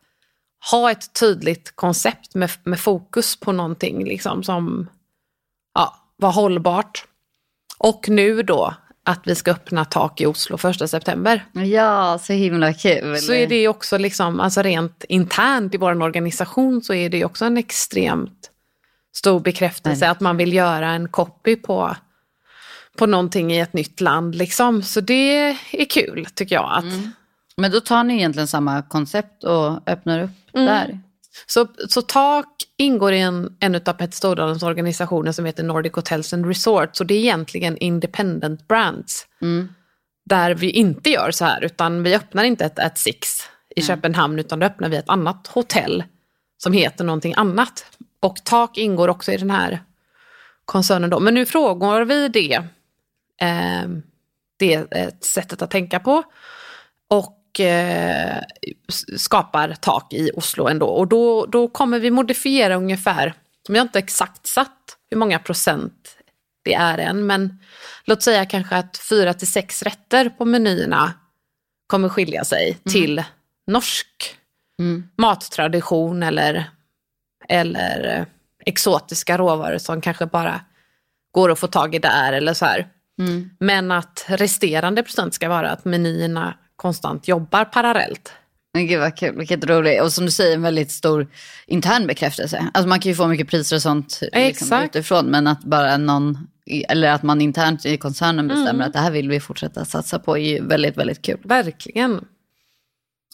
ha 0.71 0.91
ett 0.91 1.13
tydligt 1.13 1.77
koncept 1.77 2.35
med, 2.35 2.51
med 2.65 2.81
fokus 2.81 3.37
på 3.37 3.53
någonting 3.53 4.05
liksom, 4.05 4.43
som 4.43 4.89
ja, 5.75 5.97
var 6.17 6.33
hållbart. 6.33 7.05
Och 7.79 8.09
nu 8.09 8.43
då 8.43 8.75
att 9.05 9.21
vi 9.25 9.35
ska 9.35 9.51
öppna 9.51 9.85
tak 9.85 10.21
i 10.21 10.27
Oslo 10.27 10.59
1 10.71 10.91
september. 10.91 11.45
Ja, 11.53 12.19
så 12.23 12.33
himla 12.33 12.73
kul. 12.73 13.19
Så 13.19 13.33
är 13.33 13.47
det 13.47 13.61
ju 13.61 13.69
också 13.69 13.99
liksom, 13.99 14.41
alltså 14.41 14.63
rent 14.63 15.05
internt 15.09 15.75
i 15.75 15.79
vår 15.79 16.03
organisation 16.03 16.83
så 16.83 16.95
är 16.95 17.11
det 17.11 17.17
ju 17.17 17.25
också 17.25 17.45
en 17.45 17.57
extremt 17.57 18.51
stor 19.17 19.41
bekräftelse 19.41 20.11
att 20.11 20.21
man 20.21 20.37
vill 20.37 20.53
göra 20.53 20.91
en 20.91 21.09
copy 21.09 21.57
på, 21.57 21.97
på 22.97 23.07
någonting 23.07 23.53
i 23.53 23.59
ett 23.61 23.73
nytt 23.73 24.01
land. 24.01 24.35
Liksom. 24.35 24.83
Så 24.83 25.01
det 25.01 25.57
är 25.71 25.85
kul 25.85 26.27
tycker 26.35 26.55
jag. 26.55 26.71
Att, 26.73 26.85
Men 27.57 27.71
då 27.71 27.81
tar 27.81 28.05
ni 28.05 28.15
egentligen 28.15 28.47
samma 28.49 28.83
koncept 28.83 29.45
och 29.45 29.89
öppnar 29.89 30.23
upp 30.23 30.31
Mm. 30.53 30.67
där. 30.67 31.01
så, 31.47 31.67
så 31.89 32.03
TAK 32.03 32.47
ingår 32.77 33.13
i 33.13 33.21
en, 33.21 33.57
en 33.61 33.75
av 33.75 33.81
Petter 33.81 34.17
Stordalens 34.17 34.63
organisationer 34.63 35.33
som 35.33 35.45
heter 35.45 35.63
Nordic 35.65 35.93
Hotels 35.93 36.33
and 36.33 36.47
Resorts. 36.47 36.99
Så 36.99 37.05
det 37.05 37.15
är 37.15 37.19
egentligen 37.19 37.77
independent 37.77 38.69
brands. 38.69 39.27
Mm. 39.43 39.69
Där 40.25 40.55
vi 40.55 40.71
inte 40.71 41.11
gör 41.11 41.31
så 41.31 41.45
här, 41.45 41.65
utan 41.65 42.03
vi 42.03 42.15
öppnar 42.15 42.45
inte 42.45 42.65
ett 42.65 42.79
At 42.79 42.99
Six 42.99 43.29
i 43.77 43.83
Köpenhamn, 43.83 44.39
utan 44.39 44.59
då 44.59 44.67
öppnar 44.67 44.89
vi 44.89 44.97
ett 44.97 45.09
annat 45.09 45.47
hotell 45.47 46.05
som 46.59 46.73
heter 46.73 47.05
någonting 47.05 47.35
annat. 47.37 47.87
Och 48.21 48.37
Tak 48.45 48.79
ingår 48.79 49.09
också 49.09 49.33
i 49.33 49.37
den 49.37 49.51
här 49.51 49.81
koncernen 50.65 51.11
då. 51.11 51.21
Men 51.21 51.35
nu 51.35 51.47
frågar 51.47 52.05
vi 52.05 52.29
det, 52.29 52.63
det 54.59 54.75
eh, 54.91 55.09
sättet 55.21 55.63
att 55.63 55.71
tänka 55.71 56.01
på. 56.01 56.23
Och 57.09 57.61
eh, 57.61 58.43
skapar 59.17 59.75
tak 59.81 60.13
i 60.13 60.31
Oslo 60.35 60.69
ändå. 60.69 60.87
Och 60.87 61.09
då, 61.09 61.47
då 61.47 61.69
kommer 61.69 61.99
vi 61.99 62.11
modifiera 62.11 62.75
ungefär, 62.77 63.35
jag 63.69 63.77
har 63.77 63.83
inte 63.83 63.99
exakt 63.99 64.47
satt 64.47 64.97
hur 65.11 65.17
många 65.17 65.39
procent 65.39 66.17
det 66.63 66.75
är 66.75 66.99
än, 66.99 67.27
men 67.27 67.59
låt 68.05 68.23
säga 68.23 68.47
kanske 68.47 68.77
att 68.77 68.99
fyra 68.99 69.35
till 69.35 69.53
sex 69.53 69.83
rätter 69.83 70.29
på 70.29 70.45
menyerna 70.45 71.13
kommer 71.87 72.09
skilja 72.09 72.45
sig 72.45 72.79
till 72.85 73.23
norsk 73.67 74.37
Mm. 74.79 75.09
mattradition 75.17 76.23
eller, 76.23 76.71
eller 77.49 78.17
eh, 78.17 78.25
exotiska 78.67 79.39
råvaror 79.39 79.79
som 79.79 80.01
kanske 80.01 80.27
bara 80.27 80.61
går 81.31 81.51
att 81.53 81.59
få 81.59 81.67
tag 81.67 81.95
i 81.95 81.99
där 81.99 82.33
eller 82.33 82.55
så 82.55 82.65
här. 82.65 82.89
Mm. 83.19 83.51
Men 83.61 83.91
att 83.91 84.25
resterande 84.29 85.03
procent 85.03 85.35
ska 85.35 85.49
vara 85.49 85.71
att 85.71 85.85
menyerna 85.85 86.55
konstant 86.77 87.29
jobbar 87.29 87.65
parallellt. 87.65 88.33
Men 88.75 88.87
gud 88.87 89.01
vad 89.01 89.17
kul, 89.17 89.39
vilket 89.39 89.65
roligt. 89.65 90.03
Och 90.03 90.13
som 90.13 90.25
du 90.25 90.31
säger, 90.31 90.55
en 90.55 90.63
väldigt 90.63 90.91
stor 90.91 91.29
intern 91.67 92.07
bekräftelse. 92.07 92.67
Alltså 92.75 92.89
man 92.89 93.01
kan 93.01 93.11
ju 93.11 93.17
få 93.17 93.27
mycket 93.27 93.49
priser 93.49 93.77
och 93.77 93.83
sånt 93.83 94.23
liksom, 94.33 94.83
utifrån. 94.83 95.27
Men 95.27 95.47
att 95.47 95.65
bara 95.65 95.97
någon, 95.97 96.47
eller 96.89 97.09
att 97.09 97.23
man 97.23 97.41
internt 97.41 97.87
i 97.87 97.97
koncernen 97.97 98.49
bestämmer 98.49 98.71
Mm. 98.71 98.87
att 98.87 98.93
det 98.93 98.99
här 98.99 99.11
vill 99.11 99.29
vi 99.29 99.41
fortsätta 99.41 99.85
satsa 99.85 100.19
på 100.19 100.39
är 100.39 100.43
ju 100.43 100.67
väldigt, 100.67 100.97
väldigt 100.97 101.23
kul. 101.23 101.39
Verkligen. 101.45 102.25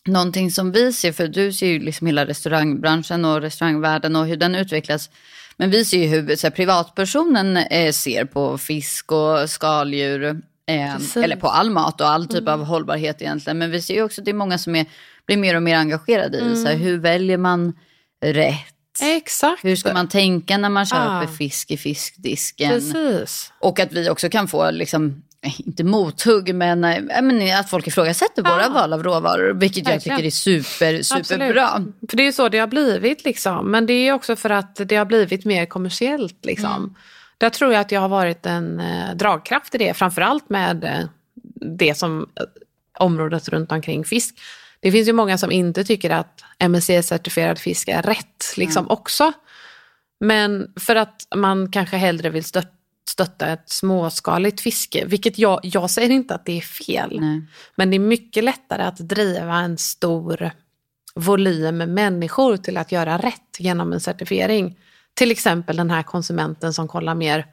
Någonting 0.07 0.51
som 0.51 0.73
vi 0.73 0.93
ser, 0.93 1.13
för 1.13 1.29
du 1.29 1.53
ser 1.53 1.67
ju 1.67 1.79
liksom 1.79 2.07
hela 2.07 2.27
restaurangbranschen 2.27 3.25
och 3.25 3.41
restaurangvärlden 3.41 4.17
och 4.17 4.27
hur 4.27 4.37
den 4.37 4.55
utvecklas. 4.55 5.11
Men 5.57 5.71
vi 5.71 5.85
ser 5.85 5.99
ju 5.99 6.07
hur 6.07 6.37
så 6.37 6.47
här, 6.47 6.51
privatpersonen 6.55 7.57
eh, 7.57 7.93
ser 7.93 8.25
på 8.25 8.59
fisk 8.59 9.13
och 9.13 9.51
skaldjur. 9.51 10.25
Eh, 10.67 10.95
eller 11.25 11.37
på 11.37 11.49
all 11.49 11.71
mat 11.71 12.01
och 12.01 12.07
all 12.09 12.27
typ 12.27 12.49
av 12.49 12.65
hållbarhet 12.65 13.23
egentligen. 13.23 13.59
Men 13.59 13.71
vi 13.71 13.83
ser 13.83 13.95
ju 13.95 14.03
också 14.03 14.21
att 14.21 14.25
det 14.25 14.31
är 14.31 14.35
många 14.35 14.59
som 14.59 14.75
är, 14.77 14.87
blir 15.27 15.37
mer 15.37 15.57
och 15.57 15.63
mer 15.63 15.77
engagerade 15.77 16.39
i 16.39 16.57
så 16.57 16.69
här, 16.69 16.77
hur 16.77 16.99
väljer 16.99 17.39
man 17.39 17.73
rätt? 18.25 18.57
Exakt. 19.03 19.65
Hur 19.65 19.77
ska 19.77 19.93
man 19.93 20.09
tänka 20.09 20.59
när 20.59 20.69
man 20.69 20.87
köper 20.87 21.23
Ah. 21.25 21.27
fisk 21.27 21.71
i 21.71 21.77
fiskdisken? 21.77 22.71
Precis. 22.71 23.53
Och 23.59 23.81
att 23.81 23.93
vi 23.93 24.11
också 24.11 24.29
kan 24.29 24.49
få, 24.49 24.71
liksom, 24.71 25.23
inte 25.59 25.85
mothugg, 25.85 26.55
men, 26.55 26.85
eh, 26.85 27.23
men 27.23 27.59
att 27.61 27.71
folk 27.71 27.87
ifrågasätter 27.87 28.43
våra 28.43 28.63
Ja. 28.63 28.69
val 28.69 28.93
av 28.93 29.03
råvaror. 29.03 29.55
Vilket 29.55 29.89
jag 29.89 30.01
tycker 30.01 30.25
är 30.25 30.31
super, 30.31 31.03
superbra. 31.03 31.69
Absolut. 31.69 31.95
För 32.11 32.17
det 32.17 32.23
är 32.23 32.25
ju 32.27 32.33
så 32.33 32.49
det 32.49 32.59
har 32.59 32.67
blivit 32.67 33.25
liksom. 33.25 33.71
Men 33.71 33.87
det 33.87 33.93
är 33.93 34.13
också 34.13 34.37
för 34.37 34.51
att 34.51 34.77
det 34.77 34.97
har 34.97 35.05
blivit 35.05 35.45
mer 35.45 35.67
kommersiellt 35.67 36.45
liksom. 36.45 36.77
Mm. 36.77 36.95
Där 37.39 37.51
tror 37.51 37.73
jag 37.73 37.81
att 37.81 37.93
jag 37.93 38.01
har 38.01 38.09
varit 38.09 38.47
en 38.47 38.81
eh, 38.81 39.15
dragkraft 39.15 39.75
i 39.75 39.79
det. 39.79 39.95
Framförallt 39.95 40.51
med 40.51 40.85
eh, 40.85 41.07
det 41.79 41.95
som 41.95 42.21
eh, 42.21 42.45
området 42.99 43.49
runt 43.49 43.73
omkring 43.73 44.05
fisk. 44.05 44.35
Det 44.81 44.93
finns 44.93 45.09
ju 45.09 45.13
många 45.13 45.39
som 45.39 45.53
inte 45.53 45.85
tycker 45.85 46.11
att 46.11 46.45
MSC-certifierad 46.59 47.59
fisk 47.59 47.89
är 47.89 48.03
rätt 48.03 48.55
liksom 48.57 48.91
också. 48.91 49.33
Men 50.21 50.73
för 50.81 50.97
att 50.97 51.27
man 51.35 51.71
kanske 51.71 51.97
hellre 51.97 52.31
vill 52.31 52.45
stört, 52.45 52.73
stötta 53.09 53.47
ett 53.47 53.71
småskaligt 53.71 54.61
fiske. 54.61 55.05
Vilket 55.07 55.39
jag, 55.39 55.61
jag 55.63 55.91
säger 55.91 56.11
inte 56.11 56.35
att 56.35 56.47
det 56.47 56.57
är 56.57 56.61
fel. 56.61 57.21
Nej. 57.21 57.43
Men 57.77 57.91
det 57.91 57.97
är 57.97 57.99
mycket 57.99 58.45
lättare 58.45 58.83
att 58.83 58.97
driva 58.97 59.55
en 59.55 59.79
stor 59.79 60.51
volym 61.15 61.77
med 61.77 61.89
människor 61.89 62.57
till 62.57 62.77
att 62.77 62.93
göra 62.93 63.19
rätt 63.19 63.57
genom 63.59 63.93
en 63.93 64.01
certifiering. 64.01 64.79
Till 65.15 65.31
exempel 65.31 65.77
den 65.77 65.91
här 65.91 66.03
konsumenten 66.03 66.75
som 66.75 66.89
kollar 66.89 67.15
mer 67.15 67.47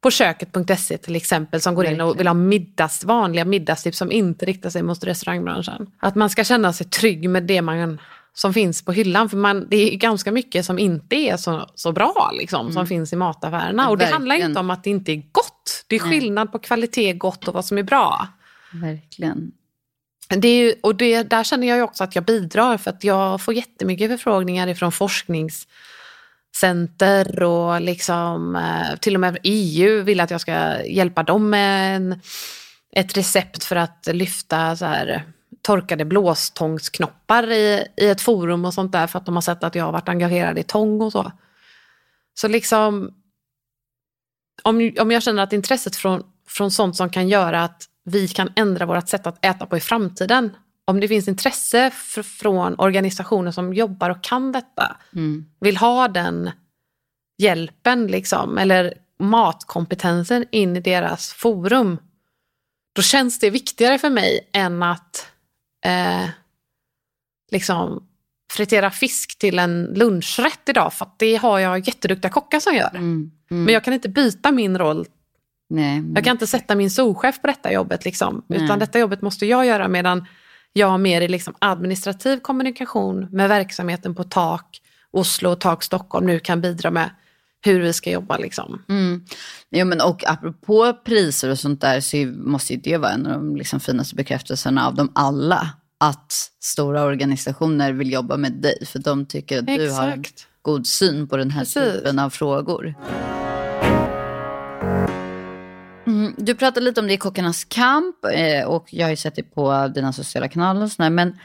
på 0.00 0.10
köket.se 0.10 0.98
till 0.98 1.16
exempel 1.16 1.60
som 1.60 1.74
går 1.74 1.86
in 1.86 2.00
och 2.00 2.20
vill 2.20 2.26
ha 2.26 2.34
middags, 2.34 3.04
vanliga 3.04 3.44
middagstips 3.44 3.98
som 3.98 4.12
inte 4.12 4.46
riktar 4.46 4.70
sig 4.70 4.82
mot 4.82 5.04
restaurangbranschen. 5.04 5.86
Att 5.98 6.14
man 6.14 6.30
ska 6.30 6.44
känna 6.44 6.72
sig 6.72 6.86
trygg 6.86 7.30
med 7.30 7.42
det 7.42 7.62
man, 7.62 8.00
som 8.40 8.54
finns 8.54 8.84
på 8.84 8.92
hyllan. 8.92 9.28
För 9.28 9.36
man, 9.36 9.66
det 9.70 9.76
är 9.76 9.96
ganska 9.96 10.32
mycket 10.32 10.64
som 10.64 10.78
inte 10.78 11.16
är 11.16 11.36
så, 11.36 11.70
så 11.74 11.92
bra 11.92 12.30
liksom, 12.38 12.72
som 12.72 12.86
finns 12.86 13.12
i 13.12 13.16
mataffärerna. 13.16 13.88
Och 13.88 13.98
det 13.98 14.06
handlar 14.06 14.36
inte 14.36 14.60
om 14.60 14.70
att 14.70 14.84
det 14.84 14.90
inte 14.90 15.12
är 15.12 15.22
gott. 15.32 15.84
Det 15.86 15.96
är 15.96 16.00
skillnad 16.00 16.52
på 16.52 16.58
kvalitet, 16.58 17.12
gott 17.12 17.48
och 17.48 17.54
vad 17.54 17.64
som 17.64 17.78
är 17.78 17.82
bra. 17.82 18.28
Verkligen. 18.72 19.52
Det 20.28 20.48
är 20.48 20.64
ju, 20.64 20.74
och 20.82 20.94
det, 20.94 21.22
där 21.22 21.44
känner 21.44 21.68
jag 21.68 21.76
ju 21.76 21.82
också 21.82 22.04
att 22.04 22.14
jag 22.14 22.24
bidrar 22.24 22.76
för 22.76 22.90
att 22.90 23.04
jag 23.04 23.40
får 23.40 23.54
jättemycket 23.54 24.10
förfrågningar 24.10 24.68
ifrån 24.68 24.92
forskningscenter 24.92 27.42
och 27.42 27.80
liksom, 27.80 28.56
eh, 28.56 28.96
till 29.00 29.14
och 29.14 29.20
med 29.20 29.38
EU 29.42 30.02
vill 30.02 30.20
att 30.20 30.30
jag 30.30 30.40
ska 30.40 30.84
hjälpa 30.84 31.22
dem 31.22 31.50
med 31.50 31.96
en, 31.96 32.20
ett 32.92 33.16
recept 33.16 33.64
för 33.64 33.76
att 33.76 34.08
lyfta 34.12 34.76
så 34.76 34.84
här, 34.84 35.24
torkade 35.68 36.04
blåstångsknoppar 36.04 37.50
i, 37.50 37.86
i 37.96 38.08
ett 38.08 38.20
forum 38.20 38.64
och 38.64 38.74
sånt 38.74 38.92
där 38.92 39.06
för 39.06 39.18
att 39.18 39.26
de 39.26 39.34
har 39.34 39.42
sett 39.42 39.64
att 39.64 39.74
jag 39.74 39.84
har 39.84 39.92
varit 39.92 40.08
engagerad 40.08 40.58
i 40.58 40.62
tång 40.62 41.00
och 41.00 41.12
så. 41.12 41.32
Så 42.34 42.48
liksom, 42.48 43.14
om, 44.62 44.92
om 45.00 45.10
jag 45.10 45.22
känner 45.22 45.42
att 45.42 45.52
intresset 45.52 45.96
från, 45.96 46.22
från 46.46 46.70
sånt 46.70 46.96
som 46.96 47.10
kan 47.10 47.28
göra 47.28 47.64
att 47.64 47.84
vi 48.04 48.28
kan 48.28 48.52
ändra 48.56 48.86
vårt 48.86 49.08
sätt 49.08 49.26
att 49.26 49.44
äta 49.44 49.66
på 49.66 49.76
i 49.76 49.80
framtiden. 49.80 50.56
Om 50.84 51.00
det 51.00 51.08
finns 51.08 51.28
intresse 51.28 51.88
fr- 51.88 52.22
från 52.22 52.74
organisationer 52.78 53.50
som 53.50 53.74
jobbar 53.74 54.10
och 54.10 54.22
kan 54.24 54.52
detta, 54.52 54.96
Mm. 55.12 55.46
vill 55.60 55.76
ha 55.76 56.08
den 56.08 56.50
hjälpen 57.38 58.06
liksom, 58.06 58.58
eller 58.58 58.94
matkompetensen 59.18 60.44
in 60.50 60.76
i 60.76 60.80
deras 60.80 61.32
forum, 61.32 61.98
då 62.94 63.02
känns 63.02 63.38
det 63.38 63.50
viktigare 63.50 63.98
för 63.98 64.10
mig 64.10 64.50
än 64.52 64.82
att 64.82 65.32
eh, 65.84 66.28
liksom 67.50 68.04
fritera 68.52 68.90
fisk 68.90 69.38
till 69.38 69.58
en 69.58 69.84
lunchrätt 69.84 70.68
idag. 70.68 70.92
För 70.92 71.08
det 71.16 71.36
har 71.36 71.58
jag 71.58 71.88
jätteduktiga 71.88 72.30
kockar 72.30 72.60
som 72.60 72.74
gör. 72.74 72.90
Mm. 72.90 73.30
Mm. 73.50 73.64
Men 73.64 73.74
jag 73.74 73.84
kan 73.84 73.94
inte 73.94 74.08
byta 74.08 74.52
min 74.52 74.78
roll. 74.78 75.06
Nej. 75.70 76.02
Jag 76.14 76.24
kan 76.24 76.32
inte 76.32 76.46
sätta 76.46 76.74
min 76.74 76.90
souschef 76.90 77.40
på 77.40 77.46
detta 77.46 77.72
jobbet. 77.72 78.04
Liksom. 78.04 78.42
Nej. 78.46 78.64
Utan 78.64 78.78
detta 78.78 78.98
jobbet 78.98 79.22
måste 79.22 79.46
jag 79.46 79.66
göra 79.66 79.88
medan 79.88 80.26
jag 80.72 80.86
har 80.86 80.98
mer 80.98 81.20
i 81.20 81.28
liksom 81.28 81.54
administrativ 81.58 82.40
kommunikation 82.40 83.28
med 83.30 83.48
verksamheten 83.48 84.14
på 84.14 84.24
Tak 84.24 84.80
Oslo 85.10 85.50
och 85.50 85.60
Tak 85.60 85.82
Stockholm 85.82 86.26
nu 86.26 86.38
kan 86.38 86.60
bidra 86.60 86.90
med 86.90 87.10
hur 87.64 87.80
vi 87.80 87.92
ska 87.92 88.10
jobba. 88.10 88.36
Liksom. 88.36 88.82
Mm. 88.88 89.24
Jo, 89.70 89.86
men 89.86 90.00
och 90.00 90.28
apropå 90.30 90.92
priser 91.04 91.50
och 91.50 91.58
sånt 91.58 91.80
där 91.80 92.00
så 92.00 92.16
måste 92.36 92.72
ju 92.74 92.80
det 92.80 92.96
vara 92.96 93.10
en 93.12 93.26
av 93.26 93.32
de 93.32 93.56
liksom 93.56 93.80
finaste 93.80 94.14
bekräftelserna 94.16 94.86
av 94.86 94.94
dem 94.94 95.12
alla. 95.14 95.70
Att 96.00 96.32
stora 96.60 97.02
organisationer 97.02 97.92
vill 97.92 98.12
jobba 98.12 98.36
med 98.36 98.52
dig 98.52 98.86
för 98.86 98.98
de 98.98 99.26
tycker 99.26 99.58
att 99.58 99.66
du 99.66 99.90
har 99.90 100.08
en 100.08 100.20
Exakt. 100.20 100.46
god 100.62 100.86
syn 100.86 101.28
på 101.28 101.36
den 101.36 101.50
här 101.50 101.60
Precis. 101.60 101.82
typen 101.92 102.18
av 102.18 102.30
frågor. 102.30 102.94
Mm, 106.06 106.34
du 106.38 106.54
pratade 106.54 106.84
lite 106.86 107.00
om 107.00 107.06
det 107.06 107.12
i 107.12 107.16
Kockarnas 107.16 107.64
kamp 107.64 108.16
eh, 108.32 108.66
och 108.68 108.86
jag 108.90 109.06
har 109.06 109.10
ju 109.10 109.16
sett 109.16 109.34
det 109.36 109.42
på 109.42 109.88
dina 109.94 110.12
sociala 110.12 110.48
kanaler 110.48 110.82
och 110.82 110.92
sådär. 110.92 111.10
Men 111.10 111.38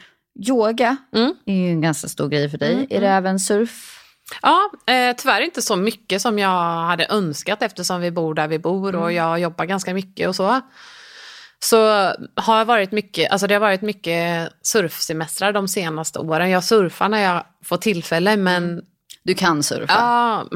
yoga 0.48 0.96
Mm. 1.16 1.34
är 1.46 1.54
ju 1.54 1.68
en 1.70 1.80
ganska 1.80 2.08
stor 2.08 2.28
grej 2.28 2.48
för 2.50 2.58
dig. 2.58 2.86
Är 2.90 3.00
det 3.00 3.08
även 3.08 3.40
surf? 3.40 4.00
Ja, 4.42 4.70
eh, 4.86 5.16
tyvärr 5.16 5.40
inte 5.40 5.62
så 5.62 5.76
mycket 5.76 6.22
som 6.22 6.38
jag 6.38 6.84
hade 6.86 7.06
önskat 7.10 7.62
eftersom 7.62 8.00
vi 8.00 8.10
bor 8.10 8.34
där 8.34 8.48
vi 8.48 8.58
bor 8.58 8.94
och 8.96 9.12
jag 9.12 9.38
jobbar 9.40 9.64
ganska 9.64 9.94
mycket 9.94 10.28
och 10.28 10.36
så. 10.36 10.60
Så 11.58 11.76
har 12.36 12.58
jag 12.58 12.64
varit 12.64 12.92
mycket, 12.92 13.30
alltså 13.32 13.46
det 13.46 13.54
har 13.54 13.60
varit 13.60 13.82
mycket 13.82 14.48
surfsemestrar 14.62 15.52
de 15.52 15.68
senaste 15.68 16.18
åren. 16.18 16.50
Jag 16.50 16.64
surfar 16.64 17.08
när 17.08 17.22
jag 17.22 17.44
får 17.64 17.76
tillfälle 17.76 18.36
men 18.36 18.82
Du 19.22 19.34
kan 19.34 19.62
surfa? 19.62 19.86
ja, 19.88 20.46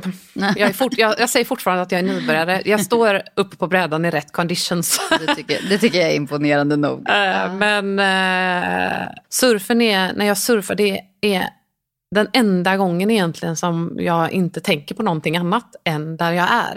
jag, 0.56 0.74
fort, 0.76 0.92
jag, 0.98 1.14
jag 1.20 1.30
säger 1.30 1.44
fortfarande 1.44 1.82
att 1.82 1.92
jag 1.92 1.98
är 1.98 2.02
nybörjare. 2.04 2.62
Jag 2.64 2.80
står 2.80 3.22
uppe 3.36 3.56
på 3.56 3.66
brädan 3.66 4.04
i 4.04 4.10
rätt 4.10 4.32
conditions. 4.32 5.00
Det, 5.26 5.34
tycker, 5.34 5.62
det 5.68 5.78
tycker 5.78 5.98
jag 5.98 6.10
är 6.10 6.14
imponerande 6.14 6.76
nog. 6.76 7.08
Eh, 7.10 7.52
Men 7.54 7.98
eh, 7.98 9.08
surfen 9.28 9.80
är, 9.80 10.12
när 10.12 10.26
jag 10.26 10.38
surfar, 10.38 10.74
det 10.74 11.00
är 11.20 11.48
den 12.14 12.28
enda 12.32 12.76
gången 12.76 13.10
egentligen 13.10 13.56
som 13.56 13.96
jag 13.98 14.32
inte 14.32 14.60
tänker 14.60 14.94
på 14.94 15.02
någonting 15.02 15.36
annat 15.36 15.76
än 15.84 16.16
där 16.16 16.32
jag 16.32 16.48
är. 16.52 16.74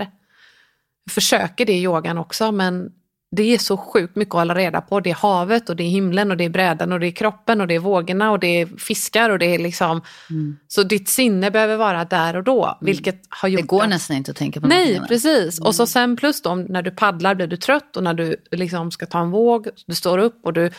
Jag 1.05 1.13
försöker 1.13 1.65
det 1.65 1.73
i 1.73 1.83
yogan 1.83 2.17
också, 2.17 2.51
men 2.51 2.91
det 3.35 3.43
är 3.43 3.57
så 3.57 3.77
sjukt 3.77 4.15
mycket 4.15 4.33
att 4.35 4.39
hålla 4.39 4.55
reda 4.55 4.81
på. 4.81 4.99
Det 4.99 5.09
är 5.09 5.15
havet 5.15 5.69
och 5.69 5.75
det 5.75 5.83
är 5.83 5.89
himlen 5.89 6.31
och 6.31 6.37
det 6.37 6.43
är 6.43 6.49
brädan 6.49 6.91
och 6.91 6.99
det 6.99 7.07
är 7.07 7.11
kroppen 7.11 7.61
och 7.61 7.67
det 7.67 7.75
är 7.75 7.79
vågorna 7.79 8.31
och 8.31 8.39
det 8.39 8.47
är 8.61 8.65
fiskar 8.65 9.29
och 9.29 9.39
det 9.39 9.45
är 9.55 9.59
liksom... 9.59 10.01
Så 10.67 10.83
ditt 10.83 11.09
sinne 11.09 11.51
behöver 11.51 11.77
vara 11.77 12.05
där 12.05 12.35
och 12.35 12.43
då, 12.43 12.77
vilket 12.81 13.21
har 13.29 13.49
gjort 13.49 13.61
Det 13.61 13.67
går 13.67 13.83
att- 13.83 13.89
nästan 13.89 14.17
inte 14.17 14.31
att 14.31 14.37
tänka 14.37 14.61
på 14.61 14.67
Nej, 14.67 14.97
annat. 14.97 15.07
precis. 15.09 15.59
Och 15.61 15.75
så 15.75 15.87
sen 15.87 16.15
plus 16.15 16.41
då, 16.41 16.55
när 16.55 16.81
du 16.81 16.91
paddlar 16.91 17.35
blir 17.35 17.47
du 17.47 17.57
trött 17.57 17.97
och 17.97 18.03
när 18.03 18.13
du 18.13 18.35
liksom 18.51 18.91
ska 18.91 19.05
ta 19.05 19.19
en 19.19 19.31
våg, 19.31 19.67
du 19.87 19.95
står 19.95 20.17
upp 20.17 20.39
och 20.45 20.53
du 20.53 20.71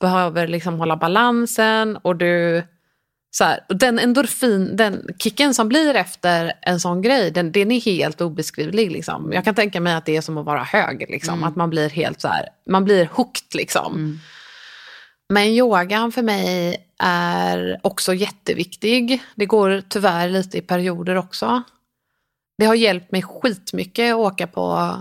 behöver 0.00 0.48
liksom 0.48 0.78
hålla 0.78 0.96
balansen 0.96 1.96
och 1.96 2.16
du... 2.16 2.62
Så 3.30 3.44
här, 3.44 3.60
och 3.68 3.76
den 3.76 3.98
endorfin, 3.98 4.76
den 4.76 5.08
kicken 5.18 5.54
som 5.54 5.68
blir 5.68 5.94
efter 5.94 6.52
en 6.62 6.80
sån 6.80 7.02
grej, 7.02 7.30
den, 7.30 7.52
den 7.52 7.70
är 7.70 7.80
helt 7.80 8.20
obeskrivlig. 8.20 8.92
Liksom. 8.92 9.32
Jag 9.32 9.44
kan 9.44 9.54
tänka 9.54 9.80
mig 9.80 9.94
att 9.94 10.06
det 10.06 10.16
är 10.16 10.20
som 10.20 10.38
att 10.38 10.46
vara 10.46 10.62
hög, 10.64 11.06
liksom. 11.08 11.44
att 11.44 11.56
man 11.56 11.70
blir 11.70 11.90
helt 11.90 12.20
så 12.20 12.28
här, 12.28 12.48
man 12.68 12.84
blir 12.84 13.08
hooked 13.12 13.54
liksom. 13.54 14.20
Men 15.28 15.46
yogan 15.46 16.12
för 16.12 16.22
mig 16.22 16.76
är 16.98 17.80
också 17.82 18.14
jätteviktig. 18.14 19.22
Det 19.34 19.46
går 19.46 19.82
tyvärr 19.88 20.28
lite 20.28 20.58
i 20.58 20.60
perioder 20.60 21.16
också. 21.16 21.62
Det 22.58 22.64
har 22.64 22.74
hjälpt 22.74 23.12
mig 23.12 23.22
skitmycket 23.22 24.12
att 24.12 24.18
åka 24.18 24.46
på 24.46 24.96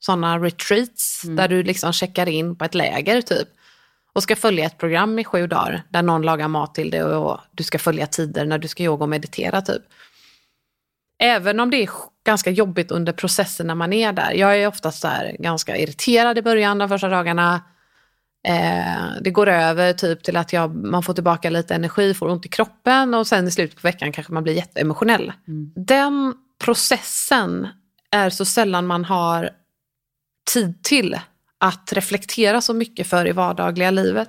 sådana 0.00 0.38
retreats 0.38 1.22
där 1.22 1.48
du 1.48 1.62
liksom 1.62 1.92
checkar 1.92 2.28
in 2.28 2.56
på 2.56 2.64
ett 2.64 2.74
läger 2.74 3.22
typ. 3.22 3.48
Och 4.14 4.22
ska 4.22 4.36
följa 4.36 4.66
ett 4.66 4.78
program 4.78 5.18
i 5.18 5.24
sju 5.24 5.46
dagar 5.46 5.82
där 5.88 6.02
någon 6.02 6.22
lagar 6.22 6.48
mat 6.48 6.74
till 6.74 6.90
dig 6.90 7.04
och 7.04 7.40
du 7.50 7.62
ska 7.62 7.78
följa 7.78 8.06
tider 8.06 8.44
när 8.44 8.58
du 8.58 8.68
ska 8.68 8.82
yoga 8.82 9.02
och 9.02 9.08
meditera 9.08 9.62
typ. 9.62 9.82
Även 11.18 11.60
om 11.60 11.70
det 11.70 11.82
är 11.82 11.88
ganska 12.26 12.50
jobbigt 12.50 12.90
under 12.90 13.12
processen 13.12 13.66
när 13.66 13.74
man 13.74 13.92
är 13.92 14.12
där. 14.12 14.32
Jag 14.32 14.58
är 14.58 14.66
oftast 14.66 15.00
så 15.00 15.08
här 15.08 15.36
ganska 15.38 15.76
irriterad 15.76 16.38
i 16.38 16.42
början 16.42 16.78
de 16.78 16.88
första 16.88 17.08
dagarna. 17.08 17.62
Eh, 18.48 19.06
det 19.20 19.30
går 19.30 19.48
över 19.48 19.92
typ 19.92 20.22
till 20.22 20.36
att 20.36 20.52
jag, 20.52 20.74
man 20.74 21.02
får 21.02 21.14
tillbaka 21.14 21.50
lite 21.50 21.74
energi, 21.74 22.14
får 22.14 22.28
ont 22.28 22.46
i 22.46 22.48
kroppen 22.48 23.14
och 23.14 23.26
sen 23.26 23.48
i 23.48 23.50
slutet 23.50 23.82
på 23.82 23.86
veckan 23.86 24.12
kanske 24.12 24.32
man 24.32 24.42
blir 24.42 24.54
jätteemotionell. 24.54 25.32
Den 25.76 26.34
processen 26.64 27.68
är 28.10 28.30
så 28.30 28.44
sällan 28.44 28.86
man 28.86 29.04
har 29.04 29.50
tid 30.52 30.82
till 30.82 31.18
att 31.64 31.92
reflektera 31.92 32.60
så 32.60 32.74
mycket 32.74 33.06
för 33.06 33.26
i 33.26 33.32
vardagliga 33.32 33.90
livet. 33.90 34.28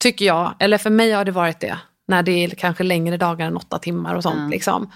Tycker 0.00 0.24
jag, 0.24 0.54
eller 0.58 0.78
för 0.78 0.90
mig 0.90 1.12
har 1.12 1.24
det 1.24 1.32
varit 1.32 1.60
det. 1.60 1.78
När 2.08 2.22
det 2.22 2.32
är 2.32 2.50
kanske 2.50 2.84
längre 2.84 3.16
dagar 3.16 3.46
än 3.46 3.56
åtta 3.56 3.78
timmar 3.78 4.14
och 4.14 4.22
sånt. 4.22 4.38
Mm. 4.38 4.50
Liksom. 4.50 4.92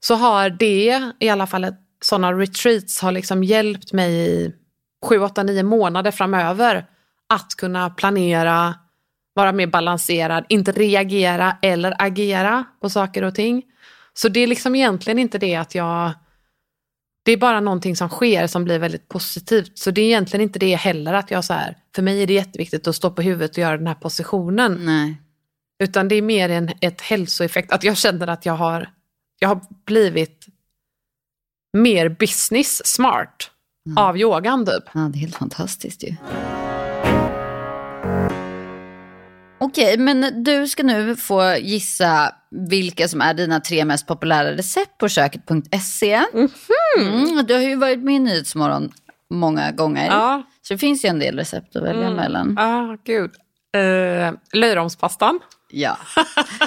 Så 0.00 0.14
har 0.14 0.50
det, 0.50 1.12
i 1.20 1.28
alla 1.28 1.46
fall 1.46 1.74
sådana 2.04 2.32
retreats, 2.32 3.00
har 3.00 3.12
liksom 3.12 3.44
hjälpt 3.44 3.92
mig 3.92 4.12
i 4.12 4.52
sju, 5.06 5.18
åtta, 5.18 5.42
nio 5.42 5.62
månader 5.62 6.10
framöver 6.10 6.86
att 7.28 7.54
kunna 7.54 7.90
planera, 7.90 8.74
vara 9.34 9.52
mer 9.52 9.66
balanserad, 9.66 10.44
inte 10.48 10.72
reagera 10.72 11.56
eller 11.62 11.94
agera 11.98 12.64
på 12.80 12.90
saker 12.90 13.22
och 13.22 13.34
ting. 13.34 13.62
Så 14.14 14.28
det 14.28 14.40
är 14.40 14.46
liksom 14.46 14.74
egentligen 14.74 15.18
inte 15.18 15.38
det 15.38 15.56
att 15.56 15.74
jag... 15.74 16.12
Det 17.26 17.32
är 17.32 17.36
bara 17.36 17.60
någonting 17.60 17.96
som 17.96 18.08
sker 18.08 18.46
som 18.46 18.64
blir 18.64 18.78
väldigt 18.78 19.08
positivt. 19.08 19.78
Så 19.78 19.90
det 19.90 20.00
är 20.00 20.04
egentligen 20.04 20.42
inte 20.42 20.58
det 20.58 20.74
heller 20.74 21.14
att 21.14 21.30
jag 21.30 21.44
så 21.44 21.52
här, 21.52 21.76
för 21.94 22.02
mig 22.02 22.22
är 22.22 22.26
det 22.26 22.32
jätteviktigt 22.32 22.86
att 22.86 22.96
stå 22.96 23.10
på 23.10 23.22
huvudet 23.22 23.50
och 23.50 23.58
göra 23.58 23.76
den 23.76 23.86
här 23.86 23.94
positionen. 23.94 24.80
Nej. 24.84 25.16
Utan 25.82 26.08
det 26.08 26.14
är 26.14 26.22
mer 26.22 26.48
en, 26.48 26.70
ett 26.80 27.00
hälsoeffekt, 27.00 27.72
att 27.72 27.84
jag 27.84 27.96
känner 27.96 28.26
att 28.26 28.46
jag 28.46 28.52
har, 28.52 28.90
jag 29.38 29.48
har 29.48 29.60
blivit 29.86 30.46
mer 31.72 32.08
business 32.08 32.86
smart 32.86 33.50
av 33.96 34.18
yogan 34.18 34.66
typ. 34.66 34.84
Ja, 34.94 35.00
det 35.00 35.18
är 35.18 35.20
helt 35.20 35.36
fantastiskt 35.36 36.04
ju. 36.04 36.14
Okej, 39.58 39.98
men 39.98 40.44
du 40.44 40.68
ska 40.68 40.82
nu 40.82 41.16
få 41.16 41.54
gissa 41.56 42.32
vilka 42.50 43.08
som 43.08 43.20
är 43.20 43.34
dina 43.34 43.60
tre 43.60 43.84
mest 43.84 44.06
populära 44.06 44.52
recept 44.52 44.98
på 44.98 45.08
köket.se. 45.08 46.22
Mm, 46.98 47.46
du 47.46 47.54
har 47.54 47.60
ju 47.60 47.76
varit 47.76 47.98
med 47.98 48.14
i 48.14 48.18
Nyhetsmorgon 48.18 48.92
många 49.30 49.70
gånger. 49.72 50.06
Ja, 50.06 50.42
Så 50.62 50.74
det 50.74 50.78
finns 50.78 51.04
ju 51.04 51.08
en 51.08 51.18
del 51.18 51.36
recept 51.38 51.76
att 51.76 51.82
välja 51.82 52.10
mellan. 52.10 52.58
ah, 52.58 52.96
gud. 53.04 53.30
Uh, 53.76 54.32
löjromspastan. 54.52 55.40
Ja, 55.70 55.98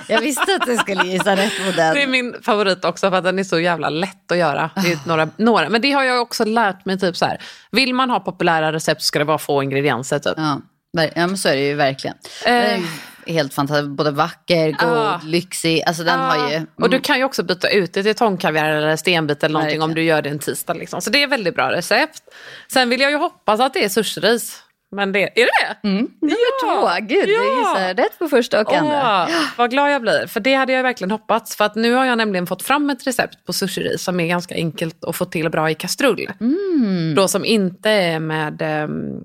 jag 0.07 0.21
visste 0.21 0.55
att 0.61 0.65
du 0.65 0.77
skulle 0.77 1.03
gissa 1.03 1.35
rätt 1.35 1.65
på 1.65 1.71
den. 1.71 1.95
Det 1.95 2.03
är 2.03 2.07
min 2.07 2.35
favorit 2.41 2.85
också 2.85 3.09
för 3.09 3.17
att 3.17 3.23
den 3.23 3.39
är 3.39 3.43
så 3.43 3.59
jävla 3.59 3.89
lätt 3.89 4.31
att 4.31 4.37
göra. 4.37 4.69
Det 4.75 4.91
är 4.91 4.99
några, 5.07 5.29
några. 5.37 5.69
Men 5.69 5.81
det 5.81 5.91
har 5.91 6.03
jag 6.03 6.21
också 6.21 6.45
lärt 6.45 6.85
mig. 6.85 6.99
typ 6.99 7.17
så 7.17 7.25
här. 7.25 7.41
Vill 7.71 7.93
man 7.93 8.09
ha 8.09 8.19
populära 8.19 8.73
recept 8.73 9.01
så 9.01 9.05
ska 9.05 9.19
det 9.19 9.25
vara 9.25 9.37
få 9.37 9.63
ingredienser. 9.63 10.19
Typ. 10.19 10.33
Ja, 10.37 10.61
ja 10.91 11.27
men 11.27 11.37
så 11.37 11.49
är 11.49 11.55
det 11.55 11.67
ju 11.67 11.73
verkligen. 11.75 12.15
Ju 12.45 13.33
helt 13.33 13.53
fantastisk, 13.53 13.89
både 13.89 14.11
vacker, 14.11 14.67
god, 14.67 14.77
Ja. 14.81 15.21
lyxig. 15.23 15.83
Alltså 15.85 16.03
den 16.03 16.19
har 16.19 16.49
ju... 16.51 16.55
Ah. 16.57 16.61
Och 16.75 16.89
du 16.89 16.99
kan 16.99 17.17
ju 17.17 17.23
också 17.23 17.43
byta 17.43 17.69
ut 17.69 17.93
det 17.93 18.03
till 18.03 18.15
tångkaviar 18.15 18.69
eller 18.69 18.95
stenbit 18.95 19.43
eller 19.43 19.53
någonting 19.53 19.81
om 19.81 19.93
du 19.93 20.03
gör 20.03 20.21
det 20.21 20.29
en 20.29 20.39
tisdag. 20.39 20.73
Liksom. 20.73 21.01
Så 21.01 21.09
det 21.09 21.23
är 21.23 21.27
väldigt 21.27 21.55
bra 21.55 21.71
recept. 21.71 22.21
Sen 22.73 22.89
vill 22.89 23.01
jag 23.01 23.11
ju 23.11 23.17
hoppas 23.17 23.59
att 23.59 23.73
det 23.73 23.83
är 23.85 23.89
sushiris. 23.89 24.63
Men 24.91 25.11
det, 25.11 25.19
är 25.19 25.45
det 25.45 25.77
det? 25.81 25.87
Mm, 25.87 26.07
nummer 26.21 26.35
Ja, 26.61 26.97
två, 26.99 27.05
gud, 27.05 27.27
du 27.27 27.33
ja. 27.33 27.59
gissar 27.59 27.93
rätt 27.93 28.19
på 28.19 28.27
första 28.29 28.61
och 28.61 28.73
andra. 28.73 29.25
Åh, 29.29 29.35
vad 29.57 29.69
glad 29.71 29.91
jag 29.91 30.01
blir. 30.01 30.27
För 30.27 30.39
det 30.39 30.53
hade 30.53 30.73
jag 30.73 30.83
verkligen 30.83 31.11
hoppats. 31.11 31.55
För 31.55 31.65
att 31.65 31.75
nu 31.75 31.93
har 31.93 32.05
jag 32.05 32.17
nämligen 32.17 32.47
fått 32.47 32.63
fram 32.63 32.89
ett 32.89 33.07
recept 33.07 33.45
på 33.45 33.53
sushiris 33.53 34.03
som 34.03 34.19
är 34.19 34.27
ganska 34.27 34.55
enkelt 34.55 35.03
att 35.03 35.15
få 35.15 35.25
till 35.25 35.49
bra 35.49 35.69
i 35.69 35.75
kastrull. 35.75 36.31
Mm. 36.41 37.13
Då 37.15 37.27
som 37.27 37.45
inte 37.45 37.89
är 37.89 38.19
med 38.19 38.61
ehm, 38.61 39.21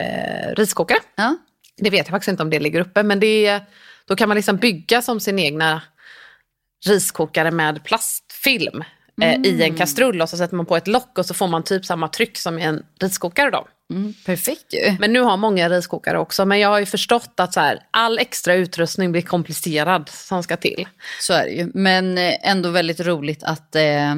eh, 0.00 0.54
riskokare. 0.56 0.98
Ja. 1.16 1.36
Det 1.76 1.90
vet 1.90 1.98
jag 1.98 2.08
faktiskt 2.08 2.28
inte 2.28 2.42
om 2.42 2.50
det 2.50 2.58
ligger 2.58 2.80
uppe. 2.80 3.02
Men 3.02 3.20
det 3.20 3.60
då 4.06 4.16
kan 4.16 4.28
man 4.28 4.36
liksom 4.36 4.56
bygga 4.56 5.02
som 5.02 5.20
sin 5.20 5.38
egna 5.38 5.82
riskokare 6.86 7.50
med 7.50 7.84
plastfilm 7.84 8.84
eh, 9.22 9.34
i 9.34 9.50
Mm. 9.50 9.60
en 9.60 9.74
kastrull. 9.78 10.22
Och 10.22 10.28
så 10.28 10.36
sätter 10.36 10.56
man 10.56 10.66
på 10.66 10.76
ett 10.76 10.86
lock 10.88 11.18
och 11.18 11.26
så 11.26 11.34
får 11.34 11.46
man 11.48 11.62
typ 11.64 11.84
samma 11.84 12.08
tryck 12.08 12.38
som 12.38 12.58
i 12.58 12.62
en 12.62 12.82
riskokare. 13.00 13.50
Då. 13.50 13.68
Mm, 13.90 14.14
perfekt 14.26 14.74
ju. 14.74 14.96
Men 15.00 15.12
nu 15.12 15.20
har 15.20 15.36
många 15.36 15.68
riskokare 15.68 16.18
också. 16.18 16.44
Men 16.44 16.58
jag 16.60 16.68
har 16.68 16.78
ju 16.78 16.86
förstått 16.86 17.32
att 17.36 17.54
så 17.54 17.60
här, 17.60 17.78
all 17.90 18.18
extra 18.18 18.54
utrustning 18.54 19.12
blir 19.12 19.22
komplicerad 19.22 20.08
som 20.08 20.42
ska 20.42 20.56
till. 20.56 20.88
Så 21.20 21.32
är 21.32 21.44
det 21.44 21.50
ju. 21.50 21.70
Men 21.74 22.18
eh, 22.18 22.34
ändå 22.50 22.70
väldigt 22.70 23.00
roligt 23.00 23.42
att, 23.44 23.76
eh, 23.76 24.14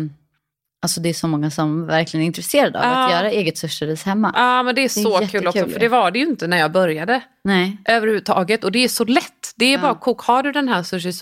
Alltså 0.83 1.01
det 1.01 1.09
är 1.09 1.15
så 1.15 1.29
många 1.29 1.51
som 1.51 1.87
verkligen 1.87 2.23
är 2.23 2.27
intresserade 2.27 2.79
av 2.79 2.85
att 2.93 3.11
Ja. 3.11 3.17
göra 3.17 3.31
eget 3.31 3.59
sushiris 3.59 4.03
hemma. 4.03 4.33
Ja, 4.37 4.63
men 4.63 4.75
det 4.75 4.81
är 4.81 4.85
är 4.85 4.89
så 4.89 5.19
kul 5.27 5.47
också. 5.47 5.67
För 5.69 5.81
det 5.81 5.89
var 5.89 6.11
det 6.11 6.19
ju 6.19 6.27
inte 6.27 6.47
när 6.47 6.59
jag 6.59 6.73
började 6.73 7.21
Nej. 7.45 7.77
överhuvudtaget. 7.85 8.65
Och 8.65 8.73
det 8.73 8.79
är 8.85 8.89
så 8.89 9.05
lätt. 9.05 9.53
Det 9.57 9.65
är 9.65 9.73
Ja. 9.73 9.79
bara 9.83 9.95
kok. 9.95 10.21
Har 10.21 10.43
du 10.43 10.53
den 10.53 10.69
här 10.69 10.83
sushi 10.83 11.13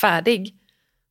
färdig, 0.00 0.54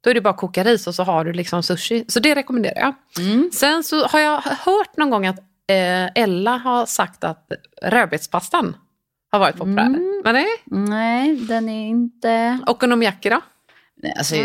då 0.04 0.10
är 0.10 0.14
det 0.14 0.22
bara 0.22 0.30
att 0.30 0.38
koka 0.38 0.64
ris 0.64 0.88
och 0.88 0.96
så 0.96 1.04
har 1.04 1.26
du 1.26 1.34
liksom 1.34 1.64
sushi. 1.64 2.06
Så 2.08 2.20
det 2.20 2.36
rekommenderar 2.36 2.80
jag. 2.80 2.94
Mm. 3.26 3.50
Sen 3.54 3.84
så 3.84 4.06
har 4.08 4.20
jag 4.20 4.42
hört 4.42 4.98
någon 4.98 5.10
gång 5.10 5.28
att 5.28 5.40
eh, 5.68 6.24
Ella 6.24 6.58
har 6.58 6.86
sagt 6.86 7.24
att 7.24 7.48
rödbetspastan 7.82 8.76
har 9.32 9.40
varit 9.40 9.56
populär. 9.58 9.86
Mm. 9.86 10.22
Men 10.24 10.34
nej, 10.34 10.48
Nej, 10.66 11.36
den 11.36 11.70
är 11.70 11.88
inte... 11.88 12.60
okonomiyaki 12.68 13.30
då? 13.30 13.42
Alltså, 14.18 14.36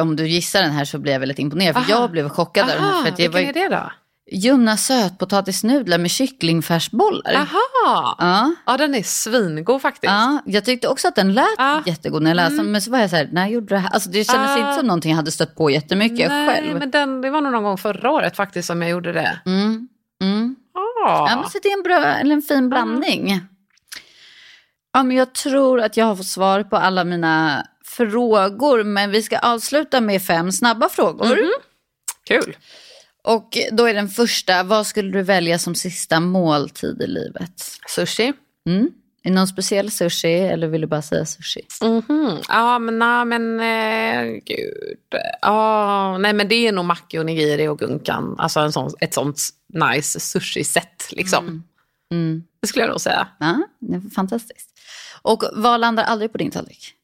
om 0.00 0.16
du 0.16 0.26
gissar 0.28 0.62
den 0.62 0.70
här 0.70 0.84
så 0.84 0.98
blir 0.98 1.12
jag 1.12 1.20
väldigt 1.20 1.38
imponerad. 1.38 1.74
För 1.74 1.80
Aha. 1.92 2.00
jag 2.00 2.10
blev 2.10 2.28
chockad 2.28 2.66
den 2.68 2.78
här. 2.78 2.90
Aha, 2.92 3.02
För 3.02 3.08
att 3.08 3.18
var 3.18 3.24
vilken 3.40 3.42
ju 3.42 3.48
är 3.48 3.52
det 3.70 3.76
då? 3.76 3.90
ljumna 4.32 4.76
sötpotatisnudlar 4.76 5.98
med 5.98 6.10
kycklingfärsbollar. 6.10 7.34
Aha! 7.34 8.16
Ja, 8.18 8.54
Ja, 8.66 8.76
den 8.76 8.94
är 8.94 9.02
svingod 9.02 9.82
faktiskt. 9.82 10.04
ja, 10.12 10.42
jag 10.46 10.64
tyckte 10.64 10.88
också 10.88 11.08
att 11.08 11.14
den 11.14 11.34
lät 11.34 11.44
Ja. 11.58 11.82
jättegod 11.86 12.22
när 12.22 12.30
jag 12.30 12.36
läste. 12.36 12.54
Mm. 12.54 12.72
Men 12.72 12.82
så 12.82 12.90
var 12.90 12.98
jag 12.98 13.10
så 13.10 13.16
här, 13.16 13.28
när 13.32 13.42
jag 13.42 13.50
gjorde 13.50 13.74
det 13.74 13.78
här. 13.78 13.90
Alltså, 13.90 14.10
det 14.10 14.24
kändes 14.24 14.50
Ah. 14.50 14.58
inte 14.58 14.74
som 14.74 14.86
någonting 14.86 15.10
jag 15.10 15.16
hade 15.16 15.30
stött 15.30 15.54
på 15.56 15.70
jättemycket 15.70 16.28
Nej, 16.28 16.48
själv. 16.48 16.78
men 16.78 16.90
den, 16.90 17.20
det 17.20 17.30
var 17.30 17.40
nog 17.40 17.52
någon 17.52 17.62
gång 17.64 17.78
förra 17.78 18.10
året 18.10 18.36
faktiskt 18.36 18.66
som 18.66 18.82
jag 18.82 18.90
gjorde 18.90 19.12
det. 19.12 19.40
Mm. 19.46 19.88
Mm. 20.22 20.56
Ah. 21.06 21.28
Ja, 21.30 21.36
men 21.40 21.50
så 21.50 21.58
det 21.62 21.68
är 21.68 21.76
en, 21.76 21.82
bra, 21.82 22.04
eller 22.04 22.34
en 22.34 22.42
fin 22.42 22.68
blandning. 22.68 23.40
Ja, 24.92 25.02
men 25.02 25.16
jag 25.16 25.32
tror 25.34 25.80
att 25.80 25.96
jag 25.96 26.06
har 26.06 26.16
fått 26.16 26.26
svar 26.26 26.62
på 26.62 26.76
alla 26.76 27.04
mina 27.04 27.66
frågor. 27.96 28.84
Men 28.84 29.10
vi 29.10 29.22
ska 29.22 29.38
avsluta 29.38 30.00
med 30.00 30.22
fem 30.22 30.52
snabba 30.52 30.88
frågor. 30.88 31.26
Mhm. 31.26 31.52
Kul. 32.26 32.56
Och 33.24 33.58
då 33.72 33.88
är 33.88 33.94
den 33.94 34.08
första, 34.08 34.62
vad 34.62 34.86
skulle 34.86 35.10
du 35.10 35.22
välja 35.22 35.58
som 35.58 35.74
sista 35.74 36.20
måltid 36.20 37.02
i 37.02 37.06
livet? 37.06 37.62
Sushi. 37.88 38.32
Mm? 38.68 38.90
Är 39.22 39.30
det 39.30 39.34
någon 39.34 39.46
speciell 39.46 39.90
sushi 39.90 40.34
eller 40.34 40.66
vill 40.66 40.80
du 40.80 40.86
bara 40.86 41.02
säga 41.02 41.26
sushi? 41.26 41.60
Mhm. 41.82 42.38
Ja, 42.48 42.78
men 42.78 42.98
nej, 42.98 43.24
men 43.24 43.60
eh, 43.60 44.40
gud. 44.44 44.98
Ja, 45.42 46.18
nej, 46.18 46.32
men 46.32 46.48
det 46.48 46.54
är 46.54 46.72
nog 46.72 46.84
maki 46.84 47.18
och 47.18 47.26
nigiri 47.26 47.68
och 47.68 47.78
gunkan. 47.78 48.34
Alltså 48.38 48.60
en 48.60 48.72
sån, 48.72 48.90
ett 49.00 49.14
sånt 49.14 49.40
nice 49.72 50.20
sushi-set 50.20 51.08
liksom. 51.10 51.64
Mm. 52.12 52.42
Det 52.60 52.66
skulle 52.66 52.82
jag 52.82 52.90
nog 52.90 53.00
säga. 53.00 53.28
Ja, 53.38 53.62
fantastiskt. 54.14 54.68
Och 55.22 55.44
vad 55.52 55.80
landar 55.80 56.04
aldrig 56.04 56.32
på 56.32 56.38
din 56.38 56.50
tallrik? 56.50 56.94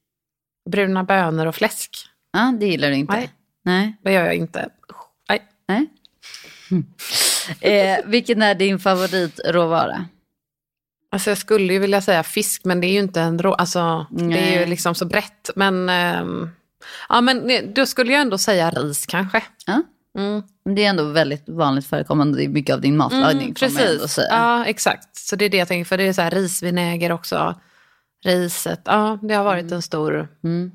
Bruna 0.71 1.05
bönor 1.05 1.47
och 1.47 1.55
fläsk. 1.55 1.97
Ja, 2.33 2.55
det 2.61 2.67
gillar 2.67 2.91
du 2.91 2.97
inte? 2.97 3.13
Nej. 3.13 3.31
Nej. 3.65 3.97
Det 4.03 4.13
gör 4.13 4.25
jag 4.25 4.35
inte. 4.35 4.69
Nej. 5.29 5.43
Nej. 5.69 5.87
Mm. 6.71 6.87
Eh, 7.61 7.99
vilken 8.05 8.43
är 8.43 8.55
din 8.55 8.79
favoritråvara? 8.79 10.05
Alltså 11.13 11.31
jag 11.31 11.39
skulle 11.39 11.73
ju 11.73 11.79
vilja 11.79 12.01
säga 12.01 12.23
fisk, 12.23 12.65
men 12.65 12.81
det 12.81 12.87
är 12.87 12.93
ju 12.93 12.99
inte 12.99 13.21
en 13.21 13.39
rå... 13.39 13.55
Alltså, 13.55 14.07
det 14.11 14.39
är 14.39 14.61
ju 14.61 14.67
liksom 14.67 14.95
så 14.95 15.05
brett. 15.05 15.51
Men, 15.57 15.89
ehm, 15.89 16.51
ja, 17.09 17.21
men 17.21 17.51
då 17.75 17.87
skulle 17.87 18.13
jag 18.13 18.21
ändå 18.21 18.39
säga 18.39 18.71
ris 18.71 19.07
kanske. 19.07 19.43
Ja. 19.67 19.83
Mm. 20.19 20.43
Det 20.77 20.85
är 20.85 20.91
ändå 20.91 21.05
väldigt 21.05 21.49
vanligt 21.49 21.87
förekommande 21.87 22.43
i 22.43 22.49
mycket 22.49 22.75
av 22.75 22.81
din 22.81 22.97
matlagning. 22.97 23.43
Mm, 23.43 23.55
precis. 23.55 24.19
Ja, 24.31 24.65
exakt. 24.65 25.17
Så 25.17 25.37
det 25.37 25.45
är 25.45 25.49
det 25.49 25.57
jag 25.57 25.69
tänker, 25.69 25.89
för 25.89 25.99
det 25.99 26.05
är 26.05 26.13
så 26.13 26.23
här 26.23 26.31
risvinäger 26.31 27.13
också. 27.13 27.55
Riset, 28.25 28.81
ja 28.85 29.19
det 29.23 29.35
har 29.35 29.45
varit 29.45 29.73
en 29.73 29.83
stor... 29.83 30.29
Mm. 30.45 30.71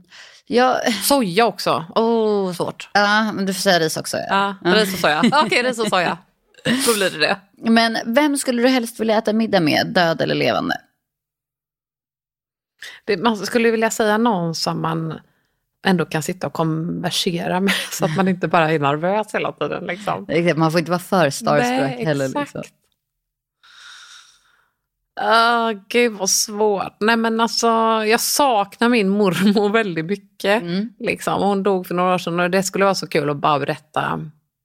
Ja, 0.47 0.79
Soja 1.03 1.45
också, 1.45 1.85
oh, 1.95 2.53
svårt. 2.53 2.89
ja, 2.93 3.31
men 3.33 3.45
du 3.45 3.53
får 3.53 3.61
säga 3.61 3.79
ris 3.79 3.97
också. 3.97 4.17
Ja. 4.17 4.55
Ja, 4.63 4.75
ris 4.75 4.93
och 4.93 4.99
soja. 4.99 5.23
Okej, 5.45 5.63
ris 5.63 5.79
och 5.79 5.87
soja. 5.87 6.17
Då 6.85 6.93
blir 6.93 7.09
det 7.09 7.17
det. 7.17 7.37
Men 7.71 7.97
vem 8.05 8.37
skulle 8.37 8.61
du 8.61 8.67
helst 8.67 8.99
vilja 8.99 9.17
äta 9.17 9.33
middag 9.33 9.59
med, 9.59 9.87
död 9.87 10.21
eller 10.21 10.35
levande? 10.35 10.75
det. 13.05 13.17
Man 13.17 13.37
skulle 13.37 13.71
vilja 13.71 13.89
säga 13.89 14.17
någon 14.17 14.55
som 14.55 14.81
man 14.81 15.19
ändå 15.85 16.05
kan 16.05 16.23
sitta 16.23 16.47
och 16.47 16.53
konversera 16.53 17.59
med 17.59 17.73
så 17.91 18.05
att 18.05 18.15
man 18.15 18.27
inte 18.27 18.47
bara 18.47 18.71
är 18.71 18.79
nervös 18.79 19.35
hela 19.35 19.51
tiden. 19.51 19.85
Liksom. 19.85 20.27
Man 20.55 20.71
får 20.71 20.79
inte 20.79 20.91
vara 20.91 20.99
för 20.99 21.29
starstruck 21.29 21.79
Nej, 21.79 22.05
heller. 22.05 22.27
Liksom. 22.27 22.63
Ah, 25.21 25.73
gud 25.89 26.13
vad 26.13 26.29
svårt. 26.29 26.95
Nej 26.99 27.17
men 27.17 27.39
alltså, 27.39 27.67
jag 28.05 28.19
saknar 28.19 28.89
min 28.89 29.09
mormor 29.09 29.69
väldigt 29.73 30.05
mycket. 30.05 30.61
Mm. 30.61 30.93
Liksom. 30.99 31.41
Hon 31.41 31.63
dog 31.63 31.87
för 31.87 31.95
några 31.95 32.13
år 32.13 32.17
sedan 32.17 32.39
och 32.39 32.49
det 32.49 32.63
skulle 32.63 32.85
vara 32.85 32.95
så 32.95 33.07
kul 33.07 33.29
att 33.29 33.37
bara 33.37 33.59
berätta 33.59 34.21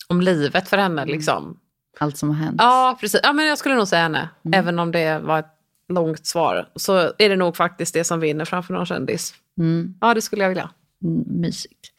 om 0.09 0.21
livet 0.21 0.69
för 0.69 0.79
henne. 0.79 1.03
Mm. 1.03 1.15
Liksom. 1.15 1.59
Allt 1.99 2.19
som 2.19 2.29
har 2.29 2.37
hänt. 2.37 2.57
Ja, 2.59 2.97
precis. 3.01 3.21
Ja, 3.23 3.33
men 3.33 3.47
jag 3.47 3.59
skulle 3.59 3.75
nog 3.75 3.89
säga 3.89 4.03
henne. 4.03 4.29
Mm. 4.45 4.61
Även 4.61 4.79
om 4.79 4.93
det 4.93 5.19
var 5.19 5.39
ett 5.39 5.55
långt 5.89 6.27
svar. 6.27 6.69
Så 6.77 7.13
är 7.19 7.29
det 7.29 7.37
nog 7.37 7.57
faktiskt 7.57 7.95
det 7.95 8.05
som 8.05 8.21
vinner 8.21 8.45
framför 8.45 8.75
någon 8.75 8.87
kändis. 8.87 9.35
Mm. 9.59 9.95
Ja, 10.01 10.15
det 10.15 10.23
skulle 10.23 10.43
jag 10.43 10.49
vilja. 10.49 10.71
Mm, 11.05 11.25
mysigt. 11.41 11.91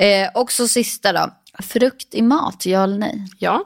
Eh, 0.00 0.40
och 0.40 0.52
så 0.52 0.68
sista 0.68 1.12
då. 1.12 1.30
Frukt 1.62 2.14
i 2.14 2.22
mat, 2.22 2.66
ja 2.66 2.82
eller 2.82 2.98
nej? 2.98 3.26
Ja. 3.38 3.64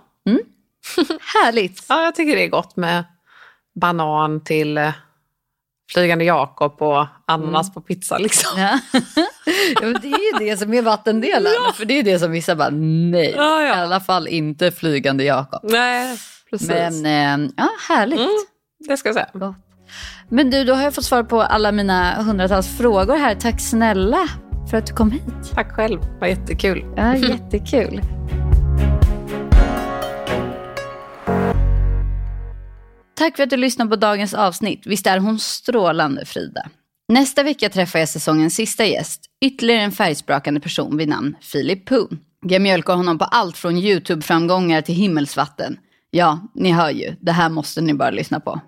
Härligt. 1.34 1.84
ja, 1.88 2.04
jag 2.04 2.14
tycker 2.14 2.36
det 2.36 2.44
är 2.44 2.48
gott 2.48 2.76
med 2.76 3.04
banan 3.80 4.44
till 4.44 4.78
eh, 4.78 4.90
Flygande 5.92 6.24
Jakob 6.24 6.82
och 6.82 7.06
ananas 7.26 7.66
Mm. 7.66 7.74
på 7.74 7.80
pizza. 7.80 8.18
Liksom. 8.18 8.60
Ja. 8.60 8.78
ja, 9.82 9.98
det 10.02 10.08
är 10.08 10.40
ju 10.40 10.46
det 10.50 10.56
som 10.56 10.74
är 10.74 10.82
vattendelaren. 10.82 11.72
För 11.74 11.84
det 11.84 11.98
är 11.98 12.02
det 12.02 12.18
som 12.18 12.30
vissa 12.30 12.56
bara, 12.56 12.70
nej. 12.70 13.34
Ja, 13.36 13.62
ja. 13.62 13.78
I 13.78 13.80
alla 13.80 14.00
fall 14.00 14.28
inte 14.28 14.72
flygande 14.72 15.24
Jakob. 15.24 15.60
Nej, 15.62 16.18
precis. 16.50 16.68
Men 16.68 17.04
eh, 17.46 17.50
ja, 17.56 17.68
härligt. 17.88 18.18
Mm, 18.20 18.30
det 18.88 18.96
ska 18.96 19.08
jag 19.08 19.14
säga. 19.14 19.28
Gott. 19.32 19.56
Men 20.28 20.50
du, 20.50 20.64
då 20.64 20.74
har 20.74 20.82
jag 20.82 20.94
fått 20.94 21.04
svar 21.04 21.22
på 21.22 21.42
alla 21.42 21.72
mina 21.72 22.22
hundratals 22.22 22.78
frågor 22.78 23.16
här. 23.16 23.34
Tack 23.34 23.60
snälla 23.60 24.28
för 24.70 24.76
att 24.78 24.86
du 24.86 24.92
kom 24.94 25.10
hit. 25.10 25.22
Tack 25.54 25.72
själv, 25.72 26.00
var 26.20 26.26
jättekul. 26.26 26.84
Ja, 26.96 27.16
jättekul. 27.28 28.00
Tack 33.22 33.36
för 33.36 33.42
att 33.42 33.50
du 33.50 33.56
lyssnade 33.56 33.90
på 33.90 33.96
dagens 33.96 34.34
avsnitt. 34.34 34.82
Visst 34.86 35.06
är 35.06 35.18
hon 35.18 35.38
strålande, 35.38 36.24
Frida? 36.24 36.62
Nästa 37.08 37.42
vecka 37.42 37.68
träffar 37.68 37.98
jag 37.98 38.08
säsongens 38.08 38.54
sista 38.54 38.84
gäst, 38.84 39.20
ytterligare 39.44 39.82
en 39.82 39.92
färgsprakande 39.92 40.60
person 40.60 40.96
vid 40.96 41.08
namn 41.08 41.36
Philip 41.52 41.84
Poon. 41.84 42.18
Jag 42.46 42.62
mjölkar 42.62 42.94
honom 42.94 43.18
på 43.18 43.24
allt 43.24 43.56
från 43.56 43.76
YouTube-framgångar 43.76 44.82
till 44.82 44.94
himmelsvatten. 44.94 45.78
Ja, 46.10 46.40
ni 46.54 46.72
hör 46.72 46.90
ju, 46.90 47.14
det 47.20 47.32
här 47.32 47.48
måste 47.48 47.80
ni 47.80 47.94
bara 47.94 48.10
lyssna 48.10 48.40
på. 48.40 48.60